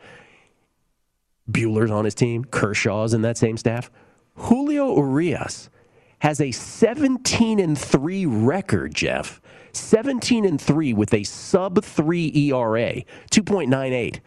Buehler's 1.51 1.91
on 1.91 2.05
his 2.05 2.13
team. 2.13 2.45
Kershaw's 2.45 3.13
in 3.13 3.23
that 3.23 3.37
same 3.37 3.57
staff. 3.57 3.89
Julio 4.35 4.95
Urias 4.95 5.69
has 6.19 6.39
a 6.39 6.51
17 6.51 7.59
and 7.59 7.77
3 7.77 8.25
record, 8.27 8.93
Jeff. 8.93 9.41
17 9.73 10.45
and 10.45 10.61
3 10.61 10.93
with 10.93 11.13
a 11.13 11.23
sub 11.23 11.83
3 11.83 12.31
ERA, 12.35 13.01
2.98. 13.31 14.19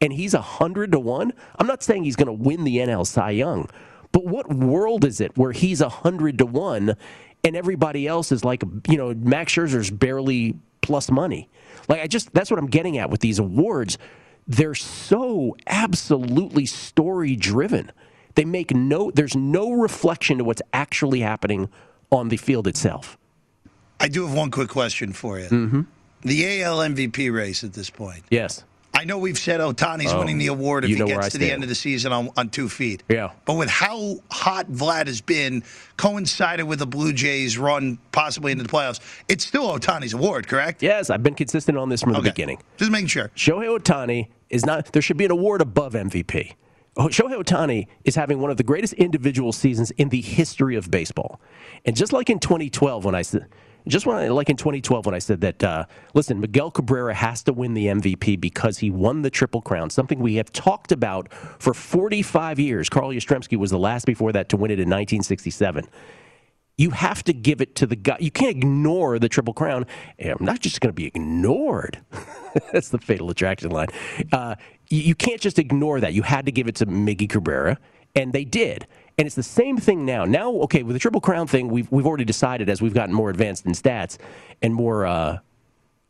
And 0.00 0.12
he's 0.12 0.34
100 0.34 0.92
to 0.92 1.00
1. 1.00 1.32
I'm 1.58 1.66
not 1.66 1.82
saying 1.82 2.04
he's 2.04 2.16
going 2.16 2.26
to 2.26 2.32
win 2.32 2.64
the 2.64 2.78
NL 2.78 3.06
Cy 3.06 3.30
Young, 3.30 3.68
but 4.12 4.24
what 4.24 4.52
world 4.52 5.04
is 5.04 5.20
it 5.20 5.36
where 5.36 5.52
he's 5.52 5.80
100 5.80 6.38
to 6.38 6.46
1 6.46 6.96
and 7.44 7.56
everybody 7.56 8.06
else 8.06 8.32
is 8.32 8.44
like, 8.44 8.62
you 8.88 8.96
know, 8.96 9.14
Max 9.14 9.54
Scherzer's 9.54 9.90
barely 9.90 10.56
plus 10.80 11.10
money. 11.10 11.48
Like 11.88 12.00
I 12.00 12.06
just 12.06 12.32
that's 12.32 12.50
what 12.50 12.58
I'm 12.58 12.66
getting 12.66 12.98
at 12.98 13.10
with 13.10 13.20
these 13.20 13.38
awards. 13.38 13.98
They're 14.46 14.74
so 14.74 15.56
absolutely 15.66 16.66
story 16.66 17.36
driven. 17.36 17.92
They 18.34 18.44
make 18.44 18.74
no 18.74 19.10
there's 19.10 19.36
no 19.36 19.72
reflection 19.72 20.38
to 20.38 20.44
what's 20.44 20.62
actually 20.72 21.20
happening 21.20 21.68
on 22.10 22.28
the 22.28 22.36
field 22.36 22.66
itself. 22.66 23.16
I 24.00 24.08
do 24.08 24.26
have 24.26 24.36
one 24.36 24.50
quick 24.50 24.68
question 24.68 25.12
for 25.12 25.38
you. 25.38 25.48
Mm-hmm. 25.48 25.82
The 26.22 26.62
AL 26.62 26.78
MVP 26.78 27.32
race 27.32 27.64
at 27.64 27.72
this 27.72 27.90
point. 27.90 28.24
Yes. 28.30 28.64
I 29.02 29.04
know 29.04 29.18
we've 29.18 29.36
said 29.36 29.60
oh, 29.60 29.72
Ohtani's 29.72 30.12
Oh, 30.12 30.20
winning 30.20 30.38
the 30.38 30.46
award 30.46 30.84
if 30.84 30.90
he 30.90 30.96
gets 30.96 31.30
to 31.30 31.38
the 31.38 31.50
end 31.50 31.64
of 31.64 31.68
the 31.68 31.74
season 31.74 32.12
on, 32.12 32.30
on 32.36 32.50
two 32.50 32.68
feet. 32.68 33.02
Yeah. 33.08 33.32
But 33.46 33.54
with 33.54 33.68
how 33.68 34.20
hot 34.30 34.70
Vlad 34.70 35.08
has 35.08 35.20
been, 35.20 35.64
coincided 35.96 36.66
with 36.66 36.78
the 36.78 36.86
Blue 36.86 37.12
Jays 37.12 37.58
run 37.58 37.98
possibly 38.12 38.52
into 38.52 38.62
the 38.62 38.70
playoffs, 38.70 39.00
it's 39.26 39.44
still 39.44 39.76
Ohtani's 39.76 40.12
award, 40.12 40.46
correct? 40.46 40.84
Yes, 40.84 41.10
I've 41.10 41.24
been 41.24 41.34
consistent 41.34 41.76
on 41.78 41.88
this 41.88 42.02
from 42.02 42.12
the 42.12 42.22
beginning. 42.22 42.62
Just 42.76 42.92
making 42.92 43.08
sure. 43.08 43.32
Shohei 43.34 43.76
Ohtani 43.76 44.28
is 44.50 44.64
not. 44.64 44.92
There 44.92 45.02
should 45.02 45.16
be 45.16 45.24
an 45.24 45.32
award 45.32 45.62
above 45.62 45.94
MVP. 45.94 46.52
Oh, 46.96 47.08
Shohei 47.08 47.42
Ohtani 47.42 47.88
is 48.04 48.14
having 48.14 48.40
one 48.40 48.52
of 48.52 48.56
the 48.56 48.62
greatest 48.62 48.92
individual 48.92 49.50
seasons 49.50 49.90
in 49.92 50.10
the 50.10 50.20
history 50.20 50.76
of 50.76 50.92
baseball, 50.92 51.40
and 51.84 51.96
just 51.96 52.12
like 52.12 52.30
in 52.30 52.38
2012 52.38 53.04
when 53.04 53.16
I 53.16 53.22
said. 53.22 53.48
Just 53.86 54.06
when 54.06 54.16
I, 54.16 54.28
like 54.28 54.48
in 54.48 54.56
2012 54.56 55.06
when 55.06 55.14
I 55.14 55.18
said 55.18 55.40
that, 55.40 55.64
uh, 55.64 55.84
listen, 56.14 56.40
Miguel 56.40 56.70
Cabrera 56.70 57.14
has 57.14 57.42
to 57.44 57.52
win 57.52 57.74
the 57.74 57.86
MVP 57.86 58.40
because 58.40 58.78
he 58.78 58.90
won 58.90 59.22
the 59.22 59.30
Triple 59.30 59.60
Crown, 59.60 59.90
something 59.90 60.20
we 60.20 60.36
have 60.36 60.52
talked 60.52 60.92
about 60.92 61.32
for 61.32 61.74
45 61.74 62.58
years. 62.58 62.88
Carl 62.88 63.10
Yastrzemski 63.10 63.56
was 63.56 63.70
the 63.70 63.78
last 63.78 64.06
before 64.06 64.32
that 64.32 64.48
to 64.50 64.56
win 64.56 64.70
it 64.70 64.74
in 64.74 64.88
1967 64.88 65.88
you 66.78 66.90
have 66.90 67.22
to 67.24 67.32
give 67.32 67.60
it 67.60 67.74
to 67.76 67.86
the 67.86 67.96
guy. 67.96 68.16
You 68.18 68.30
can't 68.30 68.50
ignore 68.50 69.18
the 69.18 69.28
Triple 69.28 69.54
Crown. 69.54 69.86
I'm 70.18 70.36
not 70.40 70.60
just 70.60 70.80
going 70.80 70.88
to 70.88 70.94
be 70.94 71.06
ignored. 71.06 72.00
That's 72.72 72.88
the 72.88 72.98
fatal 72.98 73.30
attraction 73.30 73.70
line. 73.70 73.88
Uh, 74.32 74.56
you, 74.88 75.00
you 75.02 75.14
can't 75.14 75.40
just 75.40 75.58
ignore 75.58 76.00
that. 76.00 76.12
You 76.12 76.22
had 76.22 76.46
to 76.46 76.52
give 76.52 76.68
it 76.68 76.76
to 76.76 76.86
Miggy 76.86 77.28
Cabrera, 77.28 77.78
and 78.14 78.32
they 78.32 78.44
did. 78.44 78.86
And 79.18 79.26
it's 79.26 79.36
the 79.36 79.42
same 79.42 79.76
thing 79.76 80.04
now. 80.04 80.24
Now, 80.24 80.52
okay, 80.62 80.82
with 80.82 80.94
the 80.94 81.00
Triple 81.00 81.20
Crown 81.20 81.46
thing, 81.46 81.68
we've 81.68 81.90
we've 81.90 82.06
already 82.06 82.24
decided 82.24 82.68
as 82.68 82.80
we've 82.80 82.94
gotten 82.94 83.14
more 83.14 83.30
advanced 83.30 83.66
in 83.66 83.72
stats 83.72 84.18
and 84.62 84.74
more. 84.74 85.06
Uh, 85.06 85.38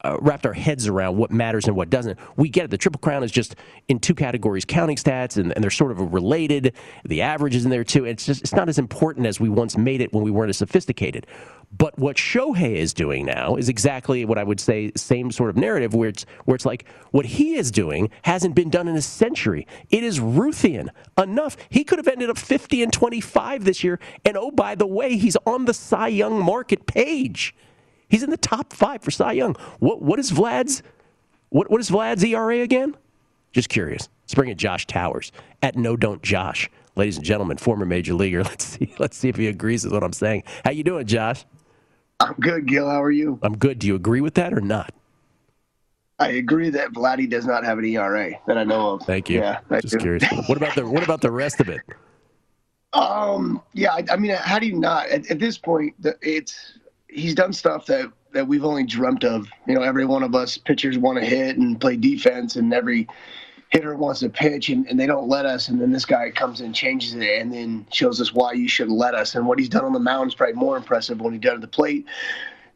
uh, 0.04 0.16
wrapped 0.20 0.44
our 0.46 0.52
heads 0.52 0.88
around 0.88 1.16
what 1.16 1.30
matters 1.30 1.66
and 1.66 1.76
what 1.76 1.88
doesn't. 1.88 2.18
We 2.36 2.48
get 2.48 2.64
it. 2.64 2.70
The 2.72 2.76
Triple 2.76 2.98
Crown 2.98 3.22
is 3.22 3.30
just 3.30 3.54
in 3.88 4.00
two 4.00 4.14
categories: 4.14 4.64
counting 4.64 4.96
stats, 4.96 5.36
and, 5.36 5.52
and 5.52 5.62
they're 5.62 5.70
sort 5.70 5.92
of 5.92 6.12
related. 6.12 6.74
The 7.04 7.22
average 7.22 7.54
is 7.54 7.64
in 7.64 7.70
there 7.70 7.84
too. 7.84 8.04
It's 8.04 8.26
just 8.26 8.42
it's 8.42 8.52
not 8.52 8.68
as 8.68 8.78
important 8.78 9.26
as 9.26 9.38
we 9.38 9.48
once 9.48 9.76
made 9.76 10.00
it 10.00 10.12
when 10.12 10.24
we 10.24 10.30
weren't 10.30 10.50
as 10.50 10.56
sophisticated. 10.56 11.26
But 11.76 11.98
what 11.98 12.16
Shohei 12.16 12.74
is 12.74 12.92
doing 12.92 13.24
now 13.24 13.56
is 13.56 13.68
exactly 13.70 14.24
what 14.26 14.36
I 14.38 14.44
would 14.44 14.60
say 14.60 14.92
same 14.94 15.30
sort 15.30 15.48
of 15.48 15.56
narrative 15.56 15.94
where 15.94 16.10
it's 16.10 16.26
where 16.44 16.54
it's 16.54 16.66
like 16.66 16.84
what 17.12 17.24
he 17.24 17.54
is 17.54 17.70
doing 17.70 18.10
hasn't 18.22 18.54
been 18.54 18.68
done 18.68 18.88
in 18.88 18.96
a 18.96 19.02
century. 19.02 19.66
It 19.90 20.04
is 20.04 20.20
Ruthian 20.20 20.88
enough. 21.16 21.56
He 21.70 21.82
could 21.82 21.98
have 21.98 22.08
ended 22.08 22.28
up 22.28 22.36
50 22.36 22.82
and 22.82 22.92
25 22.92 23.64
this 23.64 23.82
year. 23.82 23.98
And 24.24 24.36
oh 24.36 24.50
by 24.50 24.74
the 24.74 24.86
way, 24.86 25.16
he's 25.16 25.36
on 25.46 25.64
the 25.64 25.72
Cy 25.72 26.08
Young 26.08 26.44
market 26.44 26.86
page. 26.86 27.54
He's 28.08 28.22
in 28.22 28.28
the 28.28 28.36
top 28.36 28.74
five 28.74 29.02
for 29.02 29.10
Cy 29.10 29.32
Young. 29.32 29.54
What 29.78 30.02
what 30.02 30.18
is 30.18 30.30
Vlad's 30.30 30.82
what 31.48 31.70
what 31.70 31.80
is 31.80 31.88
Vlad's 31.88 32.22
ERA 32.22 32.60
again? 32.60 32.96
Just 33.52 33.70
curious. 33.70 34.10
Let's 34.24 34.34
bring 34.34 34.50
in 34.50 34.58
Josh 34.58 34.86
Towers 34.86 35.32
at 35.62 35.76
No 35.76 35.96
Don't 35.96 36.22
Josh. 36.22 36.68
Ladies 36.96 37.16
and 37.16 37.24
gentlemen, 37.24 37.56
former 37.56 37.86
major 37.86 38.12
leaguer. 38.12 38.42
Let's 38.44 38.64
see 38.64 38.94
let's 38.98 39.16
see 39.16 39.30
if 39.30 39.36
he 39.36 39.46
agrees 39.46 39.84
with 39.84 39.94
what 39.94 40.04
I'm 40.04 40.12
saying. 40.12 40.42
How 40.66 40.70
you 40.70 40.84
doing, 40.84 41.06
Josh? 41.06 41.46
I'm 42.22 42.34
good, 42.34 42.66
Gil. 42.66 42.88
How 42.88 43.02
are 43.02 43.10
you? 43.10 43.38
I'm 43.42 43.56
good. 43.56 43.78
Do 43.78 43.86
you 43.86 43.94
agree 43.94 44.20
with 44.20 44.34
that 44.34 44.52
or 44.52 44.60
not? 44.60 44.94
I 46.18 46.28
agree 46.28 46.70
that 46.70 46.92
Vladdy 46.92 47.28
does 47.28 47.46
not 47.46 47.64
have 47.64 47.78
an 47.78 47.84
ERA 47.84 48.32
that 48.46 48.56
I 48.56 48.64
know 48.64 48.92
of. 48.92 49.02
Thank 49.02 49.28
you. 49.28 49.40
Yeah, 49.40 49.58
I 49.70 49.80
Just 49.80 49.94
do. 49.94 49.98
curious. 49.98 50.24
What 50.46 50.56
about 50.56 50.74
the 50.76 50.86
what 50.86 51.02
about 51.02 51.20
the 51.20 51.30
rest 51.30 51.60
of 51.60 51.68
it? 51.68 51.80
Um, 52.94 53.62
yeah, 53.72 53.94
I, 53.94 54.04
I 54.10 54.16
mean, 54.16 54.32
how 54.32 54.58
do 54.58 54.66
you 54.66 54.78
not? 54.78 55.08
At, 55.08 55.30
at 55.30 55.38
this 55.38 55.56
point, 55.56 55.94
the, 56.02 56.14
it's 56.20 56.78
he's 57.08 57.34
done 57.34 57.54
stuff 57.54 57.86
that 57.86 58.12
that 58.32 58.46
we've 58.46 58.66
only 58.66 58.84
dreamt 58.84 59.24
of. 59.24 59.48
You 59.66 59.74
know, 59.74 59.80
every 59.80 60.04
one 60.04 60.22
of 60.22 60.34
us 60.34 60.58
pitchers 60.58 60.98
want 60.98 61.18
to 61.18 61.24
hit 61.24 61.56
and 61.56 61.80
play 61.80 61.96
defense, 61.96 62.56
and 62.56 62.74
every 62.74 63.08
hitter 63.72 63.96
wants 63.96 64.20
to 64.20 64.28
pitch, 64.28 64.68
and, 64.68 64.86
and 64.86 65.00
they 65.00 65.06
don't 65.06 65.28
let 65.28 65.46
us. 65.46 65.68
And 65.68 65.80
then 65.80 65.90
this 65.90 66.04
guy 66.04 66.30
comes 66.30 66.60
and 66.60 66.74
changes 66.74 67.14
it, 67.14 67.40
and 67.40 67.52
then 67.52 67.86
shows 67.90 68.20
us 68.20 68.32
why 68.32 68.52
you 68.52 68.68
should 68.68 68.90
let 68.90 69.14
us. 69.14 69.34
And 69.34 69.46
what 69.46 69.58
he's 69.58 69.70
done 69.70 69.84
on 69.84 69.94
the 69.94 70.00
mound 70.00 70.28
is 70.28 70.34
probably 70.34 70.54
more 70.54 70.76
impressive 70.76 71.20
when 71.20 71.32
he 71.32 71.38
done 71.38 71.54
at 71.54 71.62
the 71.62 71.68
plate. 71.68 72.06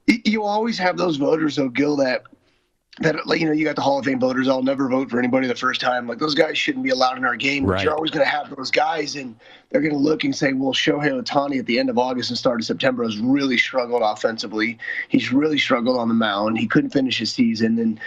You 0.07 0.45
always 0.45 0.79
have 0.79 0.97
those 0.97 1.17
voters, 1.17 1.57
though, 1.57 1.69
Gil, 1.69 1.97
that 1.97 2.25
that 3.01 3.17
you 3.39 3.45
know 3.45 3.53
you 3.53 3.63
got 3.67 3.77
the 3.77 3.83
Hall 3.83 3.99
of 3.99 4.07
Fame 4.07 4.19
voters. 4.19 4.49
I'll 4.49 4.63
never 4.63 4.89
vote 4.89 5.11
for 5.11 5.19
anybody 5.19 5.47
the 5.47 5.55
first 5.55 5.83
time. 5.83 6.07
Like 6.07 6.19
those 6.19 6.35
guys 6.35 6.57
shouldn't 6.57 6.83
be 6.83 6.91
allowed 6.91 7.19
in 7.19 7.27
our 7.27 7.37
game. 7.37 7.67
But 7.67 7.83
you're 7.83 7.95
always 7.95 8.11
going 8.11 8.25
to 8.25 8.31
have 8.31 8.55
those 8.57 8.71
guys, 8.71 9.17
and 9.17 9.37
they're 9.69 9.83
going 9.83 9.93
to 9.93 9.99
look 9.99 10.25
and 10.25 10.35
say, 10.35 10.55
"Well, 10.55 10.73
Shohei 10.73 11.23
Ohtani 11.23 11.59
at 11.59 11.67
the 11.67 11.79
end 11.79 11.91
of 11.91 11.99
August 11.99 12.31
and 12.31 12.39
start 12.39 12.61
of 12.61 12.65
September 12.65 13.05
has 13.05 13.19
really 13.19 13.59
struggled 13.59 14.01
offensively. 14.03 14.79
He's 15.09 15.31
really 15.31 15.59
struggled 15.59 15.99
on 15.99 16.09
the 16.09 16.15
mound. 16.15 16.57
He 16.59 16.67
couldn't 16.67 16.91
finish 16.91 17.19
his 17.19 17.31
season, 17.31 17.79
and 17.79 18.01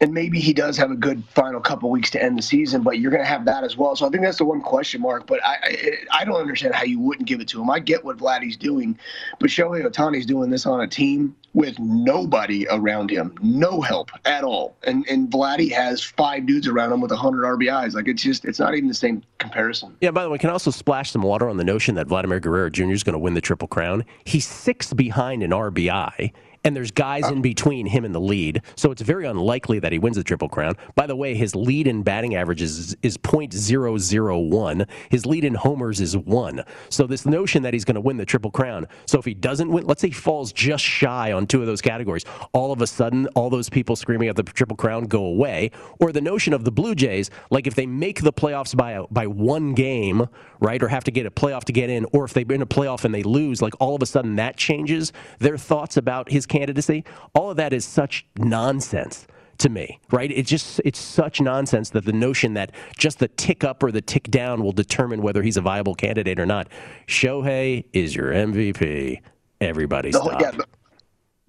and 0.00 0.12
maybe 0.12 0.40
he 0.40 0.52
does 0.52 0.76
have 0.76 0.90
a 0.90 0.96
good 0.96 1.24
final 1.34 1.60
couple 1.60 1.90
weeks 1.90 2.10
to 2.10 2.22
end 2.22 2.38
the 2.38 2.42
season. 2.42 2.82
But 2.82 2.98
you're 2.98 3.10
going 3.10 3.22
to 3.22 3.28
have 3.28 3.44
that 3.46 3.64
as 3.64 3.76
well. 3.76 3.96
So 3.96 4.06
I 4.06 4.10
think 4.10 4.22
that's 4.22 4.38
the 4.38 4.44
one 4.44 4.60
question 4.60 5.00
mark. 5.00 5.26
But 5.26 5.44
I 5.44 5.56
I, 5.62 6.20
I 6.20 6.24
don't 6.24 6.40
understand 6.40 6.74
how 6.74 6.84
you 6.84 7.00
wouldn't 7.00 7.28
give 7.28 7.40
it 7.40 7.48
to 7.48 7.60
him. 7.60 7.70
I 7.70 7.78
get 7.78 8.04
what 8.04 8.18
Vladdy's 8.18 8.56
doing, 8.56 8.98
but 9.38 9.50
Shohei 9.50 9.86
Ohtani's 9.86 10.26
doing 10.26 10.50
this 10.50 10.66
on 10.66 10.80
a 10.80 10.86
team 10.86 11.34
with 11.56 11.78
nobody 11.78 12.66
around 12.68 13.10
him, 13.10 13.34
no 13.40 13.80
help 13.80 14.10
at 14.26 14.44
all. 14.44 14.76
And 14.84 15.06
and 15.08 15.30
Vladdy 15.30 15.72
has 15.72 16.02
five 16.02 16.46
dudes 16.46 16.68
around 16.68 16.92
him 16.92 17.00
with 17.00 17.10
100 17.10 17.44
RBIs. 17.58 17.94
Like 17.94 18.08
it's 18.08 18.22
just 18.22 18.44
it's 18.44 18.58
not 18.58 18.74
even 18.74 18.88
the 18.88 18.94
same 18.94 19.22
comparison. 19.38 19.96
Yeah, 20.02 20.10
by 20.10 20.22
the 20.22 20.30
way, 20.30 20.38
can 20.38 20.50
I 20.50 20.52
also 20.52 20.70
splash 20.70 21.10
some 21.10 21.22
water 21.22 21.48
on 21.48 21.56
the 21.56 21.64
notion 21.64 21.94
that 21.94 22.06
Vladimir 22.06 22.40
Guerrero 22.40 22.68
Jr. 22.68 22.92
is 22.92 23.02
going 23.02 23.14
to 23.14 23.18
win 23.18 23.34
the 23.34 23.40
Triple 23.40 23.68
Crown. 23.68 24.04
He's 24.24 24.46
six 24.46 24.92
behind 24.92 25.42
in 25.42 25.50
RBI, 25.50 26.32
and 26.66 26.74
there's 26.74 26.90
guys 26.90 27.24
uh. 27.24 27.28
in 27.28 27.40
between 27.42 27.86
him 27.86 28.04
and 28.04 28.12
the 28.12 28.20
lead, 28.20 28.60
so 28.74 28.90
it's 28.90 29.00
very 29.00 29.24
unlikely 29.24 29.78
that 29.78 29.92
he 29.92 30.00
wins 30.00 30.16
the 30.16 30.24
Triple 30.24 30.48
Crown. 30.48 30.74
By 30.96 31.06
the 31.06 31.14
way, 31.14 31.34
his 31.34 31.54
lead 31.54 31.86
in 31.86 32.02
batting 32.02 32.34
average 32.34 32.60
is, 32.60 32.96
is 33.02 33.16
.001. 33.18 34.88
His 35.08 35.26
lead 35.26 35.44
in 35.44 35.54
homers 35.54 36.00
is 36.00 36.16
one. 36.16 36.64
So 36.90 37.06
this 37.06 37.24
notion 37.24 37.62
that 37.62 37.72
he's 37.72 37.84
going 37.84 37.94
to 37.94 38.00
win 38.00 38.16
the 38.16 38.26
Triple 38.26 38.50
Crown, 38.50 38.88
so 39.06 39.18
if 39.20 39.24
he 39.24 39.32
doesn't 39.32 39.70
win, 39.70 39.86
let's 39.86 40.00
say 40.00 40.08
he 40.08 40.14
falls 40.14 40.52
just 40.52 40.82
shy 40.82 41.30
on 41.30 41.46
two 41.46 41.60
of 41.60 41.66
those 41.66 41.80
categories, 41.80 42.24
all 42.52 42.72
of 42.72 42.82
a 42.82 42.86
sudden, 42.86 43.28
all 43.28 43.48
those 43.48 43.70
people 43.70 43.94
screaming 43.94 44.28
at 44.28 44.34
the 44.34 44.42
Triple 44.42 44.76
Crown 44.76 45.04
go 45.04 45.24
away. 45.24 45.70
Or 46.00 46.10
the 46.10 46.20
notion 46.20 46.52
of 46.52 46.64
the 46.64 46.72
Blue 46.72 46.96
Jays, 46.96 47.30
like 47.50 47.68
if 47.68 47.76
they 47.76 47.86
make 47.86 48.22
the 48.22 48.32
playoffs 48.32 48.76
by 48.76 48.92
a, 48.92 49.06
by 49.06 49.28
one 49.28 49.74
game, 49.74 50.26
right, 50.60 50.82
or 50.82 50.88
have 50.88 51.04
to 51.04 51.10
get 51.10 51.26
a 51.26 51.30
playoff 51.30 51.64
to 51.64 51.72
get 51.72 51.90
in, 51.90 52.06
or 52.12 52.24
if 52.24 52.32
they're 52.34 52.44
in 52.50 52.62
a 52.62 52.66
playoff 52.66 53.04
and 53.04 53.14
they 53.14 53.22
lose, 53.22 53.60
like 53.62 53.74
all 53.80 53.94
of 53.94 54.02
a 54.02 54.06
sudden 54.06 54.36
that 54.36 54.56
changes 54.56 55.12
their 55.38 55.56
thoughts 55.58 55.96
about 55.96 56.30
his 56.30 56.46
candidacy. 56.46 57.04
All 57.34 57.50
of 57.50 57.56
that 57.58 57.72
is 57.72 57.84
such 57.84 58.26
nonsense 58.38 59.26
to 59.58 59.68
me, 59.70 59.98
right? 60.10 60.30
It's 60.30 60.50
just 60.50 60.80
it's 60.84 60.98
such 60.98 61.40
nonsense 61.40 61.90
that 61.90 62.04
the 62.04 62.12
notion 62.12 62.54
that 62.54 62.72
just 62.98 63.18
the 63.18 63.28
tick 63.28 63.64
up 63.64 63.82
or 63.82 63.90
the 63.90 64.02
tick 64.02 64.30
down 64.30 64.62
will 64.62 64.72
determine 64.72 65.22
whether 65.22 65.42
he's 65.42 65.56
a 65.56 65.62
viable 65.62 65.94
candidate 65.94 66.38
or 66.38 66.46
not. 66.46 66.68
Shohei 67.06 67.84
is 67.92 68.14
your 68.14 68.32
MVP. 68.32 69.20
Everybody 69.60 70.10
The 70.10 70.20
whole, 70.20 70.30
stop. 70.30 70.42
yeah, 70.42 70.50
the, 70.50 70.66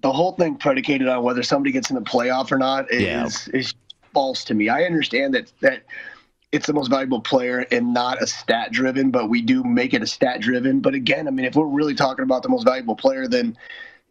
the 0.00 0.12
whole 0.12 0.32
thing 0.32 0.56
predicated 0.56 1.06
on 1.08 1.22
whether 1.22 1.42
somebody 1.42 1.72
gets 1.72 1.90
in 1.90 1.96
the 1.96 2.02
playoff 2.02 2.50
or 2.50 2.56
not 2.58 2.90
is 2.90 3.02
Yeah. 3.02 3.28
is 3.52 3.74
false 4.14 4.44
to 4.44 4.54
me. 4.54 4.70
I 4.70 4.84
understand 4.84 5.34
that 5.34 5.52
that 5.60 5.82
it's 6.52 6.66
the 6.66 6.72
most 6.72 6.88
valuable 6.88 7.20
player 7.20 7.66
and 7.70 7.92
not 7.92 8.22
a 8.22 8.26
stat 8.26 8.72
driven, 8.72 9.10
but 9.10 9.28
we 9.28 9.42
do 9.42 9.62
make 9.64 9.92
it 9.92 10.02
a 10.02 10.06
stat 10.06 10.40
driven. 10.40 10.80
But 10.80 10.94
again, 10.94 11.28
I 11.28 11.30
mean, 11.30 11.44
if 11.44 11.54
we're 11.54 11.66
really 11.66 11.94
talking 11.94 12.22
about 12.22 12.42
the 12.42 12.48
most 12.48 12.64
valuable 12.64 12.96
player, 12.96 13.28
then 13.28 13.56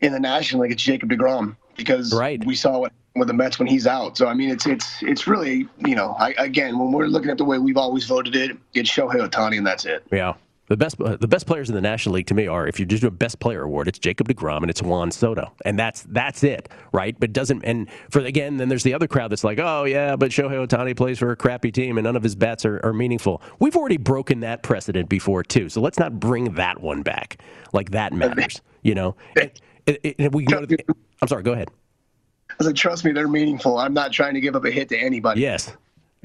in 0.01 0.11
the 0.11 0.19
National 0.19 0.61
League, 0.61 0.71
it's 0.71 0.83
Jacob 0.83 1.09
deGrom 1.09 1.55
because 1.75 2.13
right. 2.13 2.43
we 2.45 2.55
saw 2.55 2.79
what 2.79 2.93
with 3.15 3.27
the 3.27 3.33
Mets 3.33 3.57
when 3.57 3.67
he's 3.67 3.87
out. 3.87 4.15
So 4.15 4.27
I 4.27 4.33
mean, 4.33 4.49
it's 4.49 4.67
it's 4.67 5.01
it's 5.01 5.27
really 5.27 5.67
you 5.79 5.95
know, 5.95 6.15
I, 6.19 6.35
again, 6.37 6.77
when 6.77 6.91
we're 6.91 7.07
looking 7.07 7.31
at 7.31 7.37
the 7.37 7.45
way 7.45 7.57
we've 7.57 7.77
always 7.77 8.05
voted 8.05 8.35
it, 8.35 8.55
it's 8.73 8.89
Shohei 8.89 9.27
Ohtani 9.27 9.57
and 9.57 9.65
that's 9.65 9.85
it. 9.85 10.05
Yeah. 10.11 10.35
The 10.69 10.75
best, 10.75 10.99
uh, 10.99 11.15
the 11.15 11.29
best 11.29 11.47
players 11.47 11.69
in 11.69 11.75
the 11.75 11.81
National 11.81 12.15
League 12.15 12.27
to 12.27 12.33
me 12.33 12.45
are 12.47 12.67
if 12.67 12.77
you 12.77 12.85
just 12.85 12.99
do 13.01 13.07
a 13.07 13.11
Best 13.11 13.39
Player 13.39 13.63
award, 13.63 13.87
it's 13.87 13.99
Jacob 13.99 14.27
deGrom 14.27 14.57
and 14.63 14.69
it's 14.69 14.81
Juan 14.81 15.11
Soto, 15.11 15.53
and 15.63 15.79
that's 15.79 16.03
that's 16.09 16.43
it, 16.43 16.67
right? 16.91 17.17
But 17.17 17.31
doesn't 17.31 17.63
and 17.63 17.87
for 18.09 18.19
again, 18.19 18.57
then 18.57 18.67
there's 18.67 18.83
the 18.83 18.93
other 18.93 19.07
crowd 19.07 19.31
that's 19.31 19.45
like, 19.45 19.59
oh 19.59 19.85
yeah, 19.85 20.17
but 20.17 20.31
Shohei 20.31 20.67
Ohtani 20.67 20.95
plays 20.95 21.19
for 21.19 21.31
a 21.31 21.37
crappy 21.37 21.71
team 21.71 21.97
and 21.97 22.03
none 22.03 22.17
of 22.17 22.23
his 22.23 22.35
bats 22.35 22.65
are, 22.65 22.81
are 22.85 22.91
meaningful. 22.91 23.41
We've 23.59 23.77
already 23.77 23.95
broken 23.97 24.41
that 24.41 24.61
precedent 24.61 25.07
before 25.07 25.41
too, 25.43 25.69
so 25.69 25.79
let's 25.79 25.99
not 25.99 26.19
bring 26.19 26.55
that 26.55 26.81
one 26.81 27.01
back. 27.01 27.41
Like 27.71 27.91
that 27.91 28.11
matters, 28.11 28.61
you 28.81 28.93
know. 28.93 29.15
And, 29.39 29.51
and- 29.87 30.15
and 30.19 30.33
we 30.33 30.43
go 30.43 30.59
to 30.59 30.67
the, 30.67 30.77
I'm 31.21 31.29
sorry, 31.29 31.43
go 31.43 31.53
ahead. 31.53 31.69
I 32.49 32.53
was 32.57 32.67
like, 32.67 32.75
trust 32.75 33.05
me, 33.05 33.13
they're 33.13 33.29
meaningful. 33.29 33.77
I'm 33.77 33.93
not 33.93 34.11
trying 34.11 34.33
to 34.33 34.41
give 34.41 34.53
up 34.53 34.65
a 34.65 34.71
hit 34.71 34.89
to 34.89 34.97
anybody. 34.97 35.39
Yes. 35.39 35.71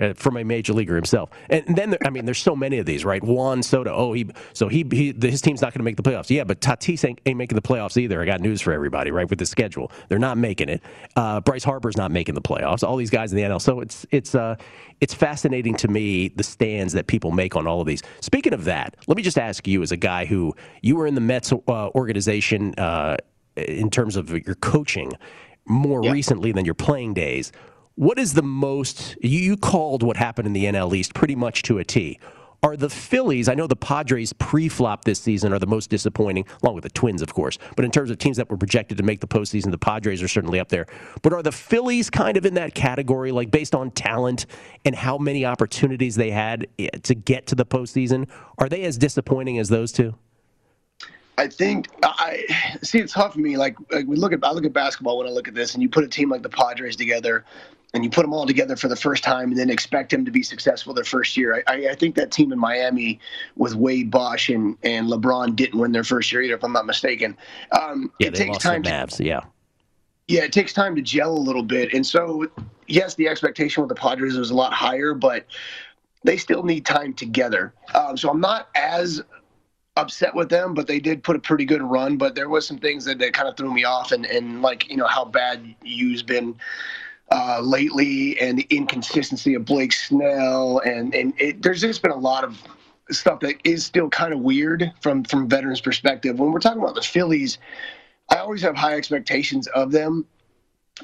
Uh, 0.00 0.14
from 0.14 0.38
a 0.38 0.42
major 0.42 0.72
leaguer 0.72 0.96
himself, 0.96 1.28
and 1.50 1.76
then 1.76 1.90
there, 1.90 1.98
I 2.04 2.08
mean, 2.08 2.24
there's 2.24 2.38
so 2.38 2.56
many 2.56 2.78
of 2.78 2.86
these, 2.86 3.04
right? 3.04 3.22
Juan 3.22 3.62
Soto. 3.62 3.94
Oh, 3.94 4.14
he 4.14 4.26
so 4.54 4.68
he, 4.68 4.86
he 4.90 5.14
his 5.20 5.42
team's 5.42 5.60
not 5.60 5.74
going 5.74 5.80
to 5.80 5.84
make 5.84 5.96
the 5.96 6.02
playoffs. 6.02 6.30
Yeah, 6.30 6.44
but 6.44 6.62
Tatis 6.62 7.06
ain't, 7.06 7.20
ain't 7.26 7.36
making 7.36 7.56
the 7.56 7.62
playoffs 7.62 7.98
either. 7.98 8.20
I 8.22 8.24
got 8.24 8.40
news 8.40 8.62
for 8.62 8.72
everybody, 8.72 9.10
right? 9.10 9.28
With 9.28 9.38
the 9.38 9.44
schedule, 9.44 9.92
they're 10.08 10.18
not 10.18 10.38
making 10.38 10.70
it. 10.70 10.82
Uh, 11.14 11.42
Bryce 11.42 11.62
Harper's 11.62 11.96
not 11.98 12.10
making 12.10 12.34
the 12.34 12.40
playoffs. 12.40 12.82
All 12.82 12.96
these 12.96 13.10
guys 13.10 13.32
in 13.32 13.36
the 13.36 13.42
NL. 13.42 13.60
So 13.60 13.80
it's 13.80 14.06
it's 14.10 14.34
uh 14.34 14.56
it's 15.02 15.12
fascinating 15.14 15.74
to 15.76 15.88
me 15.88 16.28
the 16.28 16.42
stands 16.42 16.92
that 16.94 17.06
people 17.06 17.30
make 17.30 17.54
on 17.54 17.66
all 17.66 17.80
of 17.80 17.86
these. 17.86 18.02
Speaking 18.20 18.54
of 18.54 18.64
that, 18.64 18.96
let 19.08 19.16
me 19.16 19.22
just 19.22 19.38
ask 19.38 19.66
you, 19.66 19.82
as 19.82 19.92
a 19.92 19.96
guy 19.96 20.24
who 20.24 20.54
you 20.80 20.96
were 20.96 21.06
in 21.06 21.14
the 21.14 21.20
Mets 21.20 21.52
uh, 21.52 21.58
organization 21.68 22.74
uh, 22.78 23.16
in 23.56 23.90
terms 23.90 24.16
of 24.16 24.30
your 24.30 24.54
coaching 24.56 25.12
more 25.66 26.02
recently 26.02 26.52
than 26.52 26.64
your 26.64 26.74
playing 26.74 27.14
days. 27.14 27.52
What 27.94 28.18
is 28.18 28.34
the 28.34 28.42
most 28.42 29.16
you, 29.22 29.56
called 29.56 30.02
what 30.02 30.16
happened 30.16 30.46
in 30.46 30.52
the 30.52 30.64
NL 30.64 30.94
East 30.94 31.14
pretty 31.14 31.36
much 31.36 31.62
to 31.64 31.78
a 31.78 31.84
T? 31.84 32.18
Are 32.64 32.76
the 32.76 32.88
Phillies, 32.88 33.48
I 33.48 33.54
know 33.54 33.66
the 33.66 33.74
Padres 33.74 34.32
pre 34.32 34.68
flop 34.68 35.04
this 35.04 35.18
season 35.18 35.52
are 35.52 35.58
the 35.58 35.66
most 35.66 35.90
disappointing, 35.90 36.46
along 36.62 36.76
with 36.76 36.84
the 36.84 36.90
Twins, 36.90 37.20
of 37.20 37.34
course. 37.34 37.58
But 37.74 37.84
in 37.84 37.90
terms 37.90 38.08
of 38.08 38.18
teams 38.18 38.36
that 38.36 38.48
were 38.48 38.56
projected 38.56 38.98
to 38.98 39.02
make 39.02 39.20
the 39.20 39.26
postseason, 39.26 39.72
the 39.72 39.78
Padres 39.78 40.22
are 40.22 40.28
certainly 40.28 40.60
up 40.60 40.68
there. 40.68 40.86
But 41.22 41.32
are 41.32 41.42
the 41.42 41.50
Phillies 41.50 42.08
kind 42.08 42.36
of 42.36 42.46
in 42.46 42.54
that 42.54 42.74
category, 42.74 43.32
like 43.32 43.50
based 43.50 43.74
on 43.74 43.90
talent 43.90 44.46
and 44.84 44.94
how 44.94 45.18
many 45.18 45.44
opportunities 45.44 46.14
they 46.14 46.30
had 46.30 46.68
eh, 46.78 46.88
to 47.02 47.16
get 47.16 47.48
to 47.48 47.56
the 47.56 47.66
postseason? 47.66 48.28
Are 48.58 48.68
they 48.68 48.84
as 48.84 48.96
disappointing 48.96 49.58
as 49.58 49.68
those 49.68 49.90
two? 49.90 50.14
I 51.38 51.48
think 51.48 51.88
I 52.04 52.44
see 52.82 53.00
it's 53.00 53.14
tough 53.14 53.32
for 53.32 53.40
me. 53.40 53.56
Like, 53.56 53.76
like 53.90 54.06
we 54.06 54.14
look 54.14 54.32
at 54.32 54.44
I 54.44 54.52
look 54.52 54.64
at 54.64 54.72
basketball 54.72 55.18
when 55.18 55.26
I 55.26 55.30
look 55.30 55.48
at 55.48 55.54
this, 55.54 55.74
and 55.74 55.82
you 55.82 55.88
put 55.88 56.04
a 56.04 56.08
team 56.08 56.30
like 56.30 56.42
the 56.42 56.48
Padres 56.48 56.94
together, 56.94 57.44
and 57.94 58.04
you 58.04 58.10
put 58.10 58.22
them 58.22 58.32
all 58.32 58.46
together 58.46 58.74
for 58.76 58.88
the 58.88 58.96
first 58.96 59.22
time, 59.22 59.50
and 59.50 59.58
then 59.58 59.68
expect 59.68 60.10
them 60.10 60.24
to 60.24 60.30
be 60.30 60.42
successful 60.42 60.94
their 60.94 61.04
first 61.04 61.36
year. 61.36 61.62
I, 61.66 61.88
I 61.88 61.94
think 61.94 62.14
that 62.14 62.30
team 62.30 62.52
in 62.52 62.58
Miami 62.58 63.20
with 63.56 63.74
Wade 63.74 64.10
Bosh 64.10 64.48
and 64.48 64.76
and 64.82 65.08
LeBron 65.08 65.56
didn't 65.56 65.78
win 65.78 65.92
their 65.92 66.04
first 66.04 66.32
year 66.32 66.42
either, 66.42 66.54
if 66.54 66.64
I'm 66.64 66.72
not 66.72 66.86
mistaken. 66.86 67.36
Um, 67.72 68.12
yeah, 68.18 68.28
it 68.28 68.34
takes 68.34 68.58
time. 68.58 68.82
the 68.82 68.90
Mavs. 68.90 69.24
yeah. 69.24 69.40
Yeah, 70.28 70.44
it 70.44 70.52
takes 70.52 70.72
time 70.72 70.94
to 70.96 71.02
gel 71.02 71.32
a 71.32 71.38
little 71.38 71.64
bit, 71.64 71.92
and 71.92 72.06
so 72.06 72.46
yes, 72.86 73.14
the 73.14 73.28
expectation 73.28 73.82
with 73.82 73.88
the 73.88 73.94
Padres 73.94 74.36
was 74.36 74.50
a 74.50 74.54
lot 74.54 74.72
higher, 74.72 75.14
but 75.14 75.46
they 76.24 76.36
still 76.36 76.62
need 76.62 76.86
time 76.86 77.12
together. 77.12 77.74
Um, 77.94 78.16
so 78.16 78.30
I'm 78.30 78.40
not 78.40 78.68
as 78.74 79.22
upset 79.96 80.34
with 80.34 80.48
them, 80.48 80.72
but 80.72 80.86
they 80.86 81.00
did 81.00 81.22
put 81.22 81.36
a 81.36 81.38
pretty 81.38 81.64
good 81.64 81.82
run. 81.82 82.16
But 82.16 82.34
there 82.34 82.48
was 82.48 82.66
some 82.66 82.78
things 82.78 83.04
that, 83.04 83.18
that 83.18 83.34
kind 83.34 83.48
of 83.48 83.56
threw 83.56 83.72
me 83.72 83.84
off, 83.84 84.12
and, 84.12 84.24
and 84.24 84.62
like 84.62 84.88
you 84.88 84.96
know 84.96 85.06
how 85.06 85.24
bad 85.24 85.74
you've 85.82 86.24
been 86.24 86.54
uh, 87.32 87.60
lately, 87.62 88.38
and 88.38 88.58
the 88.58 88.66
inconsistency 88.68 89.54
of 89.54 89.64
Blake 89.64 89.92
Snell, 89.92 90.80
and 90.84 91.14
and 91.14 91.32
it, 91.40 91.62
there's 91.62 91.80
just 91.80 92.02
been 92.02 92.10
a 92.10 92.16
lot 92.16 92.44
of 92.44 92.62
stuff 93.10 93.40
that 93.40 93.56
is 93.64 93.84
still 93.84 94.10
kind 94.10 94.34
of 94.34 94.40
weird 94.40 94.92
from 95.00 95.24
from 95.24 95.48
veterans' 95.48 95.80
perspective. 95.80 96.38
When 96.38 96.52
we're 96.52 96.60
talking 96.60 96.82
about 96.82 96.94
the 96.94 97.02
Phillies, 97.02 97.56
I 98.28 98.36
always 98.36 98.60
have 98.60 98.76
high 98.76 98.96
expectations 98.96 99.66
of 99.68 99.92
them, 99.92 100.26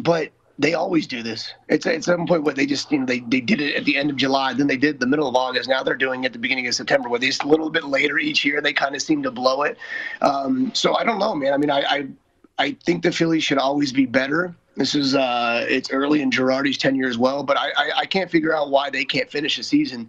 but 0.01 0.31
they 0.59 0.74
always 0.74 1.07
do 1.07 1.22
this. 1.22 1.53
It's 1.68 1.87
at 1.87 2.05
some 2.05 2.26
point 2.26 2.43
where 2.43 2.55
they 2.55 2.66
just, 2.66 2.91
you 2.91 2.99
know, 2.99 3.07
they, 3.07 3.20
they 3.20 3.41
did 3.41 3.61
it 3.61 3.76
at 3.76 3.85
the 3.85 3.97
end 3.97 4.11
of 4.11 4.16
July, 4.16 4.53
then 4.55 4.66
they 4.66 4.76
did 4.76 4.99
the 4.99 5.07
middle 5.07 5.29
of 5.29 5.37
August. 5.37 5.68
Now 5.68 5.85
they're 5.85 5.95
doing 5.95 6.24
it 6.24 6.26
at 6.26 6.33
the 6.33 6.39
beginning 6.41 6.66
of 6.66 6.74
September, 6.74 7.09
where 7.09 7.20
they 7.20 7.29
just 7.29 7.45
a 7.45 7.49
little 7.49 7.70
bit 7.70 7.85
later 7.85 8.18
each 8.18 8.45
year. 8.45 8.61
They 8.61 8.72
kind 8.72 8.95
of 8.95 9.01
seem 9.01 9.22
to 9.22 9.31
blow 9.31 9.62
it. 9.62 9.79
Um, 10.20 10.74
so 10.74 10.95
I 10.97 11.05
don't 11.05 11.20
know, 11.20 11.35
man. 11.35 11.55
I 11.55 11.57
mean, 11.57 11.70
I, 11.70 11.81
I 11.89 12.09
I 12.59 12.72
think 12.85 13.03
the 13.03 13.12
Phillies 13.12 13.45
should 13.45 13.59
always 13.59 13.93
be 13.93 14.05
better. 14.05 14.55
This 14.79 14.95
is 14.95 15.16
uh, 15.16 15.66
it's 15.68 15.91
early 15.91 16.22
in 16.22 16.31
Girardi's 16.31 16.79
tenure 16.79 17.09
as 17.09 17.18
well, 17.18 17.43
but 17.43 17.57
I, 17.57 17.70
I, 17.76 17.91
I 17.97 18.07
can't 18.07 18.31
figure 18.31 18.55
out 18.55 18.70
why 18.70 18.91
they 18.91 19.05
can't 19.05 19.29
finish 19.29 19.57
the 19.57 19.64
season 19.64 20.09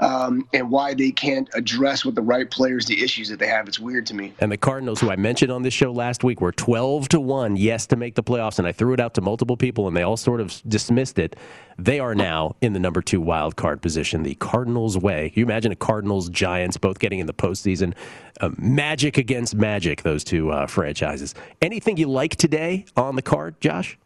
um, 0.00 0.46
and 0.52 0.70
why 0.70 0.92
they 0.92 1.10
can't 1.10 1.48
address 1.54 2.04
with 2.04 2.14
the 2.14 2.22
right 2.22 2.50
players 2.50 2.86
the 2.86 3.02
issues 3.02 3.28
that 3.28 3.38
they 3.38 3.46
have. 3.46 3.68
It's 3.68 3.78
weird 3.78 4.06
to 4.06 4.14
me. 4.14 4.34
And 4.40 4.52
the 4.52 4.58
Cardinals, 4.58 5.00
who 5.00 5.10
I 5.10 5.16
mentioned 5.16 5.50
on 5.50 5.62
this 5.62 5.74
show 5.74 5.90
last 5.90 6.24
week, 6.24 6.40
were 6.40 6.52
12 6.52 7.08
to 7.10 7.20
1, 7.20 7.56
yes, 7.56 7.86
to 7.86 7.96
make 7.96 8.14
the 8.14 8.22
playoffs. 8.22 8.58
And 8.58 8.66
I 8.66 8.72
threw 8.72 8.92
it 8.92 9.00
out 9.00 9.14
to 9.14 9.20
multiple 9.20 9.56
people, 9.56 9.88
and 9.88 9.96
they 9.96 10.02
all 10.02 10.16
sort 10.16 10.40
of 10.40 10.60
dismissed 10.68 11.18
it. 11.18 11.36
They 11.78 11.98
are 11.98 12.14
now 12.14 12.56
in 12.60 12.72
the 12.74 12.78
number 12.78 13.00
two 13.00 13.20
wild 13.20 13.56
card 13.56 13.80
position, 13.80 14.22
the 14.22 14.34
Cardinals' 14.34 14.98
way. 14.98 15.32
You 15.34 15.44
imagine 15.44 15.72
a 15.72 15.76
Cardinals 15.76 16.28
Giants 16.28 16.76
both 16.76 16.98
getting 16.98 17.20
in 17.20 17.26
the 17.26 17.34
postseason? 17.34 17.94
Uh, 18.40 18.50
magic 18.58 19.18
against 19.18 19.54
magic, 19.54 20.02
those 20.02 20.24
two 20.24 20.50
uh, 20.50 20.66
franchises. 20.66 21.34
Anything 21.62 21.96
you 21.96 22.08
like 22.08 22.36
today 22.36 22.84
on 22.96 23.16
the 23.16 23.22
card, 23.22 23.60
Josh? 23.60 23.98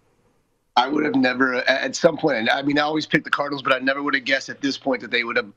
I 0.76 0.88
would 0.88 1.04
have 1.04 1.14
never, 1.14 1.56
at 1.68 1.94
some 1.94 2.16
point, 2.16 2.48
I 2.50 2.62
mean, 2.62 2.78
I 2.78 2.82
always 2.82 3.06
pick 3.06 3.22
the 3.22 3.30
Cardinals, 3.30 3.62
but 3.62 3.72
I 3.72 3.78
never 3.78 4.02
would 4.02 4.14
have 4.14 4.24
guessed 4.24 4.48
at 4.48 4.60
this 4.60 4.76
point 4.76 5.02
that 5.02 5.10
they 5.10 5.22
would 5.22 5.36
have. 5.36 5.52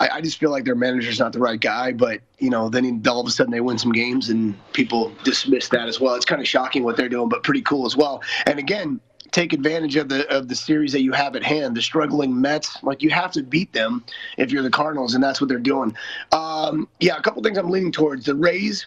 I, 0.00 0.08
I 0.08 0.20
just 0.22 0.38
feel 0.38 0.50
like 0.50 0.64
their 0.64 0.74
manager's 0.74 1.20
not 1.20 1.32
the 1.32 1.38
right 1.38 1.60
guy, 1.60 1.92
but, 1.92 2.20
you 2.38 2.50
know, 2.50 2.68
then 2.68 3.02
all 3.06 3.20
of 3.20 3.26
a 3.26 3.30
sudden 3.30 3.52
they 3.52 3.60
win 3.60 3.78
some 3.78 3.92
games 3.92 4.30
and 4.30 4.54
people 4.72 5.12
dismiss 5.22 5.68
that 5.68 5.86
as 5.86 6.00
well. 6.00 6.14
It's 6.14 6.24
kind 6.24 6.40
of 6.40 6.48
shocking 6.48 6.82
what 6.82 6.96
they're 6.96 7.08
doing, 7.08 7.28
but 7.28 7.44
pretty 7.44 7.62
cool 7.62 7.86
as 7.86 7.94
well. 7.96 8.22
And 8.46 8.58
again, 8.58 9.00
take 9.30 9.52
advantage 9.52 9.96
of 9.96 10.08
the 10.08 10.26
of 10.34 10.48
the 10.48 10.54
series 10.54 10.92
that 10.92 11.02
you 11.02 11.12
have 11.12 11.36
at 11.36 11.42
hand. 11.42 11.76
The 11.76 11.82
struggling 11.82 12.40
Mets, 12.40 12.82
like 12.82 13.02
you 13.02 13.10
have 13.10 13.32
to 13.32 13.42
beat 13.42 13.72
them 13.72 14.04
if 14.38 14.50
you're 14.50 14.62
the 14.62 14.70
Cardinals, 14.70 15.14
and 15.14 15.22
that's 15.22 15.40
what 15.40 15.48
they're 15.48 15.58
doing. 15.58 15.94
Um, 16.32 16.88
yeah, 17.00 17.16
a 17.16 17.20
couple 17.20 17.42
things 17.42 17.58
I'm 17.58 17.68
leaning 17.68 17.92
towards. 17.92 18.26
The 18.26 18.34
Rays 18.34 18.86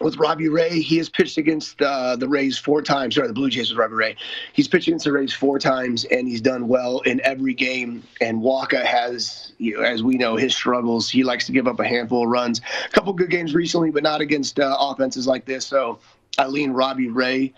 with 0.00 0.16
Robbie 0.16 0.48
Ray. 0.48 0.80
He 0.80 0.96
has 0.96 1.08
pitched 1.08 1.38
against 1.38 1.80
uh, 1.80 2.16
the 2.16 2.28
Rays 2.28 2.58
four 2.58 2.82
times. 2.82 3.14
Sorry, 3.14 3.28
the 3.28 3.34
Blue 3.34 3.50
Jays 3.50 3.70
with 3.70 3.78
Robbie 3.78 3.94
Ray. 3.94 4.16
He's 4.52 4.68
pitched 4.68 4.88
against 4.88 5.04
the 5.04 5.12
Rays 5.12 5.32
four 5.32 5.58
times, 5.58 6.04
and 6.04 6.26
he's 6.26 6.40
done 6.40 6.68
well 6.68 7.00
in 7.00 7.20
every 7.22 7.54
game. 7.54 8.02
And 8.20 8.42
Wacha 8.42 8.84
has, 8.84 9.52
you 9.58 9.76
know, 9.76 9.82
as 9.82 10.02
we 10.02 10.16
know, 10.16 10.36
his 10.36 10.54
struggles. 10.54 11.10
He 11.10 11.22
likes 11.22 11.46
to 11.46 11.52
give 11.52 11.66
up 11.66 11.78
a 11.80 11.86
handful 11.86 12.24
of 12.24 12.30
runs. 12.30 12.60
A 12.86 12.88
couple 12.90 13.12
good 13.12 13.30
games 13.30 13.54
recently, 13.54 13.90
but 13.90 14.02
not 14.02 14.20
against 14.20 14.58
uh, 14.58 14.76
offenses 14.78 15.26
like 15.26 15.44
this. 15.44 15.66
So 15.66 15.98
I 16.38 16.46
lean 16.46 16.72
Robbie 16.72 17.08
Ray 17.08 17.52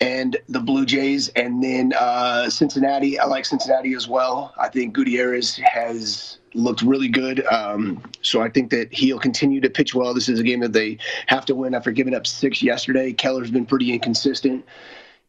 and 0.00 0.36
the 0.48 0.60
Blue 0.60 0.86
Jays, 0.86 1.28
and 1.30 1.62
then 1.62 1.92
uh, 1.98 2.48
Cincinnati. 2.48 3.18
I 3.18 3.26
like 3.26 3.44
Cincinnati 3.44 3.94
as 3.94 4.06
well. 4.06 4.54
I 4.56 4.68
think 4.68 4.94
Gutierrez 4.94 5.56
has 5.56 6.38
looked 6.54 6.82
really 6.82 7.08
good. 7.08 7.44
Um, 7.46 8.02
so 8.22 8.40
I 8.40 8.48
think 8.48 8.70
that 8.70 8.92
he'll 8.92 9.18
continue 9.18 9.60
to 9.60 9.70
pitch 9.70 9.94
well. 9.94 10.14
This 10.14 10.28
is 10.28 10.38
a 10.38 10.42
game 10.42 10.60
that 10.60 10.72
they 10.72 10.98
have 11.26 11.44
to 11.46 11.54
win 11.54 11.74
after 11.74 11.90
giving 11.90 12.14
up 12.14 12.26
six 12.26 12.62
yesterday. 12.62 13.12
Keller's 13.12 13.50
been 13.50 13.66
pretty 13.66 13.92
inconsistent. 13.92 14.64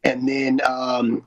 And 0.04 0.28
then 0.28 0.60
um, 0.66 1.26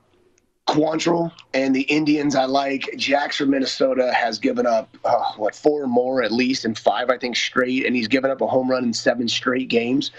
Quantrill 0.66 1.30
and 1.52 1.76
the 1.76 1.82
Indians, 1.82 2.34
I 2.34 2.46
like. 2.46 2.88
Jax 2.96 3.36
from 3.36 3.50
Minnesota 3.50 4.12
has 4.14 4.38
given 4.38 4.66
up, 4.66 4.88
uh, 5.04 5.32
what, 5.36 5.54
four 5.54 5.86
more 5.86 6.22
at 6.22 6.32
least, 6.32 6.64
and 6.64 6.78
five, 6.78 7.10
I 7.10 7.18
think, 7.18 7.36
straight. 7.36 7.84
And 7.84 7.94
he's 7.94 8.08
given 8.08 8.30
up 8.30 8.40
a 8.40 8.46
home 8.46 8.70
run 8.70 8.84
in 8.84 8.92
seven 8.92 9.28
straight 9.28 9.68
games. 9.68 10.10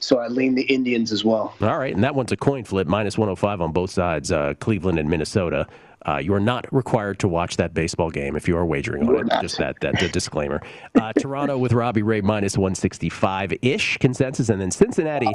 So 0.00 0.18
I 0.18 0.28
lean 0.28 0.54
the 0.54 0.62
Indians 0.62 1.10
as 1.10 1.24
well. 1.24 1.54
All 1.60 1.78
right. 1.78 1.94
And 1.94 2.04
that 2.04 2.14
one's 2.14 2.32
a 2.32 2.36
coin 2.36 2.64
flip, 2.64 2.86
minus 2.86 3.16
105 3.16 3.60
on 3.60 3.72
both 3.72 3.90
sides, 3.90 4.30
uh, 4.30 4.54
Cleveland 4.60 4.98
and 4.98 5.08
Minnesota. 5.08 5.66
Uh, 6.06 6.18
you 6.18 6.34
are 6.34 6.40
not 6.40 6.70
required 6.70 7.18
to 7.18 7.28
watch 7.28 7.56
that 7.56 7.72
baseball 7.72 8.10
game 8.10 8.36
if 8.36 8.46
you 8.46 8.56
are 8.58 8.66
wagering 8.66 9.08
on 9.08 9.16
it. 9.16 9.26
Not. 9.26 9.40
Just 9.40 9.56
that, 9.56 9.80
that, 9.80 10.12
disclaimer. 10.12 10.60
Uh, 10.94 11.14
Toronto 11.14 11.56
with 11.56 11.72
Robbie 11.72 12.02
Ray 12.02 12.20
minus 12.20 12.58
165 12.58 13.54
ish 13.62 13.96
consensus. 13.98 14.50
And 14.50 14.60
then 14.60 14.70
Cincinnati, 14.70 15.32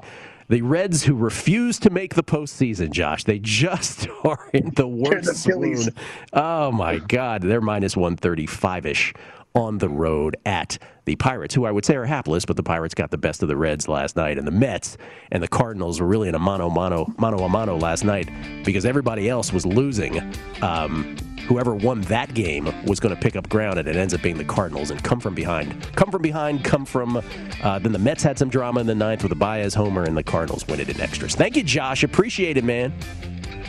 the 0.49 0.63
Reds 0.63 1.03
who 1.03 1.15
refuse 1.15 1.79
to 1.79 1.89
make 1.89 2.15
the 2.15 2.23
postseason, 2.23 2.89
Josh. 2.89 3.23
They 3.23 3.39
just 3.39 4.07
are 4.23 4.49
in 4.53 4.71
the 4.75 4.87
worst 4.87 5.27
the 5.27 5.35
swoon. 5.35 5.93
Oh, 6.33 6.71
my 6.71 6.97
God. 6.97 7.43
They're 7.43 7.61
minus 7.61 7.95
135 7.95 8.85
ish 8.87 9.13
on 9.55 9.79
the 9.79 9.89
road 9.89 10.37
at 10.45 10.77
the 11.05 11.15
Pirates, 11.15 11.55
who 11.55 11.65
I 11.65 11.71
would 11.71 11.85
say 11.85 11.95
are 11.95 12.05
hapless, 12.05 12.45
but 12.45 12.55
the 12.55 12.63
Pirates 12.63 12.93
got 12.93 13.09
the 13.09 13.17
best 13.17 13.41
of 13.41 13.49
the 13.49 13.57
Reds 13.57 13.87
last 13.87 14.15
night, 14.15 14.37
and 14.37 14.45
the 14.45 14.51
Mets 14.51 14.97
and 15.31 15.41
the 15.41 15.47
Cardinals 15.47 15.99
were 15.99 16.07
really 16.07 16.29
in 16.29 16.35
a 16.35 16.39
mano 16.39 16.69
mano 16.69 17.11
mano 17.17 17.39
a 17.39 17.49
mano 17.49 17.75
last 17.77 18.03
night 18.03 18.29
because 18.63 18.85
everybody 18.85 19.27
else 19.27 19.51
was 19.51 19.65
losing. 19.65 20.19
Um, 20.61 21.15
whoever 21.47 21.73
won 21.73 22.01
that 22.01 22.31
game 22.35 22.65
was 22.85 22.99
going 22.99 23.15
to 23.15 23.19
pick 23.19 23.35
up 23.35 23.49
ground, 23.49 23.79
and 23.79 23.87
it 23.87 23.95
ends 23.95 24.13
up 24.13 24.21
being 24.21 24.37
the 24.37 24.45
Cardinals 24.45 24.91
and 24.91 25.03
come 25.03 25.19
from 25.19 25.33
behind. 25.33 25.81
Come 25.95 26.11
from 26.11 26.21
behind, 26.21 26.63
come 26.63 26.85
from. 26.85 27.17
Uh, 27.63 27.79
then 27.79 27.91
the 27.91 27.99
Mets 27.99 28.21
had 28.21 28.37
some 28.37 28.49
drama 28.49 28.79
in 28.81 28.85
the 28.85 28.95
ninth 28.95 29.23
with 29.23 29.31
a 29.31 29.35
Baez 29.35 29.73
homer, 29.73 30.03
and 30.03 30.15
the 30.15 30.23
Cardinals 30.23 30.67
win 30.67 30.79
it 30.79 30.89
in 30.89 31.01
extras. 31.01 31.33
Thank 31.33 31.55
you, 31.55 31.63
Josh. 31.63 32.03
Appreciate 32.03 32.57
it, 32.57 32.63
man. 32.63 32.93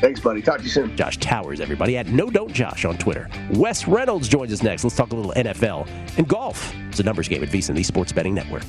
Thanks, 0.01 0.21
buddy. 0.21 0.41
Talk 0.43 0.59
to 0.59 0.65
you 0.65 0.71
soon. 0.71 0.97
Josh 0.97 1.19
Towers, 1.19 1.61
everybody, 1.61 1.97
at 1.99 2.09
No 2.09 2.31
Don't 2.31 2.53
Josh 2.53 2.85
on 2.85 2.97
Twitter. 2.97 3.29
Wes 3.53 3.87
Reynolds 3.87 4.29
joins 4.29 4.53
us 4.53 4.63
next. 4.63 4.85
Let's 4.85 4.97
talk 4.97 5.13
a 5.13 5.17
little 5.17 5.33
NFL 5.33 5.89
and 6.17 6.27
golf. 6.27 6.75
It's 6.89 7.01
a 7.01 7.03
numbers 7.03 7.29
game 7.29 7.43
at 7.43 7.51
VSiN, 7.51 7.75
the 7.75 7.83
Sports 7.83 8.13
Betting 8.13 8.35
Network. 8.35 8.65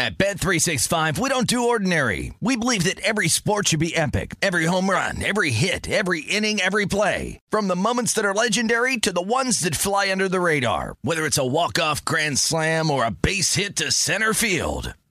At 0.00 0.16
Bet365, 0.16 1.18
we 1.18 1.28
don't 1.28 1.48
do 1.48 1.64
ordinary. 1.64 2.32
We 2.40 2.54
believe 2.54 2.84
that 2.84 3.00
every 3.00 3.26
sport 3.26 3.68
should 3.68 3.80
be 3.80 3.96
epic. 3.96 4.36
Every 4.40 4.64
home 4.64 4.88
run, 4.88 5.20
every 5.24 5.50
hit, 5.50 5.90
every 5.90 6.20
inning, 6.20 6.60
every 6.60 6.86
play. 6.86 7.40
From 7.50 7.66
the 7.66 7.74
moments 7.74 8.12
that 8.12 8.24
are 8.24 8.32
legendary 8.32 8.96
to 8.98 9.12
the 9.12 9.20
ones 9.20 9.58
that 9.60 9.74
fly 9.74 10.12
under 10.12 10.28
the 10.28 10.38
radar. 10.38 10.94
Whether 11.02 11.26
it's 11.26 11.36
a 11.36 11.44
walk-off 11.44 12.04
grand 12.04 12.38
slam 12.38 12.92
or 12.92 13.04
a 13.04 13.10
base 13.10 13.56
hit 13.56 13.74
to 13.76 13.90
center 13.90 14.32
field. 14.32 14.94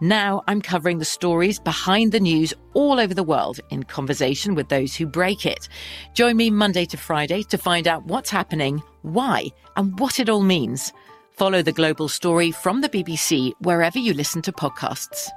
Now 0.00 0.42
I'm 0.46 0.60
covering 0.60 0.98
the 0.98 1.06
stories 1.06 1.58
behind 1.58 2.12
the 2.12 2.20
news 2.20 2.52
all 2.74 3.00
over 3.00 3.14
the 3.14 3.22
world 3.22 3.60
in 3.70 3.82
conversation 3.84 4.54
with 4.54 4.68
those 4.68 4.94
who 4.94 5.06
break 5.06 5.46
it. 5.46 5.70
Join 6.12 6.36
me 6.36 6.50
Monday 6.50 6.84
to 6.86 6.98
Friday 6.98 7.42
to 7.44 7.56
find 7.56 7.88
out 7.88 8.04
what's 8.04 8.28
happening, 8.28 8.82
why, 9.00 9.46
and 9.74 9.98
what 9.98 10.20
it 10.20 10.28
all 10.28 10.42
means. 10.42 10.92
Follow 11.30 11.62
the 11.62 11.72
global 11.72 12.08
story 12.08 12.50
from 12.50 12.82
the 12.82 12.90
BBC 12.90 13.52
wherever 13.60 13.98
you 13.98 14.12
listen 14.12 14.42
to 14.42 14.52
podcasts. 14.52 15.30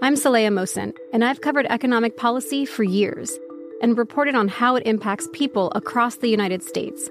I'm 0.00 0.14
Saleha 0.14 0.48
Mohsin, 0.48 0.94
and 1.12 1.24
I've 1.24 1.42
covered 1.42 1.66
economic 1.66 2.16
policy 2.16 2.64
for 2.64 2.84
years 2.84 3.38
and 3.82 3.98
reported 3.98 4.34
on 4.34 4.48
how 4.48 4.76
it 4.76 4.86
impacts 4.86 5.28
people 5.34 5.70
across 5.74 6.16
the 6.16 6.28
United 6.28 6.62
States. 6.62 7.10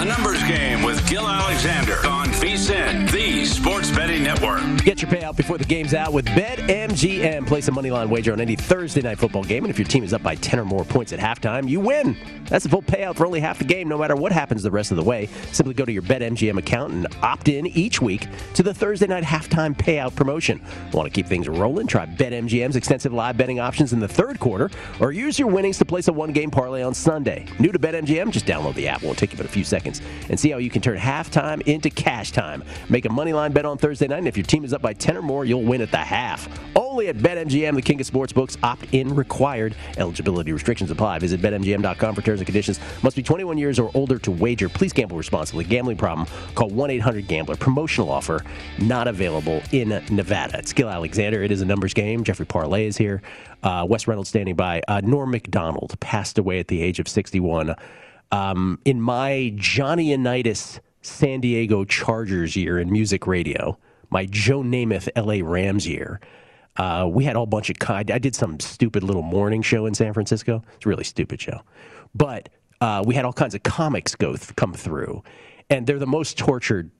A 0.00 0.04
numbers 0.06 0.42
game 0.44 0.82
with 0.82 1.06
Gil 1.10 1.28
Alexander 1.28 1.96
on 2.06 2.28
VSIN, 2.28 3.10
the 3.12 3.44
sports 3.44 3.90
betting 3.90 4.22
network. 4.22 4.62
Get 4.82 5.02
your 5.02 5.10
payout 5.10 5.36
before 5.36 5.58
the 5.58 5.64
game's 5.66 5.92
out 5.92 6.14
with 6.14 6.24
BetMGM. 6.28 7.46
Place 7.46 7.68
a 7.68 7.70
moneyline 7.70 8.08
wager 8.08 8.32
on 8.32 8.40
any 8.40 8.56
Thursday 8.56 9.02
night 9.02 9.18
football 9.18 9.44
game, 9.44 9.64
and 9.64 9.70
if 9.70 9.78
your 9.78 9.86
team 9.86 10.02
is 10.02 10.14
up 10.14 10.22
by 10.22 10.36
10 10.36 10.58
or 10.58 10.64
more 10.64 10.86
points 10.86 11.12
at 11.12 11.18
halftime, 11.18 11.68
you 11.68 11.80
win. 11.80 12.16
That's 12.46 12.64
the 12.64 12.70
full 12.70 12.80
payout 12.80 13.16
for 13.16 13.26
only 13.26 13.40
half 13.40 13.58
the 13.58 13.64
game, 13.64 13.88
no 13.88 13.98
matter 13.98 14.16
what 14.16 14.32
happens 14.32 14.62
the 14.62 14.70
rest 14.70 14.90
of 14.90 14.96
the 14.96 15.02
way. 15.02 15.28
Simply 15.52 15.74
go 15.74 15.84
to 15.84 15.92
your 15.92 16.02
BetMGM 16.02 16.56
account 16.56 16.92
and 16.94 17.06
opt 17.22 17.48
in 17.48 17.66
each 17.66 18.00
week 18.00 18.26
to 18.54 18.62
the 18.62 18.72
Thursday 18.72 19.06
night 19.06 19.22
halftime 19.22 19.76
payout 19.76 20.16
promotion. 20.16 20.62
Want 20.92 21.06
to 21.06 21.10
keep 21.10 21.26
things 21.26 21.46
rolling? 21.46 21.86
Try 21.86 22.06
BetMGM's 22.06 22.76
extensive 22.76 23.12
live 23.12 23.36
betting 23.36 23.60
options 23.60 23.92
in 23.92 24.00
the 24.00 24.08
third 24.08 24.40
quarter, 24.40 24.70
or 24.98 25.12
use 25.12 25.38
your 25.38 25.48
winnings 25.48 25.76
to 25.76 25.84
place 25.84 26.08
a 26.08 26.12
one-game 26.12 26.50
parlay 26.50 26.80
on 26.80 26.94
Sunday. 26.94 27.44
New 27.58 27.70
to 27.70 27.78
BetMGM? 27.78 28.30
Just 28.30 28.46
download 28.46 28.74
the 28.76 28.88
app. 28.88 29.02
Won't 29.02 29.18
take 29.18 29.32
you 29.32 29.36
but 29.36 29.44
a 29.44 29.50
few 29.50 29.64
seconds, 29.64 29.89
and 30.28 30.38
see 30.38 30.50
how 30.50 30.58
you 30.58 30.70
can 30.70 30.82
turn 30.82 30.98
halftime 30.98 31.62
into 31.62 31.90
cash 31.90 32.32
time. 32.32 32.62
Make 32.88 33.04
a 33.04 33.10
money 33.10 33.32
line 33.32 33.52
bet 33.52 33.64
on 33.64 33.78
Thursday 33.78 34.06
night, 34.06 34.18
and 34.18 34.28
if 34.28 34.36
your 34.36 34.46
team 34.46 34.64
is 34.64 34.72
up 34.72 34.82
by 34.82 34.92
10 34.92 35.16
or 35.16 35.22
more, 35.22 35.44
you'll 35.44 35.62
win 35.62 35.80
at 35.80 35.90
the 35.90 35.98
half. 35.98 36.48
Only 36.76 37.08
at 37.08 37.16
BetMGM, 37.16 37.74
the 37.74 37.82
king 37.82 38.00
of 38.00 38.06
sportsbooks. 38.06 38.56
Opt-in 38.62 39.14
required. 39.14 39.74
Eligibility 39.96 40.52
restrictions 40.52 40.90
apply. 40.90 41.18
Visit 41.18 41.40
BetMGM.com 41.40 42.14
for 42.14 42.22
terms 42.22 42.40
and 42.40 42.46
conditions. 42.46 42.80
Must 43.02 43.16
be 43.16 43.22
21 43.22 43.58
years 43.58 43.78
or 43.78 43.90
older 43.94 44.18
to 44.18 44.30
wager. 44.30 44.68
Please 44.68 44.92
gamble 44.92 45.16
responsibly. 45.16 45.64
Gambling 45.64 45.96
problem? 45.96 46.26
Call 46.54 46.70
1-800-GAMBLER. 46.70 47.56
Promotional 47.56 48.10
offer 48.10 48.44
not 48.78 49.08
available 49.08 49.62
in 49.72 49.88
Nevada. 50.10 50.58
It's 50.58 50.72
Gil 50.72 50.88
Alexander. 50.88 51.42
It 51.42 51.52
is 51.52 51.60
a 51.60 51.64
numbers 51.64 51.94
game. 51.94 52.24
Jeffrey 52.24 52.46
Parlay 52.46 52.86
is 52.86 52.96
here. 52.96 53.22
Uh, 53.62 53.86
Wes 53.88 54.06
Reynolds 54.06 54.28
standing 54.28 54.56
by. 54.56 54.82
Uh, 54.88 55.00
Norm 55.02 55.30
Macdonald 55.30 55.98
passed 56.00 56.38
away 56.38 56.58
at 56.58 56.68
the 56.68 56.82
age 56.82 56.98
of 56.98 57.08
61. 57.08 57.74
Um, 58.32 58.78
in 58.84 59.00
my 59.00 59.52
Johnny 59.56 60.10
Unitas 60.10 60.80
San 61.02 61.40
Diego 61.40 61.84
Chargers 61.84 62.56
year 62.56 62.78
in 62.78 62.90
music 62.92 63.26
radio, 63.26 63.78
my 64.10 64.26
Joe 64.26 64.62
Namath 64.62 65.08
LA 65.16 65.46
Rams 65.46 65.86
year, 65.86 66.20
uh, 66.76 67.08
we 67.10 67.24
had 67.24 67.36
a 67.36 67.38
whole 67.38 67.46
bunch 67.46 67.70
of. 67.70 67.76
I 67.88 68.02
did 68.02 68.34
some 68.34 68.60
stupid 68.60 69.02
little 69.02 69.22
morning 69.22 69.62
show 69.62 69.86
in 69.86 69.94
San 69.94 70.12
Francisco. 70.12 70.62
It's 70.76 70.86
a 70.86 70.88
really 70.88 71.04
stupid 71.04 71.40
show, 71.40 71.60
but 72.14 72.48
uh, 72.80 73.02
we 73.04 73.14
had 73.14 73.24
all 73.24 73.32
kinds 73.32 73.54
of 73.54 73.62
comics 73.62 74.14
go 74.14 74.36
th- 74.36 74.54
come 74.56 74.72
through, 74.72 75.22
and 75.68 75.86
they're 75.86 75.98
the 75.98 76.06
most 76.06 76.38
tortured 76.38 76.90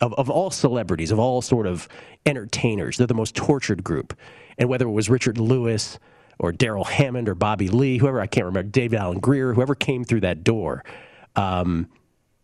of, 0.00 0.12
of 0.14 0.28
all 0.28 0.50
celebrities, 0.50 1.10
of 1.10 1.18
all 1.18 1.40
sort 1.42 1.66
of 1.66 1.88
entertainers. 2.26 2.96
They're 2.96 3.06
the 3.06 3.14
most 3.14 3.34
tortured 3.34 3.84
group, 3.84 4.16
and 4.58 4.68
whether 4.68 4.86
it 4.86 4.92
was 4.92 5.10
Richard 5.10 5.38
Lewis 5.38 5.98
or 6.40 6.52
Darrell 6.52 6.84
Hammond 6.84 7.28
or 7.28 7.34
Bobby 7.34 7.68
Lee, 7.68 7.98
whoever 7.98 8.20
I 8.20 8.26
can't 8.26 8.46
remember, 8.46 8.70
David 8.70 8.98
Alan 8.98 9.20
Grier, 9.20 9.52
whoever 9.52 9.74
came 9.74 10.04
through 10.04 10.22
that 10.22 10.42
door. 10.42 10.82
Um, 11.36 11.88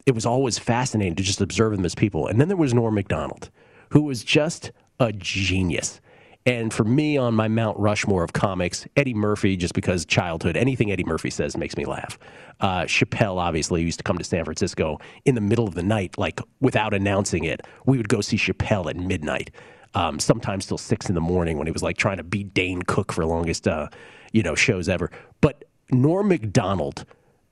it 0.04 0.14
was 0.14 0.26
always 0.26 0.58
fascinating 0.58 1.16
to 1.16 1.22
just 1.22 1.40
observe 1.40 1.74
them 1.74 1.84
as 1.84 1.94
people. 1.94 2.28
And 2.28 2.40
then 2.40 2.48
there 2.48 2.56
was 2.56 2.74
Norm 2.74 2.94
Macdonald, 2.94 3.50
who 3.90 4.02
was 4.02 4.22
just 4.22 4.70
a 5.00 5.12
genius. 5.12 6.00
And 6.44 6.72
for 6.72 6.84
me, 6.84 7.16
on 7.16 7.34
my 7.34 7.48
Mount 7.48 7.76
Rushmore 7.76 8.22
of 8.22 8.32
comics, 8.32 8.86
Eddie 8.96 9.14
Murphy, 9.14 9.56
just 9.56 9.74
because 9.74 10.04
childhood, 10.04 10.56
anything 10.56 10.92
Eddie 10.92 11.02
Murphy 11.02 11.30
says 11.30 11.56
makes 11.56 11.76
me 11.76 11.84
laugh. 11.84 12.18
Uh, 12.60 12.82
Chappelle, 12.82 13.38
obviously, 13.38 13.82
used 13.82 13.98
to 13.98 14.04
come 14.04 14.16
to 14.16 14.24
San 14.24 14.44
Francisco 14.44 14.98
in 15.24 15.34
the 15.34 15.40
middle 15.40 15.66
of 15.66 15.74
the 15.74 15.82
night, 15.82 16.16
like 16.18 16.40
without 16.60 16.94
announcing 16.94 17.44
it. 17.44 17.62
We 17.84 17.96
would 17.96 18.08
go 18.08 18.20
see 18.20 18.36
Chappelle 18.36 18.88
at 18.88 18.96
midnight, 18.96 19.50
um, 19.96 20.20
sometimes 20.20 20.66
till 20.66 20.76
six 20.76 21.08
in 21.08 21.14
the 21.14 21.20
morning 21.22 21.56
when 21.56 21.66
he 21.66 21.72
was 21.72 21.82
like 21.82 21.96
trying 21.96 22.18
to 22.18 22.22
beat 22.22 22.52
Dane 22.52 22.82
Cook 22.82 23.12
for 23.12 23.24
longest, 23.24 23.66
uh, 23.66 23.88
you 24.30 24.42
know, 24.42 24.54
shows 24.54 24.90
ever. 24.90 25.10
But 25.40 25.64
Norm 25.90 26.28
Macdonald, 26.28 27.06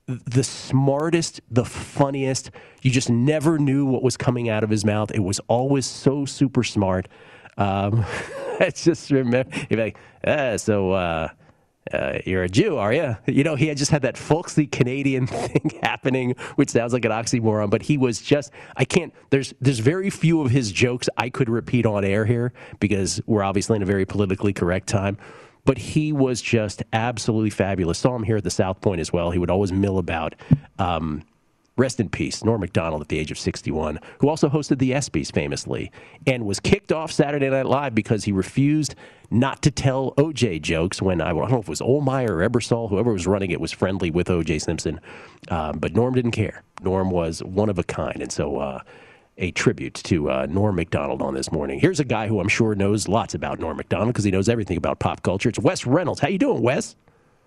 the 0.07 0.45
smartest, 0.45 1.41
the 1.51 1.65
funniest. 1.65 2.51
You 2.83 2.91
just 2.91 3.09
never 3.09 3.59
knew 3.59 3.87
what 3.87 4.03
was 4.03 4.19
coming 4.19 4.51
out 4.51 4.63
of 4.63 4.69
his 4.69 4.85
mouth. 4.85 5.11
It 5.13 5.21
was 5.21 5.41
always 5.49 5.87
so 5.87 6.27
super 6.27 6.63
smart. 6.63 7.09
Um, 7.57 8.05
I 8.61 8.71
just 8.75 9.11
remember, 9.11 9.51
like, 9.71 9.97
ah, 10.27 10.57
so 10.59 10.93
uh, 10.93 11.29
uh, 11.93 12.19
you're 12.25 12.43
a 12.45 12.49
Jew, 12.49 12.79
are 12.79 12.93
you? 12.93 13.17
You 13.27 13.45
know, 13.45 13.57
he 13.57 13.67
had 13.67 13.77
just 13.77 13.91
had 13.91 14.03
that 14.03 14.17
folksy 14.17 14.67
Canadian 14.67 15.27
thing 15.29 15.79
happening, 15.83 16.35
which 16.57 16.71
sounds 16.71 16.93
like 16.93 17.05
an 17.05 17.11
oxymoron, 17.13 17.69
but 17.69 17.83
he 17.83 17.99
was 17.99 18.21
just, 18.23 18.53
I 18.77 18.85
can't, 18.85 19.13
there's, 19.31 19.53
there's 19.61 19.81
very 19.81 20.09
few 20.11 20.41
of 20.41 20.51
his 20.51 20.73
jokes 20.73 21.09
I 21.19 21.29
could 21.29 21.49
repeat 21.51 21.85
on 21.85 22.05
air 22.05 22.25
here 22.25 22.53
because 22.81 23.21
we're 23.27 23.43
obviously 23.43 23.77
in 23.77 23.83
a 23.83 23.87
very 23.87 24.07
politically 24.07 24.53
correct 24.53 24.89
time. 24.89 25.19
but 25.65 25.79
he 25.79 26.13
was 26.13 26.43
just 26.43 26.83
absolutely 26.93 27.51
fabulous. 27.51 27.99
Saw 27.99 28.15
him 28.15 28.23
here 28.23 28.37
at 28.37 28.45
the 28.45 28.51
South 28.51 28.81
Point 28.81 29.01
as 29.01 29.13
well. 29.13 29.31
He 29.31 29.39
would 29.39 29.51
always 29.51 29.73
mill 29.73 29.99
about. 29.99 30.35
Um, 30.79 31.23
rest 31.77 31.99
in 31.99 32.09
peace, 32.09 32.45
Norm 32.45 32.61
Macdonald 32.61 33.03
at 33.03 33.09
the 33.09 33.19
age 33.19 33.31
of 33.31 33.39
61, 33.39 33.99
who 34.21 34.29
also 34.29 34.49
hosted 34.49 34.79
the 34.79 34.93
ESPYs 34.93 35.33
famously 35.33 35.91
and 36.27 36.47
was 36.47 36.61
kicked 36.61 36.93
off 36.93 37.11
Saturday 37.11 37.49
Night 37.51 37.67
Live 37.67 37.95
because 37.95 38.25
he 38.25 38.33
refused 38.33 38.95
not 39.31 39.63
to 39.63 39.71
tell 39.71 40.13
OJ 40.13 40.63
jokes 40.63 41.03
when 41.03 41.21
I, 41.21 41.31
I 41.31 41.33
don't 41.33 41.51
know 41.51 41.59
if 41.59 41.65
it 41.65 41.69
was 41.69 41.81
Ohlmeyer 41.81 42.31
or 42.31 42.49
Ebersol, 42.49 42.89
whoever 42.89 43.13
was 43.13 43.27
running 43.27 43.51
it 43.51 43.61
was 43.61 43.73
friendly 43.73 44.11
with 44.11 44.29
OJ 44.29 44.61
Simpson. 44.63 45.01
Um, 45.49 45.79
but 45.79 45.95
Norm 45.95 46.15
didn't 46.15 46.33
care. 46.33 46.63
Norm 46.83 47.11
was 47.11 47.43
one 47.43 47.69
of 47.69 47.79
a 47.79 47.85
kind. 47.85 48.23
And 48.23 48.31
so, 48.31 48.59
uh, 48.59 48.81
a 49.37 49.51
tribute 49.51 49.95
to 49.95 50.31
uh, 50.31 50.47
Norm 50.49 50.77
Macdonald 50.77 51.21
on 51.21 51.35
this 51.35 51.51
morning. 51.51 51.81
Here's 51.81 51.99
a 51.99 52.05
guy 52.05 52.29
who 52.29 52.39
I'm 52.39 52.49
sure 52.49 52.77
knows 52.77 53.09
lots 53.09 53.35
about 53.35 53.59
Norm 53.59 53.77
Macdonald 53.77 54.11
because 54.11 54.25
he 54.25 54.31
knows 54.31 54.49
everything 54.49 54.77
about 54.77 55.01
pop 55.01 55.23
culture. 55.23 55.49
It's 55.49 55.59
Wes 55.59 55.87
Reynolds. 55.87 56.21
How 56.21 56.29
you 56.29 56.39
doing, 56.39 56.63
Wes? 56.63 56.95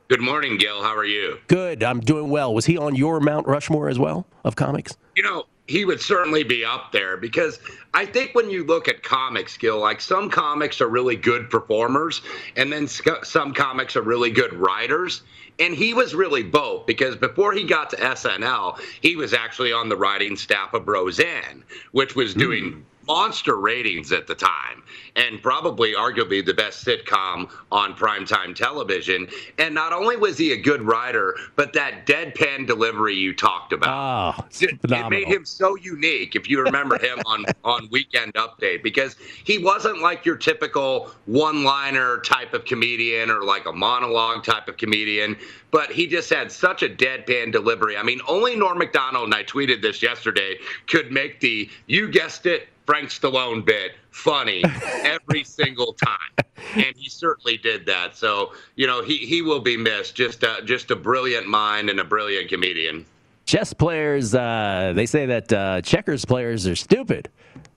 Good 0.10 0.22
morning, 0.22 0.56
Gil. 0.56 0.82
How 0.82 0.96
are 0.96 1.04
you? 1.04 1.38
Good. 1.48 1.84
I'm 1.84 2.00
doing 2.00 2.30
well. 2.30 2.54
Was 2.54 2.66
he 2.66 2.78
on 2.78 2.96
your 2.96 3.20
Mount 3.20 3.46
Rushmore 3.46 3.90
as 3.90 4.00
well 4.00 4.26
of 4.46 4.56
comics? 4.56 4.96
You 5.18 5.24
know, 5.24 5.48
he 5.68 5.84
would 5.84 6.00
certainly 6.00 6.44
be 6.44 6.64
up 6.64 6.94
there 6.94 7.18
because 7.18 7.60
I 7.94 8.06
think 8.06 8.34
when 8.34 8.50
you 8.50 8.64
look 8.64 8.88
at 8.88 9.04
comics, 9.04 9.58
Gil, 9.58 9.80
like 9.80 10.00
some 10.00 10.30
comics 10.30 10.80
are 10.80 10.88
really 10.88 11.18
good 11.18 11.50
performers, 11.50 12.22
and 12.56 12.72
then 12.72 12.88
some 12.88 13.54
comics 13.54 13.98
are 13.98 14.02
really 14.02 14.32
good 14.32 14.54
writers. 14.54 15.24
And 15.60 15.76
he 15.76 15.94
was 15.94 16.16
really 16.16 16.44
both 16.44 16.86
because 16.86 17.18
before 17.18 17.52
he 17.52 17.66
got 17.66 17.90
to 17.90 17.98
SNL, 17.98 18.80
he 19.02 19.18
was 19.18 19.34
actually 19.34 19.74
on 19.74 19.90
the 19.90 19.98
writing 19.98 20.38
staff 20.38 20.74
of 20.74 20.88
Roseanne, 20.88 21.66
which 21.92 22.16
was 22.16 22.34
doing. 22.34 22.64
Mm 22.64 22.82
monster 23.08 23.58
ratings 23.58 24.12
at 24.12 24.28
the 24.28 24.36
time 24.36 24.84
and 25.16 25.42
probably 25.42 25.94
arguably 25.94 26.46
the 26.46 26.54
best 26.54 26.86
sitcom 26.86 27.50
on 27.72 27.94
primetime 27.94 28.56
television. 28.56 29.28
And 29.58 29.74
not 29.74 29.94
only 29.94 30.16
was 30.16 30.38
he 30.38 30.52
a 30.52 30.58
good 30.58 30.82
writer, 30.82 31.36
but 31.56 31.74
that 31.74 32.06
deadpan 32.06 32.68
delivery 32.68 33.16
you 33.16 33.34
talked 33.34 33.74
about. 33.74 34.38
Oh, 34.40 34.46
it, 34.60 34.78
it, 34.84 35.10
made 35.10 35.28
him 35.28 35.46
so 35.46 35.76
unique 35.76 36.36
if 36.36 36.50
you 36.50 36.62
remember 36.62 37.00
him 37.00 37.20
on, 37.26 37.46
on 37.64 37.88
Weekend 37.92 38.34
Update 38.36 38.84
because 38.84 39.16
he 39.44 39.58
wasn't 39.58 40.02
like 40.02 40.26
your 40.26 40.36
typical 40.36 41.10
one 41.26 41.64
liner 41.64 42.20
type 42.20 42.54
of 42.54 42.66
comedian 42.66 43.32
or 43.32 43.44
like 43.44 43.66
a 43.66 43.74
monologue 43.74 44.44
type 44.44 44.68
of 44.68 44.78
comedian, 44.78 45.38
but 45.72 45.92
he 45.92 46.08
just 46.08 46.30
had 46.30 46.52
such 46.52 46.84
a 46.84 46.90
deadpan 46.90 47.52
delivery. 47.52 47.98
I 47.98 48.04
mean, 48.04 48.20
only 48.28 48.56
Norm 48.56 48.78
Macdonald, 48.78 49.26
and 49.26 49.34
I 49.34 49.44
tweeted 49.44 49.82
this 49.82 50.02
yesterday, 50.02 50.58
could 50.88 51.12
make 51.12 51.40
the, 51.40 51.70
you 51.88 52.10
guessed 52.10 52.46
it, 52.46 52.68
Frank 52.88 53.10
Stallone 53.10 53.64
bit 53.64 53.92
funny 54.12 54.64
every 55.04 55.44
single 55.44 55.94
time, 55.94 56.48
and 56.76 56.96
he 56.96 57.10
certainly 57.10 57.58
did 57.58 57.86
that. 57.86 58.16
So 58.16 58.54
you 58.76 58.88
know 58.88 59.04
he 59.04 59.18
he 59.18 59.44
will 59.44 59.60
be 59.60 59.78
missed. 59.78 60.16
Just 60.16 60.42
a, 60.42 60.62
just 60.64 60.90
a 60.90 60.96
brilliant 60.96 61.48
mind 61.48 61.90
and 61.92 62.00
a 62.00 62.04
brilliant 62.06 62.50
comedian. 62.50 63.06
Chess 63.46 63.74
players, 63.74 64.34
uh, 64.34 64.94
they 64.96 65.06
say 65.06 65.26
that 65.28 65.54
uh, 65.54 65.82
checkers 65.82 66.26
players 66.26 66.68
are 66.68 66.76
stupid, 66.76 67.30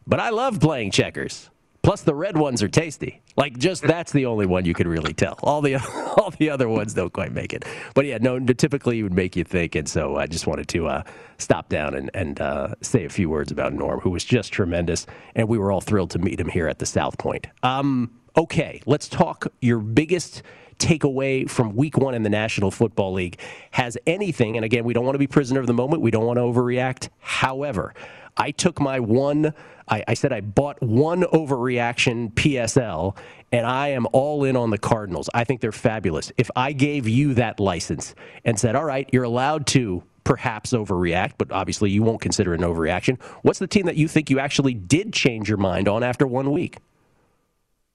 but 0.06 0.18
I 0.18 0.30
love 0.30 0.58
playing 0.60 0.92
checkers. 0.92 1.50
Plus, 1.82 2.02
the 2.02 2.14
red 2.14 2.36
ones 2.36 2.62
are 2.62 2.68
tasty. 2.68 3.22
Like, 3.36 3.56
just 3.58 3.82
that's 3.82 4.12
the 4.12 4.26
only 4.26 4.44
one 4.44 4.64
you 4.64 4.74
can 4.74 4.86
really 4.86 5.14
tell. 5.14 5.38
All 5.42 5.62
the 5.62 5.76
all 6.18 6.30
the 6.38 6.50
other 6.50 6.68
ones 6.68 6.94
don't 6.94 7.12
quite 7.12 7.32
make 7.32 7.52
it. 7.52 7.64
But 7.94 8.06
yeah, 8.06 8.18
no, 8.20 8.38
typically 8.38 9.02
would 9.02 9.14
make 9.14 9.34
you 9.34 9.44
think. 9.44 9.74
And 9.74 9.88
so 9.88 10.16
I 10.16 10.26
just 10.26 10.46
wanted 10.46 10.68
to 10.68 10.88
uh, 10.88 11.02
stop 11.38 11.68
down 11.68 11.94
and, 11.94 12.10
and 12.12 12.40
uh, 12.40 12.74
say 12.82 13.04
a 13.04 13.08
few 13.08 13.30
words 13.30 13.50
about 13.50 13.72
Norm, 13.72 14.00
who 14.00 14.10
was 14.10 14.24
just 14.24 14.52
tremendous. 14.52 15.06
And 15.34 15.48
we 15.48 15.58
were 15.58 15.72
all 15.72 15.80
thrilled 15.80 16.10
to 16.10 16.18
meet 16.18 16.38
him 16.38 16.48
here 16.48 16.68
at 16.68 16.78
the 16.78 16.86
South 16.86 17.16
Point. 17.16 17.46
Um, 17.62 18.10
okay, 18.36 18.82
let's 18.86 19.08
talk 19.08 19.46
your 19.60 19.78
biggest 19.78 20.42
takeaway 20.78 21.48
from 21.48 21.76
week 21.76 21.96
one 21.96 22.14
in 22.14 22.22
the 22.22 22.30
National 22.30 22.70
Football 22.70 23.12
League. 23.12 23.38
Has 23.70 23.96
anything, 24.06 24.56
and 24.56 24.64
again, 24.64 24.84
we 24.84 24.92
don't 24.94 25.04
want 25.04 25.14
to 25.14 25.18
be 25.18 25.26
prisoner 25.26 25.60
of 25.60 25.66
the 25.66 25.74
moment, 25.74 26.02
we 26.02 26.10
don't 26.10 26.24
want 26.24 26.38
to 26.38 26.42
overreact. 26.42 27.10
However, 27.18 27.94
I 28.40 28.52
took 28.52 28.80
my 28.80 29.00
one, 29.00 29.52
I, 29.86 30.02
I 30.08 30.14
said 30.14 30.32
I 30.32 30.40
bought 30.40 30.80
one 30.80 31.24
overreaction 31.24 32.32
PSL, 32.32 33.14
and 33.52 33.66
I 33.66 33.88
am 33.88 34.06
all 34.12 34.44
in 34.44 34.56
on 34.56 34.70
the 34.70 34.78
Cardinals. 34.78 35.28
I 35.34 35.44
think 35.44 35.60
they're 35.60 35.72
fabulous. 35.72 36.32
If 36.38 36.50
I 36.56 36.72
gave 36.72 37.06
you 37.06 37.34
that 37.34 37.60
license 37.60 38.14
and 38.46 38.58
said, 38.58 38.76
all 38.76 38.84
right, 38.84 39.06
you're 39.12 39.24
allowed 39.24 39.66
to 39.68 40.02
perhaps 40.24 40.72
overreact, 40.72 41.32
but 41.36 41.52
obviously 41.52 41.90
you 41.90 42.02
won't 42.02 42.22
consider 42.22 42.54
an 42.54 42.62
overreaction. 42.62 43.20
What's 43.42 43.58
the 43.58 43.66
team 43.66 43.84
that 43.84 43.96
you 43.96 44.08
think 44.08 44.30
you 44.30 44.38
actually 44.38 44.72
did 44.72 45.12
change 45.12 45.46
your 45.46 45.58
mind 45.58 45.86
on 45.86 46.02
after 46.02 46.26
one 46.26 46.50
week? 46.50 46.78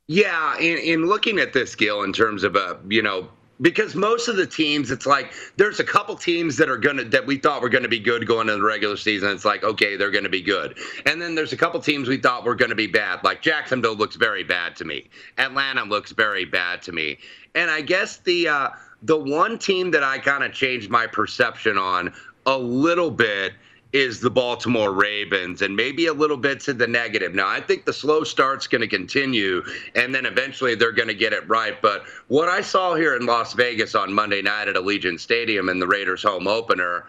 Yeah, 0.06 0.56
in, 0.60 0.78
in 0.78 1.08
looking 1.08 1.40
at 1.40 1.54
this, 1.54 1.74
Gil, 1.74 2.04
in 2.04 2.14
terms 2.14 2.44
of 2.44 2.56
a 2.56 2.78
you 2.88 3.02
know 3.02 3.30
because 3.62 3.96
most 3.96 4.28
of 4.28 4.36
the 4.36 4.46
teams 4.46 4.92
it's 4.92 5.06
like 5.06 5.34
there's 5.58 5.80
a 5.80 5.84
couple 5.84 6.16
teams 6.16 6.58
that 6.58 6.70
are 6.70 6.78
gonna 6.78 7.04
that 7.04 7.26
we 7.26 7.38
thought 7.38 7.62
were 7.62 7.70
gonna 7.70 7.88
be 7.88 8.00
good 8.00 8.28
going 8.28 8.50
into 8.50 8.60
the 8.60 8.64
regular 8.64 8.98
season. 8.98 9.30
It's 9.30 9.46
like 9.46 9.64
okay 9.64 9.96
they're 9.96 10.12
gonna 10.12 10.30
be 10.30 10.42
good. 10.42 10.78
And 11.06 11.22
then 11.22 11.36
there's 11.36 11.54
a 11.54 11.58
couple 11.58 11.80
teams 11.80 12.08
we 12.08 12.18
thought 12.18 12.44
were 12.44 12.56
gonna 12.56 12.76
be 12.76 12.88
bad. 12.88 13.24
Like 13.24 13.42
jacksonville 13.42 13.96
looks 13.96 14.16
very 14.16 14.44
bad 14.44 14.76
to 14.78 14.86
me. 14.86 15.10
Atlanta 15.38 15.84
looks 15.84 16.12
very 16.12 16.46
bad 16.46 16.82
to 16.84 16.92
me. 16.92 17.18
And 17.54 17.72
i 17.72 17.82
guess 17.82 18.18
the 18.18 18.48
uh 18.48 18.70
the 19.04 19.18
one 19.18 19.58
team 19.58 19.92
that 19.92 20.04
i 20.04 20.18
kind 20.18 20.44
of 20.44 20.52
changed 20.54 20.90
my 20.90 21.08
perception 21.08 21.78
on 21.78 22.14
a 22.46 22.58
little 22.58 23.12
bit 23.12 23.54
is 23.94 24.20
the 24.20 24.30
Baltimore 24.30 24.92
Ravens 24.92 25.62
and 25.62 25.76
maybe 25.76 26.08
a 26.08 26.14
little 26.14 26.38
bit 26.38 26.60
to 26.62 26.74
the 26.74 26.88
negative. 26.88 27.34
Now, 27.34 27.48
I 27.48 27.62
think 27.62 27.86
the 27.86 27.94
slow 27.94 28.24
start's 28.24 28.68
going 28.68 28.82
to 28.82 28.88
continue 28.88 29.64
and 29.96 30.14
then 30.14 30.26
eventually 30.26 30.76
they're 30.76 30.92
going 30.92 31.08
to 31.08 31.14
get 31.16 31.32
it 31.34 31.48
right. 31.48 31.82
But 31.82 32.04
what 32.28 32.50
I 32.50 32.62
saw 32.62 32.96
here 32.96 33.16
in 33.16 33.26
Las 33.26 33.54
Vegas 33.54 33.96
on 33.96 34.14
Monday 34.14 34.42
night 34.42 34.68
at 34.68 34.76
Allegiant 34.76 35.20
Stadium 35.20 35.70
in 35.70 35.80
the 35.80 35.88
Raiders 35.88 36.24
home 36.24 36.48
opener, 36.48 37.06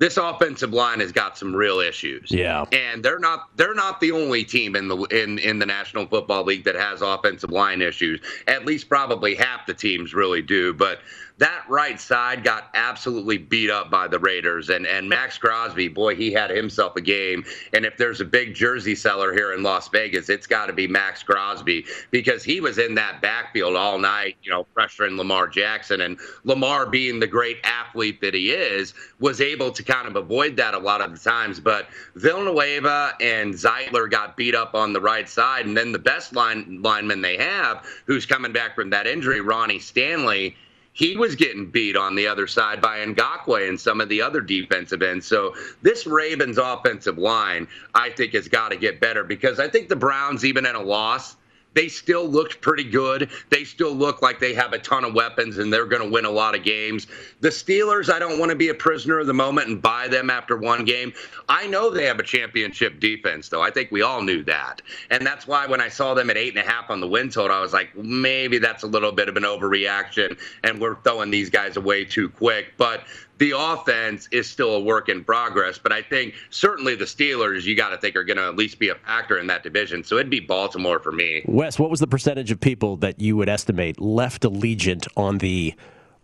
this 0.00 0.16
offensive 0.16 0.72
line 0.72 0.98
has 1.00 1.12
got 1.12 1.36
some 1.36 1.54
real 1.54 1.78
issues. 1.78 2.30
Yeah. 2.30 2.64
And 2.72 3.04
they're 3.04 3.18
not 3.18 3.54
they're 3.56 3.74
not 3.74 4.00
the 4.00 4.12
only 4.12 4.44
team 4.44 4.74
in 4.74 4.88
the 4.88 4.96
in 4.96 5.38
in 5.38 5.58
the 5.58 5.66
National 5.66 6.06
Football 6.06 6.44
League 6.44 6.64
that 6.64 6.74
has 6.74 7.02
offensive 7.02 7.50
line 7.50 7.82
issues. 7.82 8.18
At 8.48 8.64
least 8.64 8.88
probably 8.88 9.34
half 9.34 9.66
the 9.66 9.74
teams 9.74 10.14
really 10.14 10.40
do, 10.40 10.72
but 10.72 11.00
that 11.40 11.64
right 11.68 11.98
side 11.98 12.44
got 12.44 12.68
absolutely 12.74 13.38
beat 13.38 13.70
up 13.70 13.90
by 13.90 14.06
the 14.06 14.18
Raiders. 14.18 14.68
And 14.68 14.86
and 14.86 15.08
Maxx 15.08 15.38
Crosby, 15.38 15.88
boy, 15.88 16.14
he 16.14 16.30
had 16.30 16.50
himself 16.50 16.96
a 16.96 17.00
game. 17.00 17.44
And 17.72 17.86
if 17.86 17.96
there's 17.96 18.20
a 18.20 18.26
big 18.26 18.54
jersey 18.54 18.94
seller 18.94 19.32
here 19.32 19.54
in 19.54 19.62
Las 19.62 19.88
Vegas, 19.88 20.28
it's 20.28 20.46
got 20.46 20.66
to 20.66 20.74
be 20.74 20.86
Maxx 20.86 21.22
Crosby 21.22 21.86
because 22.10 22.44
he 22.44 22.60
was 22.60 22.76
in 22.76 22.94
that 22.96 23.22
backfield 23.22 23.74
all 23.74 23.98
night, 23.98 24.36
you 24.42 24.50
know, 24.50 24.66
pressuring 24.76 25.16
Lamar 25.16 25.48
Jackson. 25.48 26.02
And 26.02 26.18
Lamar, 26.44 26.84
being 26.84 27.20
the 27.20 27.26
great 27.26 27.56
athlete 27.64 28.20
that 28.20 28.34
he 28.34 28.52
is, 28.52 28.92
was 29.18 29.40
able 29.40 29.70
to 29.70 29.82
kind 29.82 30.06
of 30.06 30.16
avoid 30.16 30.56
that 30.58 30.74
a 30.74 30.78
lot 30.78 31.00
of 31.00 31.10
the 31.10 31.18
times. 31.18 31.58
But 31.58 31.88
Villanueva 32.16 33.14
and 33.18 33.54
Zeitler 33.54 34.10
got 34.10 34.36
beat 34.36 34.54
up 34.54 34.74
on 34.74 34.92
the 34.92 35.00
right 35.00 35.28
side. 35.28 35.64
And 35.64 35.74
then 35.74 35.90
the 35.90 35.98
best 35.98 36.34
line 36.34 36.82
lineman 36.82 37.22
they 37.22 37.38
have, 37.38 37.86
who's 38.04 38.26
coming 38.26 38.52
back 38.52 38.74
from 38.74 38.90
that 38.90 39.06
injury, 39.06 39.40
Ronnie 39.40 39.78
Stanley 39.78 40.54
he 40.92 41.16
was 41.16 41.36
getting 41.36 41.70
beat 41.70 41.96
on 41.96 42.14
the 42.14 42.26
other 42.26 42.46
side 42.46 42.80
by 42.80 42.98
Ngakoue 42.98 43.68
and 43.68 43.80
some 43.80 44.00
of 44.00 44.08
the 44.08 44.20
other 44.20 44.40
defensive 44.40 45.02
ends. 45.02 45.26
So 45.26 45.54
this 45.82 46.06
Ravens 46.06 46.58
offensive 46.58 47.18
line, 47.18 47.68
I 47.94 48.10
think, 48.10 48.34
has 48.34 48.48
got 48.48 48.70
to 48.70 48.76
get 48.76 49.00
better 49.00 49.24
because 49.24 49.60
I 49.60 49.68
think 49.68 49.88
the 49.88 49.96
Browns, 49.96 50.44
even 50.44 50.66
at 50.66 50.74
a 50.74 50.80
loss, 50.80 51.36
they 51.74 51.88
still 51.88 52.26
looked 52.26 52.60
pretty 52.60 52.84
good. 52.84 53.30
They 53.48 53.64
still 53.64 53.92
look 53.92 54.22
like 54.22 54.40
they 54.40 54.54
have 54.54 54.72
a 54.72 54.78
ton 54.78 55.04
of 55.04 55.14
weapons 55.14 55.58
and 55.58 55.72
they're 55.72 55.86
going 55.86 56.02
to 56.02 56.10
win 56.10 56.24
a 56.24 56.30
lot 56.30 56.54
of 56.54 56.64
games. 56.64 57.06
The 57.40 57.48
Steelers, 57.48 58.12
I 58.12 58.18
don't 58.18 58.38
want 58.38 58.50
to 58.50 58.56
be 58.56 58.68
a 58.68 58.74
prisoner 58.74 59.18
of 59.18 59.26
the 59.26 59.34
moment 59.34 59.68
and 59.68 59.80
buy 59.80 60.08
them 60.08 60.30
after 60.30 60.56
one 60.56 60.84
game. 60.84 61.12
I 61.48 61.66
know 61.66 61.90
they 61.90 62.04
have 62.06 62.18
a 62.18 62.24
championship 62.24 63.00
defense, 63.00 63.48
though. 63.48 63.62
I 63.62 63.70
think 63.70 63.90
we 63.90 64.02
all 64.02 64.22
knew 64.22 64.42
that. 64.44 64.82
And 65.10 65.26
that's 65.26 65.46
why 65.46 65.66
when 65.66 65.80
I 65.80 65.88
saw 65.88 66.14
them 66.14 66.30
at 66.30 66.36
eight 66.36 66.56
and 66.56 66.66
a 66.66 66.68
half 66.68 66.90
on 66.90 67.00
the 67.00 67.08
win 67.08 67.30
total, 67.30 67.56
I 67.56 67.60
was 67.60 67.72
like, 67.72 67.96
maybe 67.96 68.58
that's 68.58 68.82
a 68.82 68.88
little 68.88 69.12
bit 69.12 69.28
of 69.28 69.36
an 69.36 69.44
overreaction 69.44 70.38
and 70.64 70.80
we're 70.80 70.96
throwing 71.02 71.30
these 71.30 71.50
guys 71.50 71.76
away 71.76 72.04
too 72.04 72.28
quick. 72.28 72.74
But 72.76 73.04
the 73.40 73.54
offense 73.56 74.28
is 74.30 74.48
still 74.48 74.74
a 74.74 74.80
work 74.80 75.08
in 75.08 75.24
progress. 75.24 75.78
But 75.78 75.92
I 75.92 76.02
think 76.02 76.34
certainly 76.50 76.94
the 76.94 77.06
Steelers, 77.06 77.64
you 77.64 77.74
got 77.74 77.88
to 77.88 77.96
think, 77.96 78.14
are 78.14 78.22
going 78.22 78.36
to 78.36 78.46
at 78.46 78.54
least 78.54 78.78
be 78.78 78.90
a 78.90 78.94
factor 78.94 79.38
in 79.38 79.46
that 79.48 79.62
division. 79.62 80.04
So 80.04 80.16
it'd 80.16 80.30
be 80.30 80.40
Baltimore 80.40 81.00
for 81.00 81.10
me. 81.10 81.42
Wes, 81.46 81.78
what 81.78 81.90
was 81.90 82.00
the 82.00 82.06
percentage 82.06 82.50
of 82.50 82.60
people 82.60 82.96
that 82.98 83.18
you 83.18 83.36
would 83.38 83.48
estimate 83.48 83.98
left 83.98 84.42
Allegiant 84.42 85.08
on 85.16 85.38
the 85.38 85.74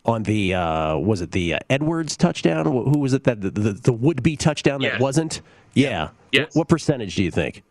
on 0.04 0.22
the 0.22 0.54
uh, 0.54 0.98
was 0.98 1.22
it 1.22 1.32
the 1.32 1.54
uh, 1.54 1.58
Edwards 1.70 2.16
touchdown? 2.18 2.66
Who 2.66 2.98
was 2.98 3.14
it 3.14 3.24
that 3.24 3.40
the, 3.40 3.50
the, 3.50 3.72
the 3.72 3.92
would 3.92 4.22
be 4.22 4.36
touchdown 4.36 4.82
that 4.82 4.92
yes. 4.92 5.00
wasn't? 5.00 5.40
Yeah. 5.72 6.10
Yes. 6.32 6.54
What, 6.54 6.56
what 6.56 6.68
percentage 6.68 7.16
do 7.16 7.24
you 7.24 7.30
think? 7.30 7.62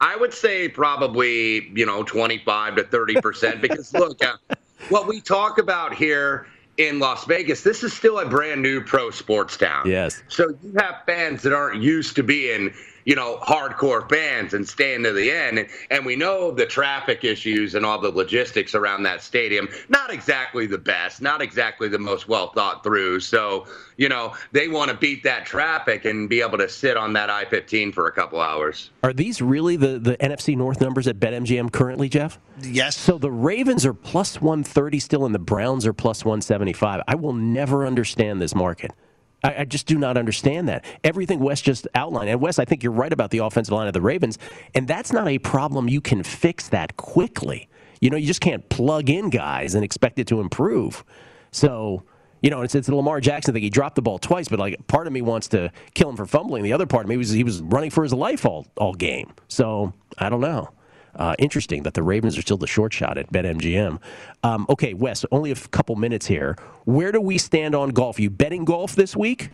I 0.00 0.16
would 0.16 0.32
say 0.32 0.70
probably 0.70 1.70
you 1.74 1.84
know 1.84 2.02
twenty 2.02 2.38
five 2.38 2.76
to 2.76 2.84
thirty 2.84 3.20
percent 3.20 3.60
because 3.60 3.92
look, 3.92 4.24
uh, 4.24 4.36
what 4.88 5.06
we 5.06 5.20
talk 5.20 5.58
about 5.58 5.94
here 5.94 6.46
in 6.80 6.98
Las 6.98 7.26
Vegas, 7.26 7.62
this 7.62 7.84
is 7.84 7.92
still 7.92 8.18
a 8.18 8.26
brand 8.26 8.62
new 8.62 8.82
pro 8.82 9.10
sports 9.10 9.56
town. 9.56 9.86
Yes. 9.86 10.22
So 10.28 10.48
you 10.62 10.72
have 10.78 11.02
fans 11.04 11.42
that 11.42 11.52
aren't 11.52 11.82
used 11.82 12.16
to 12.16 12.22
being 12.22 12.72
you 13.04 13.14
know, 13.14 13.38
hardcore 13.38 14.08
fans 14.08 14.54
and 14.54 14.66
staying 14.66 15.02
to 15.04 15.12
the 15.12 15.30
end. 15.30 15.58
And, 15.58 15.68
and 15.90 16.06
we 16.06 16.16
know 16.16 16.50
the 16.50 16.66
traffic 16.66 17.24
issues 17.24 17.74
and 17.74 17.84
all 17.84 18.00
the 18.00 18.10
logistics 18.10 18.74
around 18.74 19.02
that 19.04 19.22
stadium, 19.22 19.68
not 19.88 20.12
exactly 20.12 20.66
the 20.66 20.78
best, 20.78 21.22
not 21.22 21.40
exactly 21.42 21.88
the 21.88 21.98
most 21.98 22.28
well 22.28 22.52
thought 22.52 22.82
through. 22.82 23.20
So, 23.20 23.66
you 23.96 24.08
know, 24.08 24.34
they 24.52 24.68
want 24.68 24.90
to 24.90 24.96
beat 24.96 25.22
that 25.24 25.46
traffic 25.46 26.04
and 26.04 26.28
be 26.28 26.40
able 26.40 26.58
to 26.58 26.68
sit 26.68 26.96
on 26.96 27.12
that 27.14 27.30
I 27.30 27.44
15 27.44 27.92
for 27.92 28.06
a 28.06 28.12
couple 28.12 28.40
hours. 28.40 28.90
Are 29.02 29.12
these 29.12 29.42
really 29.42 29.76
the, 29.76 29.98
the 29.98 30.16
NFC 30.18 30.56
North 30.56 30.80
numbers 30.80 31.06
at 31.06 31.18
BetMGM 31.18 31.72
currently, 31.72 32.08
Jeff? 32.08 32.38
Yes. 32.62 32.96
So 32.96 33.18
the 33.18 33.30
Ravens 33.30 33.86
are 33.86 33.94
plus 33.94 34.40
130 34.40 34.98
still, 34.98 35.26
and 35.26 35.34
the 35.34 35.38
Browns 35.38 35.86
are 35.86 35.92
plus 35.92 36.24
175. 36.24 37.02
I 37.06 37.14
will 37.14 37.32
never 37.32 37.86
understand 37.86 38.40
this 38.40 38.54
market. 38.54 38.92
I, 39.42 39.60
I, 39.60 39.64
just 39.64 39.86
do 39.86 39.98
not 39.98 40.16
understand 40.16 40.68
that. 40.68 40.84
Everything 41.04 41.40
Wes 41.40 41.60
just 41.60 41.88
outlined, 41.94 42.28
and 42.28 42.40
Wes, 42.40 42.58
I 42.58 42.64
think 42.64 42.82
you're 42.82 42.92
right 42.92 43.12
about 43.12 43.30
the 43.30 43.38
offensive 43.38 43.72
line 43.72 43.86
of 43.86 43.94
the 43.94 44.00
Ravens, 44.00 44.38
and 44.74 44.86
that's 44.86 45.12
not 45.12 45.28
a 45.28 45.38
problem 45.38 45.88
you 45.88 46.00
can 46.00 46.22
fix 46.22 46.68
that 46.68 46.96
quickly. 46.96 47.68
You 48.00 48.10
know, 48.10 48.16
you 48.16 48.26
just 48.26 48.40
can't 48.40 48.66
plug 48.68 49.10
in 49.10 49.30
guys 49.30 49.74
and 49.74 49.84
expect 49.84 50.18
it 50.18 50.26
to 50.28 50.40
improve. 50.40 51.04
So, 51.52 52.02
you 52.42 52.48
know, 52.48 52.62
it's, 52.62 52.74
it's 52.74 52.86
the 52.86 52.96
Lamar 52.96 53.20
Jackson 53.20 53.52
thing. 53.52 53.62
He 53.62 53.70
dropped 53.70 53.96
the 53.96 54.02
ball 54.02 54.18
twice, 54.18 54.48
but 54.48 54.58
like 54.58 54.86
part 54.86 55.06
of 55.06 55.12
me 55.12 55.20
wants 55.20 55.48
to 55.48 55.70
kill 55.94 56.08
him 56.08 56.16
for 56.16 56.24
fumbling. 56.24 56.62
The 56.62 56.72
other 56.72 56.86
part 56.86 57.04
of 57.04 57.08
me 57.08 57.16
was 57.18 57.30
he 57.30 57.44
was 57.44 57.60
running 57.60 57.90
for 57.90 58.02
his 58.02 58.14
life 58.14 58.46
all 58.46 58.66
all 58.76 58.94
game. 58.94 59.32
So 59.48 59.92
I 60.16 60.30
don't 60.30 60.40
know. 60.40 60.70
Uh, 61.14 61.34
interesting 61.38 61.82
that 61.82 61.94
the 61.94 62.02
Ravens 62.02 62.38
are 62.38 62.42
still 62.42 62.56
the 62.56 62.66
short 62.66 62.92
shot 62.92 63.18
at 63.18 63.32
BetMGM. 63.32 64.00
Um, 64.42 64.66
okay, 64.68 64.94
Wes, 64.94 65.24
only 65.32 65.50
a 65.50 65.56
couple 65.56 65.96
minutes 65.96 66.26
here. 66.26 66.56
Where 66.84 67.12
do 67.12 67.20
we 67.20 67.38
stand 67.38 67.74
on 67.74 67.90
golf? 67.90 68.18
Are 68.18 68.22
you 68.22 68.30
betting 68.30 68.64
golf 68.64 68.94
this 68.94 69.16
week? 69.16 69.50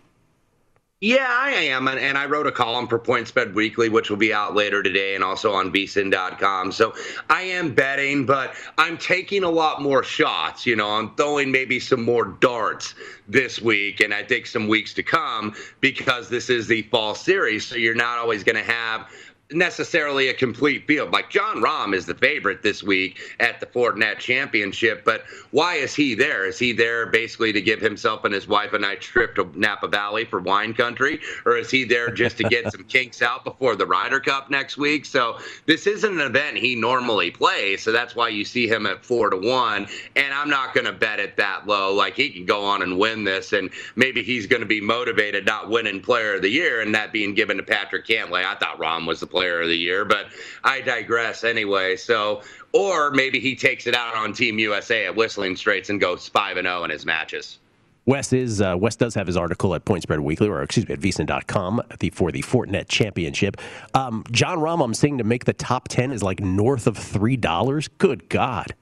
Yeah, 0.99 1.27
I 1.29 1.51
am. 1.51 1.87
And, 1.87 1.99
and 1.99 2.17
I 2.17 2.25
wrote 2.25 2.47
a 2.47 2.51
column 2.51 2.87
for 2.87 2.97
Point 2.97 3.27
Spread 3.27 3.53
Weekly, 3.53 3.87
which 3.87 4.09
will 4.09 4.17
be 4.17 4.33
out 4.33 4.55
later 4.55 4.81
today 4.81 5.13
and 5.13 5.23
also 5.23 5.53
on 5.53 5.71
vsin.com. 5.71 6.71
So 6.71 6.95
I 7.29 7.43
am 7.43 7.75
betting, 7.75 8.25
but 8.25 8.55
I'm 8.79 8.97
taking 8.97 9.43
a 9.43 9.49
lot 9.49 9.79
more 9.79 10.01
shots. 10.01 10.65
You 10.65 10.75
know, 10.75 10.89
I'm 10.89 11.13
throwing 11.13 11.51
maybe 11.51 11.79
some 11.79 12.03
more 12.03 12.25
darts 12.25 12.95
this 13.27 13.61
week 13.61 13.99
and 13.99 14.11
I 14.11 14.23
think 14.23 14.47
some 14.47 14.67
weeks 14.67 14.95
to 14.95 15.03
come 15.03 15.53
because 15.81 16.29
this 16.29 16.49
is 16.49 16.65
the 16.65 16.81
fall 16.83 17.13
series. 17.13 17.67
So 17.67 17.75
you're 17.75 17.93
not 17.93 18.17
always 18.17 18.43
going 18.43 18.55
to 18.55 18.71
have 18.71 19.07
necessarily 19.51 20.27
a 20.27 20.33
complete 20.33 20.85
field. 20.87 21.11
Like 21.11 21.29
Jon 21.29 21.57
Rahm 21.57 21.93
is 21.93 22.05
the 22.05 22.15
favorite 22.15 22.61
this 22.61 22.83
week 22.83 23.17
at 23.39 23.59
the 23.59 23.65
Fortinet 23.65 24.17
Championship, 24.19 25.05
but 25.05 25.23
why 25.51 25.75
is 25.75 25.95
he 25.95 26.15
there? 26.15 26.45
Is 26.45 26.59
he 26.59 26.73
there 26.73 27.05
basically 27.05 27.53
to 27.53 27.61
give 27.61 27.79
himself 27.79 28.25
and 28.25 28.33
his 28.33 28.47
wife 28.47 28.73
a 28.73 28.79
nice 28.79 29.03
trip 29.03 29.35
to 29.35 29.49
Napa 29.55 29.87
Valley 29.87 30.25
for 30.25 30.39
wine 30.41 30.73
country, 30.73 31.21
or 31.45 31.57
is 31.57 31.71
he 31.71 31.85
there 31.85 32.09
just 32.09 32.37
to 32.37 32.43
get 32.43 32.71
some 32.71 32.83
kinks 32.83 33.21
out 33.21 33.45
before 33.45 33.75
the 33.75 33.85
Ryder 33.85 34.19
Cup 34.19 34.49
next 34.49 34.77
week? 34.77 35.05
So 35.05 35.37
this 35.65 35.87
isn't 35.87 36.19
an 36.19 36.25
event 36.25 36.57
he 36.57 36.75
normally 36.75 37.31
plays, 37.31 37.83
so 37.83 37.91
that's 37.91 38.15
why 38.15 38.29
you 38.29 38.43
see 38.43 38.67
him 38.67 38.85
at 38.85 39.05
four 39.05 39.29
to 39.29 39.37
one. 39.37 39.87
And 40.15 40.33
I'm 40.33 40.49
not 40.49 40.73
going 40.73 40.85
to 40.85 40.93
bet 40.93 41.19
it 41.19 41.37
that 41.37 41.67
low. 41.67 41.93
Like 41.93 42.15
he 42.15 42.29
can 42.29 42.45
go 42.45 42.65
on 42.65 42.81
and 42.81 42.99
win 42.99 43.23
this, 43.23 43.53
and 43.53 43.69
maybe 43.95 44.23
he's 44.23 44.45
going 44.45 44.61
to 44.61 44.67
be 44.67 44.81
motivated 44.81 45.45
not 45.45 45.69
winning 45.69 46.01
Player 46.01 46.35
of 46.35 46.41
the 46.41 46.49
Year 46.49 46.81
and 46.81 46.93
that 46.93 47.13
being 47.13 47.33
given 47.33 47.57
to 47.57 47.63
Patrick 47.63 48.05
Cantlay. 48.05 48.43
I 48.43 48.55
thought 48.55 48.77
Rahm 48.79 49.07
was 49.07 49.21
the 49.21 49.27
player 49.37 49.61
of 49.61 49.67
the 49.67 49.77
year, 49.77 50.03
but 50.03 50.29
I 50.63 50.81
digress 50.81 51.43
anyway. 51.43 51.95
So, 51.95 52.41
or 52.73 53.11
maybe 53.11 53.39
he 53.39 53.55
takes 53.55 53.85
it 53.85 53.93
out 53.93 54.15
on 54.15 54.33
Team 54.33 54.57
USA 54.57 55.05
at 55.05 55.15
Whistling 55.15 55.55
Straits 55.55 55.91
and 55.91 56.01
goes 56.01 56.27
5 56.27 56.57
and 56.57 56.65
0 56.65 56.85
in 56.85 56.89
his 56.89 57.05
matches. 57.05 57.59
Wes 58.07 58.33
is 58.33 58.61
uh, 58.61 58.75
Wes 58.79 58.95
does 58.95 59.13
have 59.13 59.27
his 59.27 59.37
article 59.37 59.75
at 59.75 59.85
Point 59.85 60.01
Spread 60.01 60.21
Weekly, 60.21 60.47
or 60.47 60.63
excuse 60.63 60.87
me, 60.87 60.93
at 60.93 60.99
VSiN.com 60.99 61.83
the, 61.99 62.09
for 62.09 62.31
the 62.31 62.41
Fortinet 62.41 62.87
Championship. 62.87 63.57
Um, 63.93 64.23
Jon 64.31 64.57
Rahm, 64.57 64.83
I'm 64.83 64.95
seeing 64.95 65.19
to 65.19 65.23
make 65.23 65.45
the 65.45 65.53
top 65.53 65.87
ten 65.87 66.11
is 66.11 66.23
like 66.23 66.39
north 66.39 66.87
of 66.87 66.97
three 66.97 67.37
dollars. 67.37 67.89
Good 67.99 68.27
God! 68.29 68.73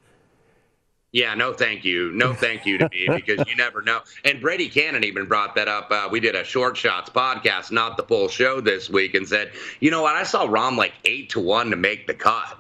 Yeah, 1.16 1.34
no, 1.34 1.54
thank 1.54 1.86
you. 1.86 2.12
No, 2.12 2.34
thank 2.34 2.66
you 2.66 2.78
to 2.78 2.90
me 2.92 3.08
because 3.16 3.48
you 3.48 3.56
never 3.56 3.82
know. 3.82 4.02
And 4.26 4.42
Brady 4.42 4.68
Kannon 4.68 5.06
even 5.06 5.28
brought 5.28 5.56
that 5.56 5.70
up. 5.70 5.90
Uh, 5.90 6.10
we 6.12 6.20
did 6.20 6.36
a 6.36 6.44
short 6.44 6.76
shots 6.76 7.10
podcast, 7.10 7.72
not 7.72 7.96
the 7.96 8.04
full 8.04 8.28
show 8.28 8.60
this 8.60 8.90
week, 8.90 9.16
and 9.16 9.26
said, 9.26 9.54
you 9.80 9.92
know 9.92 10.02
what? 10.02 10.18
I 10.18 10.24
saw 10.24 10.46
Rahm 10.46 10.76
like 10.76 10.92
eight 11.06 11.30
to 11.30 11.40
one 11.40 11.70
to 11.70 11.78
make 11.78 12.06
the 12.06 12.14
cut. 12.14 12.58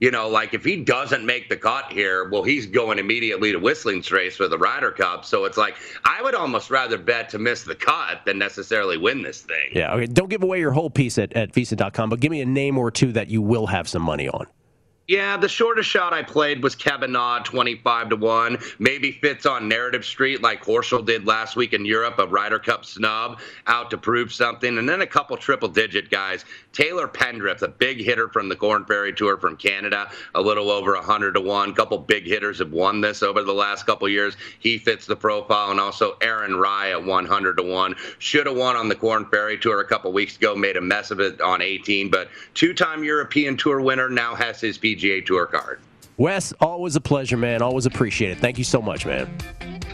You 0.00 0.10
know, 0.10 0.26
like 0.26 0.54
if 0.54 0.64
he 0.64 0.82
doesn't 0.82 1.26
make 1.26 1.50
the 1.50 1.56
cut 1.58 1.92
here, 1.92 2.30
well, 2.30 2.44
he's 2.44 2.64
going 2.64 2.98
immediately 2.98 3.52
to 3.52 3.58
Whistling 3.58 4.02
Straits 4.02 4.36
for 4.36 4.48
the 4.48 4.56
Ryder 4.56 4.92
Cup. 4.92 5.26
So 5.26 5.44
it's 5.44 5.58
like 5.58 5.76
I 6.06 6.22
would 6.22 6.34
almost 6.34 6.70
rather 6.70 6.96
bet 6.96 7.28
to 7.30 7.38
miss 7.38 7.64
the 7.64 7.74
cut 7.74 8.24
than 8.24 8.38
necessarily 8.38 8.96
win 8.96 9.20
this 9.20 9.42
thing. 9.42 9.68
Yeah. 9.72 9.92
Okay. 9.92 10.06
Don't 10.06 10.30
give 10.30 10.42
away 10.42 10.60
your 10.60 10.70
whole 10.70 10.88
piece 10.88 11.18
at, 11.18 11.34
at 11.34 11.52
VSiN.com, 11.52 12.08
but 12.08 12.20
give 12.20 12.30
me 12.30 12.40
a 12.40 12.46
name 12.46 12.78
or 12.78 12.90
two 12.90 13.12
that 13.12 13.28
you 13.28 13.42
will 13.42 13.66
have 13.66 13.86
some 13.86 14.00
money 14.00 14.30
on. 14.30 14.46
Yeah, 15.08 15.38
the 15.38 15.48
shortest 15.48 15.88
shot 15.88 16.12
I 16.12 16.22
played 16.22 16.62
was 16.62 16.74
Kevin 16.74 17.12
Na, 17.12 17.38
25 17.38 18.10
to 18.10 18.16
1. 18.16 18.58
Maybe 18.78 19.10
fits 19.10 19.46
on 19.46 19.66
Narrative 19.66 20.04
Street 20.04 20.42
like 20.42 20.62
Horschel 20.62 21.02
did 21.02 21.26
last 21.26 21.56
week 21.56 21.72
in 21.72 21.86
Europe, 21.86 22.18
a 22.18 22.26
Ryder 22.26 22.58
Cup 22.58 22.84
snub 22.84 23.40
out 23.66 23.88
to 23.88 23.96
prove 23.96 24.34
something. 24.34 24.76
And 24.76 24.86
then 24.86 25.00
a 25.00 25.06
couple 25.06 25.38
triple 25.38 25.70
digit 25.70 26.10
guys. 26.10 26.44
Taylor 26.74 27.08
Pendrith, 27.08 27.62
a 27.62 27.68
big 27.68 28.02
hitter 28.02 28.28
from 28.28 28.50
the 28.50 28.54
Korn 28.56 28.84
Ferry 28.84 29.14
Tour 29.14 29.38
from 29.38 29.56
Canada, 29.56 30.10
a 30.34 30.42
little 30.42 30.70
over 30.70 30.92
100 30.92 31.32
to 31.32 31.40
1. 31.40 31.70
A 31.70 31.72
couple 31.72 31.96
big 31.96 32.26
hitters 32.26 32.58
have 32.58 32.72
won 32.72 33.00
this 33.00 33.22
over 33.22 33.42
the 33.42 33.54
last 33.54 33.86
couple 33.86 34.10
years. 34.10 34.36
He 34.58 34.76
fits 34.76 35.06
the 35.06 35.16
profile. 35.16 35.70
And 35.70 35.80
also 35.80 36.18
Aaron 36.20 36.54
Rai 36.54 36.92
at 36.92 37.02
100 37.02 37.56
to 37.56 37.62
1. 37.62 37.94
Should 38.18 38.46
have 38.46 38.56
won 38.56 38.76
on 38.76 38.90
the 38.90 38.94
Korn 38.94 39.24
Ferry 39.30 39.56
Tour 39.56 39.80
a 39.80 39.86
couple 39.86 40.12
weeks 40.12 40.36
ago, 40.36 40.54
made 40.54 40.76
a 40.76 40.82
mess 40.82 41.10
of 41.10 41.18
it 41.18 41.40
on 41.40 41.62
18. 41.62 42.10
But 42.10 42.28
two 42.52 42.74
time 42.74 43.02
European 43.02 43.56
Tour 43.56 43.80
winner 43.80 44.10
now 44.10 44.34
has 44.34 44.60
his 44.60 44.76
PGA 44.76 44.97
PGA 44.98 45.24
Tour 45.24 45.46
card. 45.46 45.80
Wes, 46.16 46.52
always 46.60 46.96
a 46.96 47.00
pleasure, 47.00 47.36
man. 47.36 47.62
Always 47.62 47.86
appreciate 47.86 48.32
it. 48.32 48.38
Thank 48.38 48.58
you 48.58 48.64
so 48.64 48.82
much, 48.82 49.06
man. 49.06 49.30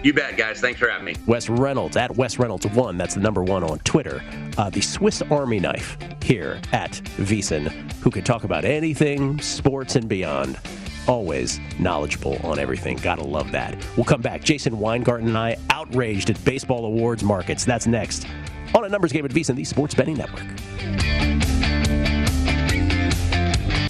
You 0.03 0.13
bet, 0.13 0.37
guys. 0.37 0.61
Thanks 0.61 0.81
for 0.81 0.89
having 0.89 1.05
me. 1.05 1.17
Wes 1.27 1.49
Reynolds 1.49 1.97
at 1.97 2.15
Wes 2.17 2.39
Reynolds 2.39 2.67
one. 2.69 2.97
That's 2.97 3.15
the 3.15 3.21
number 3.21 3.43
one 3.43 3.63
on 3.63 3.79
Twitter. 3.81 4.23
Uh, 4.57 4.71
the 4.71 4.81
Swiss 4.81 5.23
Army 5.23 5.61
knife 5.61 5.97
here 6.23 6.61
at 6.73 6.93
VSiN, 6.93 7.69
who 8.03 8.11
can 8.11 8.25
talk 8.25 8.45
about 8.45 8.65
anything, 8.65 9.41
sports 9.41 9.97
and 9.97 10.09
beyond. 10.09 10.59
Always 11.07 11.61
knowledgeable 11.79 12.39
on 12.47 12.59
everything. 12.59 12.97
Gotta 12.97 13.25
love 13.25 13.53
that. 13.53 13.77
We'll 13.97 14.05
come 14.05 14.23
back. 14.23 14.43
Jason 14.43 14.79
Weingarten 14.79 15.29
and 15.29 15.37
I 15.37 15.57
outraged 15.69 16.31
at 16.31 16.43
baseball 16.45 16.87
awards 16.87 17.23
markets. 17.23 17.65
That's 17.67 17.87
next 17.87 18.27
on 18.75 18.85
a 18.85 18.89
numbers 18.89 19.13
game 19.13 19.25
at 19.25 19.31
VSiN, 19.31 19.55
the 19.55 19.65
Sports 19.65 19.95
Betting 19.95 20.17
Network. 20.17 21.54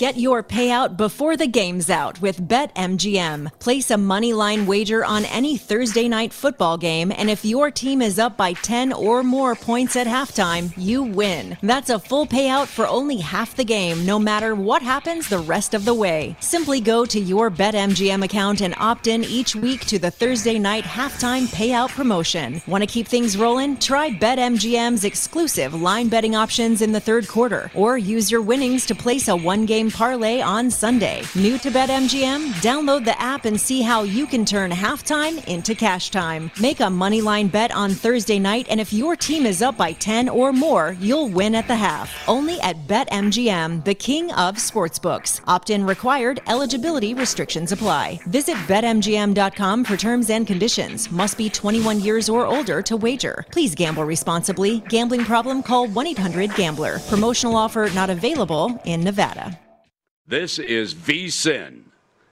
Get 0.05 0.19
your 0.19 0.43
payout 0.43 0.99
before 0.99 1.35
the 1.35 1.47
game's 1.47 1.89
out 1.89 2.21
with 2.21 2.47
BetMGM. 2.47 3.59
Place 3.59 3.91
a 3.91 3.97
money 3.97 4.35
line 4.35 4.67
wager 4.67 5.03
on 5.03 5.25
any 5.25 5.57
Thursday 5.57 6.09
night 6.09 6.31
football 6.31 6.77
game, 6.77 7.11
and 7.11 7.31
if 7.31 7.43
your 7.43 7.71
team 7.71 8.03
is 8.03 8.19
up 8.19 8.37
by 8.37 8.53
10 8.53 8.93
or 8.93 9.23
more 9.23 9.55
points 9.55 9.97
at 9.97 10.07
halftime, 10.07 10.75
you 10.77 11.03
win. 11.03 11.57
That's 11.63 11.89
a 11.89 11.99
full 11.99 12.27
payout 12.27 12.67
for 12.67 12.87
only 12.87 13.17
half 13.17 13.57
the 13.57 13.65
game, 13.65 14.05
no 14.05 14.19
matter 14.19 14.55
what 14.55 14.83
happens 14.83 15.27
the 15.27 15.39
rest 15.39 15.73
of 15.73 15.87
the 15.87 15.95
way. 15.95 16.37
Simply 16.39 16.83
go 16.83 17.07
to 17.07 17.19
your 17.19 17.51
BetMGM 17.51 18.23
account 18.23 18.61
and 18.61 18.75
opt 18.77 19.07
in 19.07 19.25
each 19.25 19.57
week 19.57 19.87
to 19.87 19.99
the 19.99 20.11
Thursday 20.11 20.59
night 20.59 20.85
halftime 20.85 21.47
payout 21.47 21.89
promotion. 21.89 22.61
Want 22.67 22.85
to 22.85 22.95
keep 22.95 23.09
things 23.09 23.39
rolling? 23.39 23.79
Try 23.79 24.11
BetMGM's 24.11 25.05
exclusive 25.05 25.73
line 25.73 26.09
betting 26.09 26.37
options 26.37 26.83
in 26.83 26.93
the 26.93 27.01
third 27.01 27.27
quarter, 27.27 27.71
or 27.75 27.97
use 27.97 28.31
your 28.31 28.43
winnings 28.43 28.85
to 28.85 28.95
place 28.95 29.29
a 29.29 29.35
one 29.35 29.65
game 29.65 29.93
parlay 29.95 30.41
on 30.41 30.71
Sunday. 30.71 31.23
New 31.37 31.57
to 31.59 31.71
BetMGM? 31.71 32.55
Download 32.55 33.05
the 33.05 33.19
app 33.21 33.45
and 33.45 33.59
see 33.59 33.81
how 33.81 34.03
you 34.03 34.27
can 34.27 34.45
turn 34.45 34.73
halftime 34.73 35.43
into 35.47 35.75
cash 35.77 36.11
time. 36.11 36.51
Make 36.61 36.81
a 36.81 36.91
money 36.91 37.21
line 37.21 37.47
bet 37.47 37.71
on 37.71 37.91
Thursday 37.91 38.41
night, 38.41 38.67
and 38.69 38.81
if 38.81 38.93
your 38.93 39.15
team 39.15 39.47
is 39.47 39.63
up 39.63 39.77
by 39.77 39.93
10 39.93 40.29
or 40.29 40.53
more, 40.53 40.97
you'll 41.01 41.29
win 41.29 41.55
at 41.55 41.69
the 41.69 41.77
half. 41.77 42.11
Only 42.29 42.61
at 42.61 42.89
BetMGM, 42.89 43.85
the 43.85 43.95
king 43.95 44.33
of 44.33 44.57
sportsbooks. 44.57 45.41
Opt 45.47 45.71
in 45.71 45.87
required, 45.87 46.41
eligibility 46.49 47.15
restrictions 47.15 47.71
apply. 47.71 48.19
Visit 48.27 48.57
BetMGM.com 48.67 49.85
for 49.85 49.97
terms 49.97 50.29
and 50.29 50.45
conditions. 50.45 51.09
Must 51.13 51.39
be 51.39 51.49
21 51.49 52.01
years 52.01 52.29
or 52.29 52.47
older 52.47 52.83
to 52.83 52.97
wager. 52.97 53.45
Please 53.53 53.77
gamble 53.77 54.05
responsibly. 54.05 54.81
Gambling 54.89 55.25
problem? 55.25 55.63
Call 55.63 55.87
1 55.87 56.07
800 56.09 56.57
Gambler. 56.57 56.99
Promotional 56.99 57.57
offer 57.57 57.89
not 57.95 58.11
available 58.11 58.83
in 58.85 59.05
Nevada. 59.05 59.57
This 60.27 60.59
is 60.59 60.95
VSIN, 60.95 61.83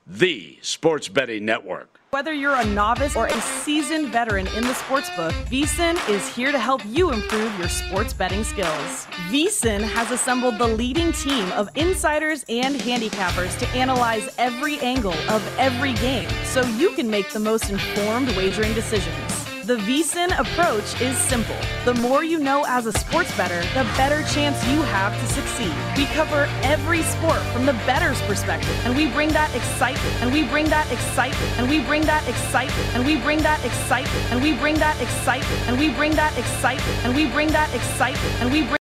the 0.06 0.58
sports 0.62 1.08
betting 1.08 1.44
network. 1.44 2.00
Whether 2.08 2.32
you're 2.32 2.54
a 2.54 2.64
novice 2.64 3.14
or 3.14 3.26
a 3.26 3.38
seasoned 3.42 4.08
veteran 4.08 4.46
in 4.56 4.64
the 4.64 4.72
sports 4.72 5.10
book, 5.14 5.34
VSIN 5.50 6.08
is 6.08 6.26
here 6.34 6.52
to 6.52 6.58
help 6.58 6.80
you 6.86 7.12
improve 7.12 7.58
your 7.58 7.68
sports 7.68 8.14
betting 8.14 8.44
skills. 8.44 9.06
VSIN 9.28 9.82
has 9.82 10.10
assembled 10.10 10.56
the 10.56 10.68
leading 10.68 11.12
team 11.12 11.52
of 11.52 11.68
insiders 11.74 12.46
and 12.48 12.76
handicappers 12.76 13.58
to 13.58 13.68
analyze 13.76 14.34
every 14.38 14.78
angle 14.78 15.12
of 15.28 15.46
every 15.58 15.92
game 15.92 16.30
so 16.44 16.62
you 16.62 16.92
can 16.92 17.10
make 17.10 17.28
the 17.28 17.40
most 17.40 17.68
informed 17.68 18.34
wagering 18.38 18.72
decisions. 18.72 19.31
The 19.64 19.76
VSIN 19.76 20.36
approach 20.40 21.00
is 21.00 21.16
simple. 21.16 21.54
The 21.84 21.94
more 21.94 22.24
you 22.24 22.40
know 22.40 22.64
as 22.66 22.86
a 22.86 22.92
sports 22.92 23.30
bettor, 23.36 23.60
the 23.78 23.84
better 23.96 24.24
chance 24.34 24.56
you 24.66 24.82
have 24.82 25.16
to 25.20 25.26
succeed. 25.32 25.72
We 25.96 26.06
cover 26.06 26.48
every 26.64 27.02
sport 27.02 27.38
from 27.52 27.64
the 27.66 27.72
bettor's 27.86 28.20
perspective, 28.22 28.74
and 28.84 28.96
we 28.96 29.08
bring 29.12 29.28
that 29.28 29.54
excitement, 29.54 30.20
and 30.20 30.32
we 30.32 30.42
bring 30.48 30.68
that 30.70 30.90
excitement, 30.90 31.58
and 31.60 31.68
we 31.68 31.80
bring 31.84 32.02
that 32.02 32.28
excitement, 32.28 32.96
and 32.96 33.06
we 33.06 33.18
bring 33.20 33.38
that 33.38 33.64
excitement, 33.64 34.32
and 34.32 34.42
we 34.42 34.56
bring 34.56 34.74
that 34.80 35.00
excitement, 35.00 35.68
and 35.68 35.78
we 35.78 35.90
bring 35.94 36.10
that 36.16 36.36
excitement, 36.36 37.04
and 37.04 37.14
we 37.14 37.28
bring 37.30 37.46
that 37.52 37.72
excitement, 37.72 38.42
and 38.42 38.50
we 38.50 38.64
bring 38.64 38.81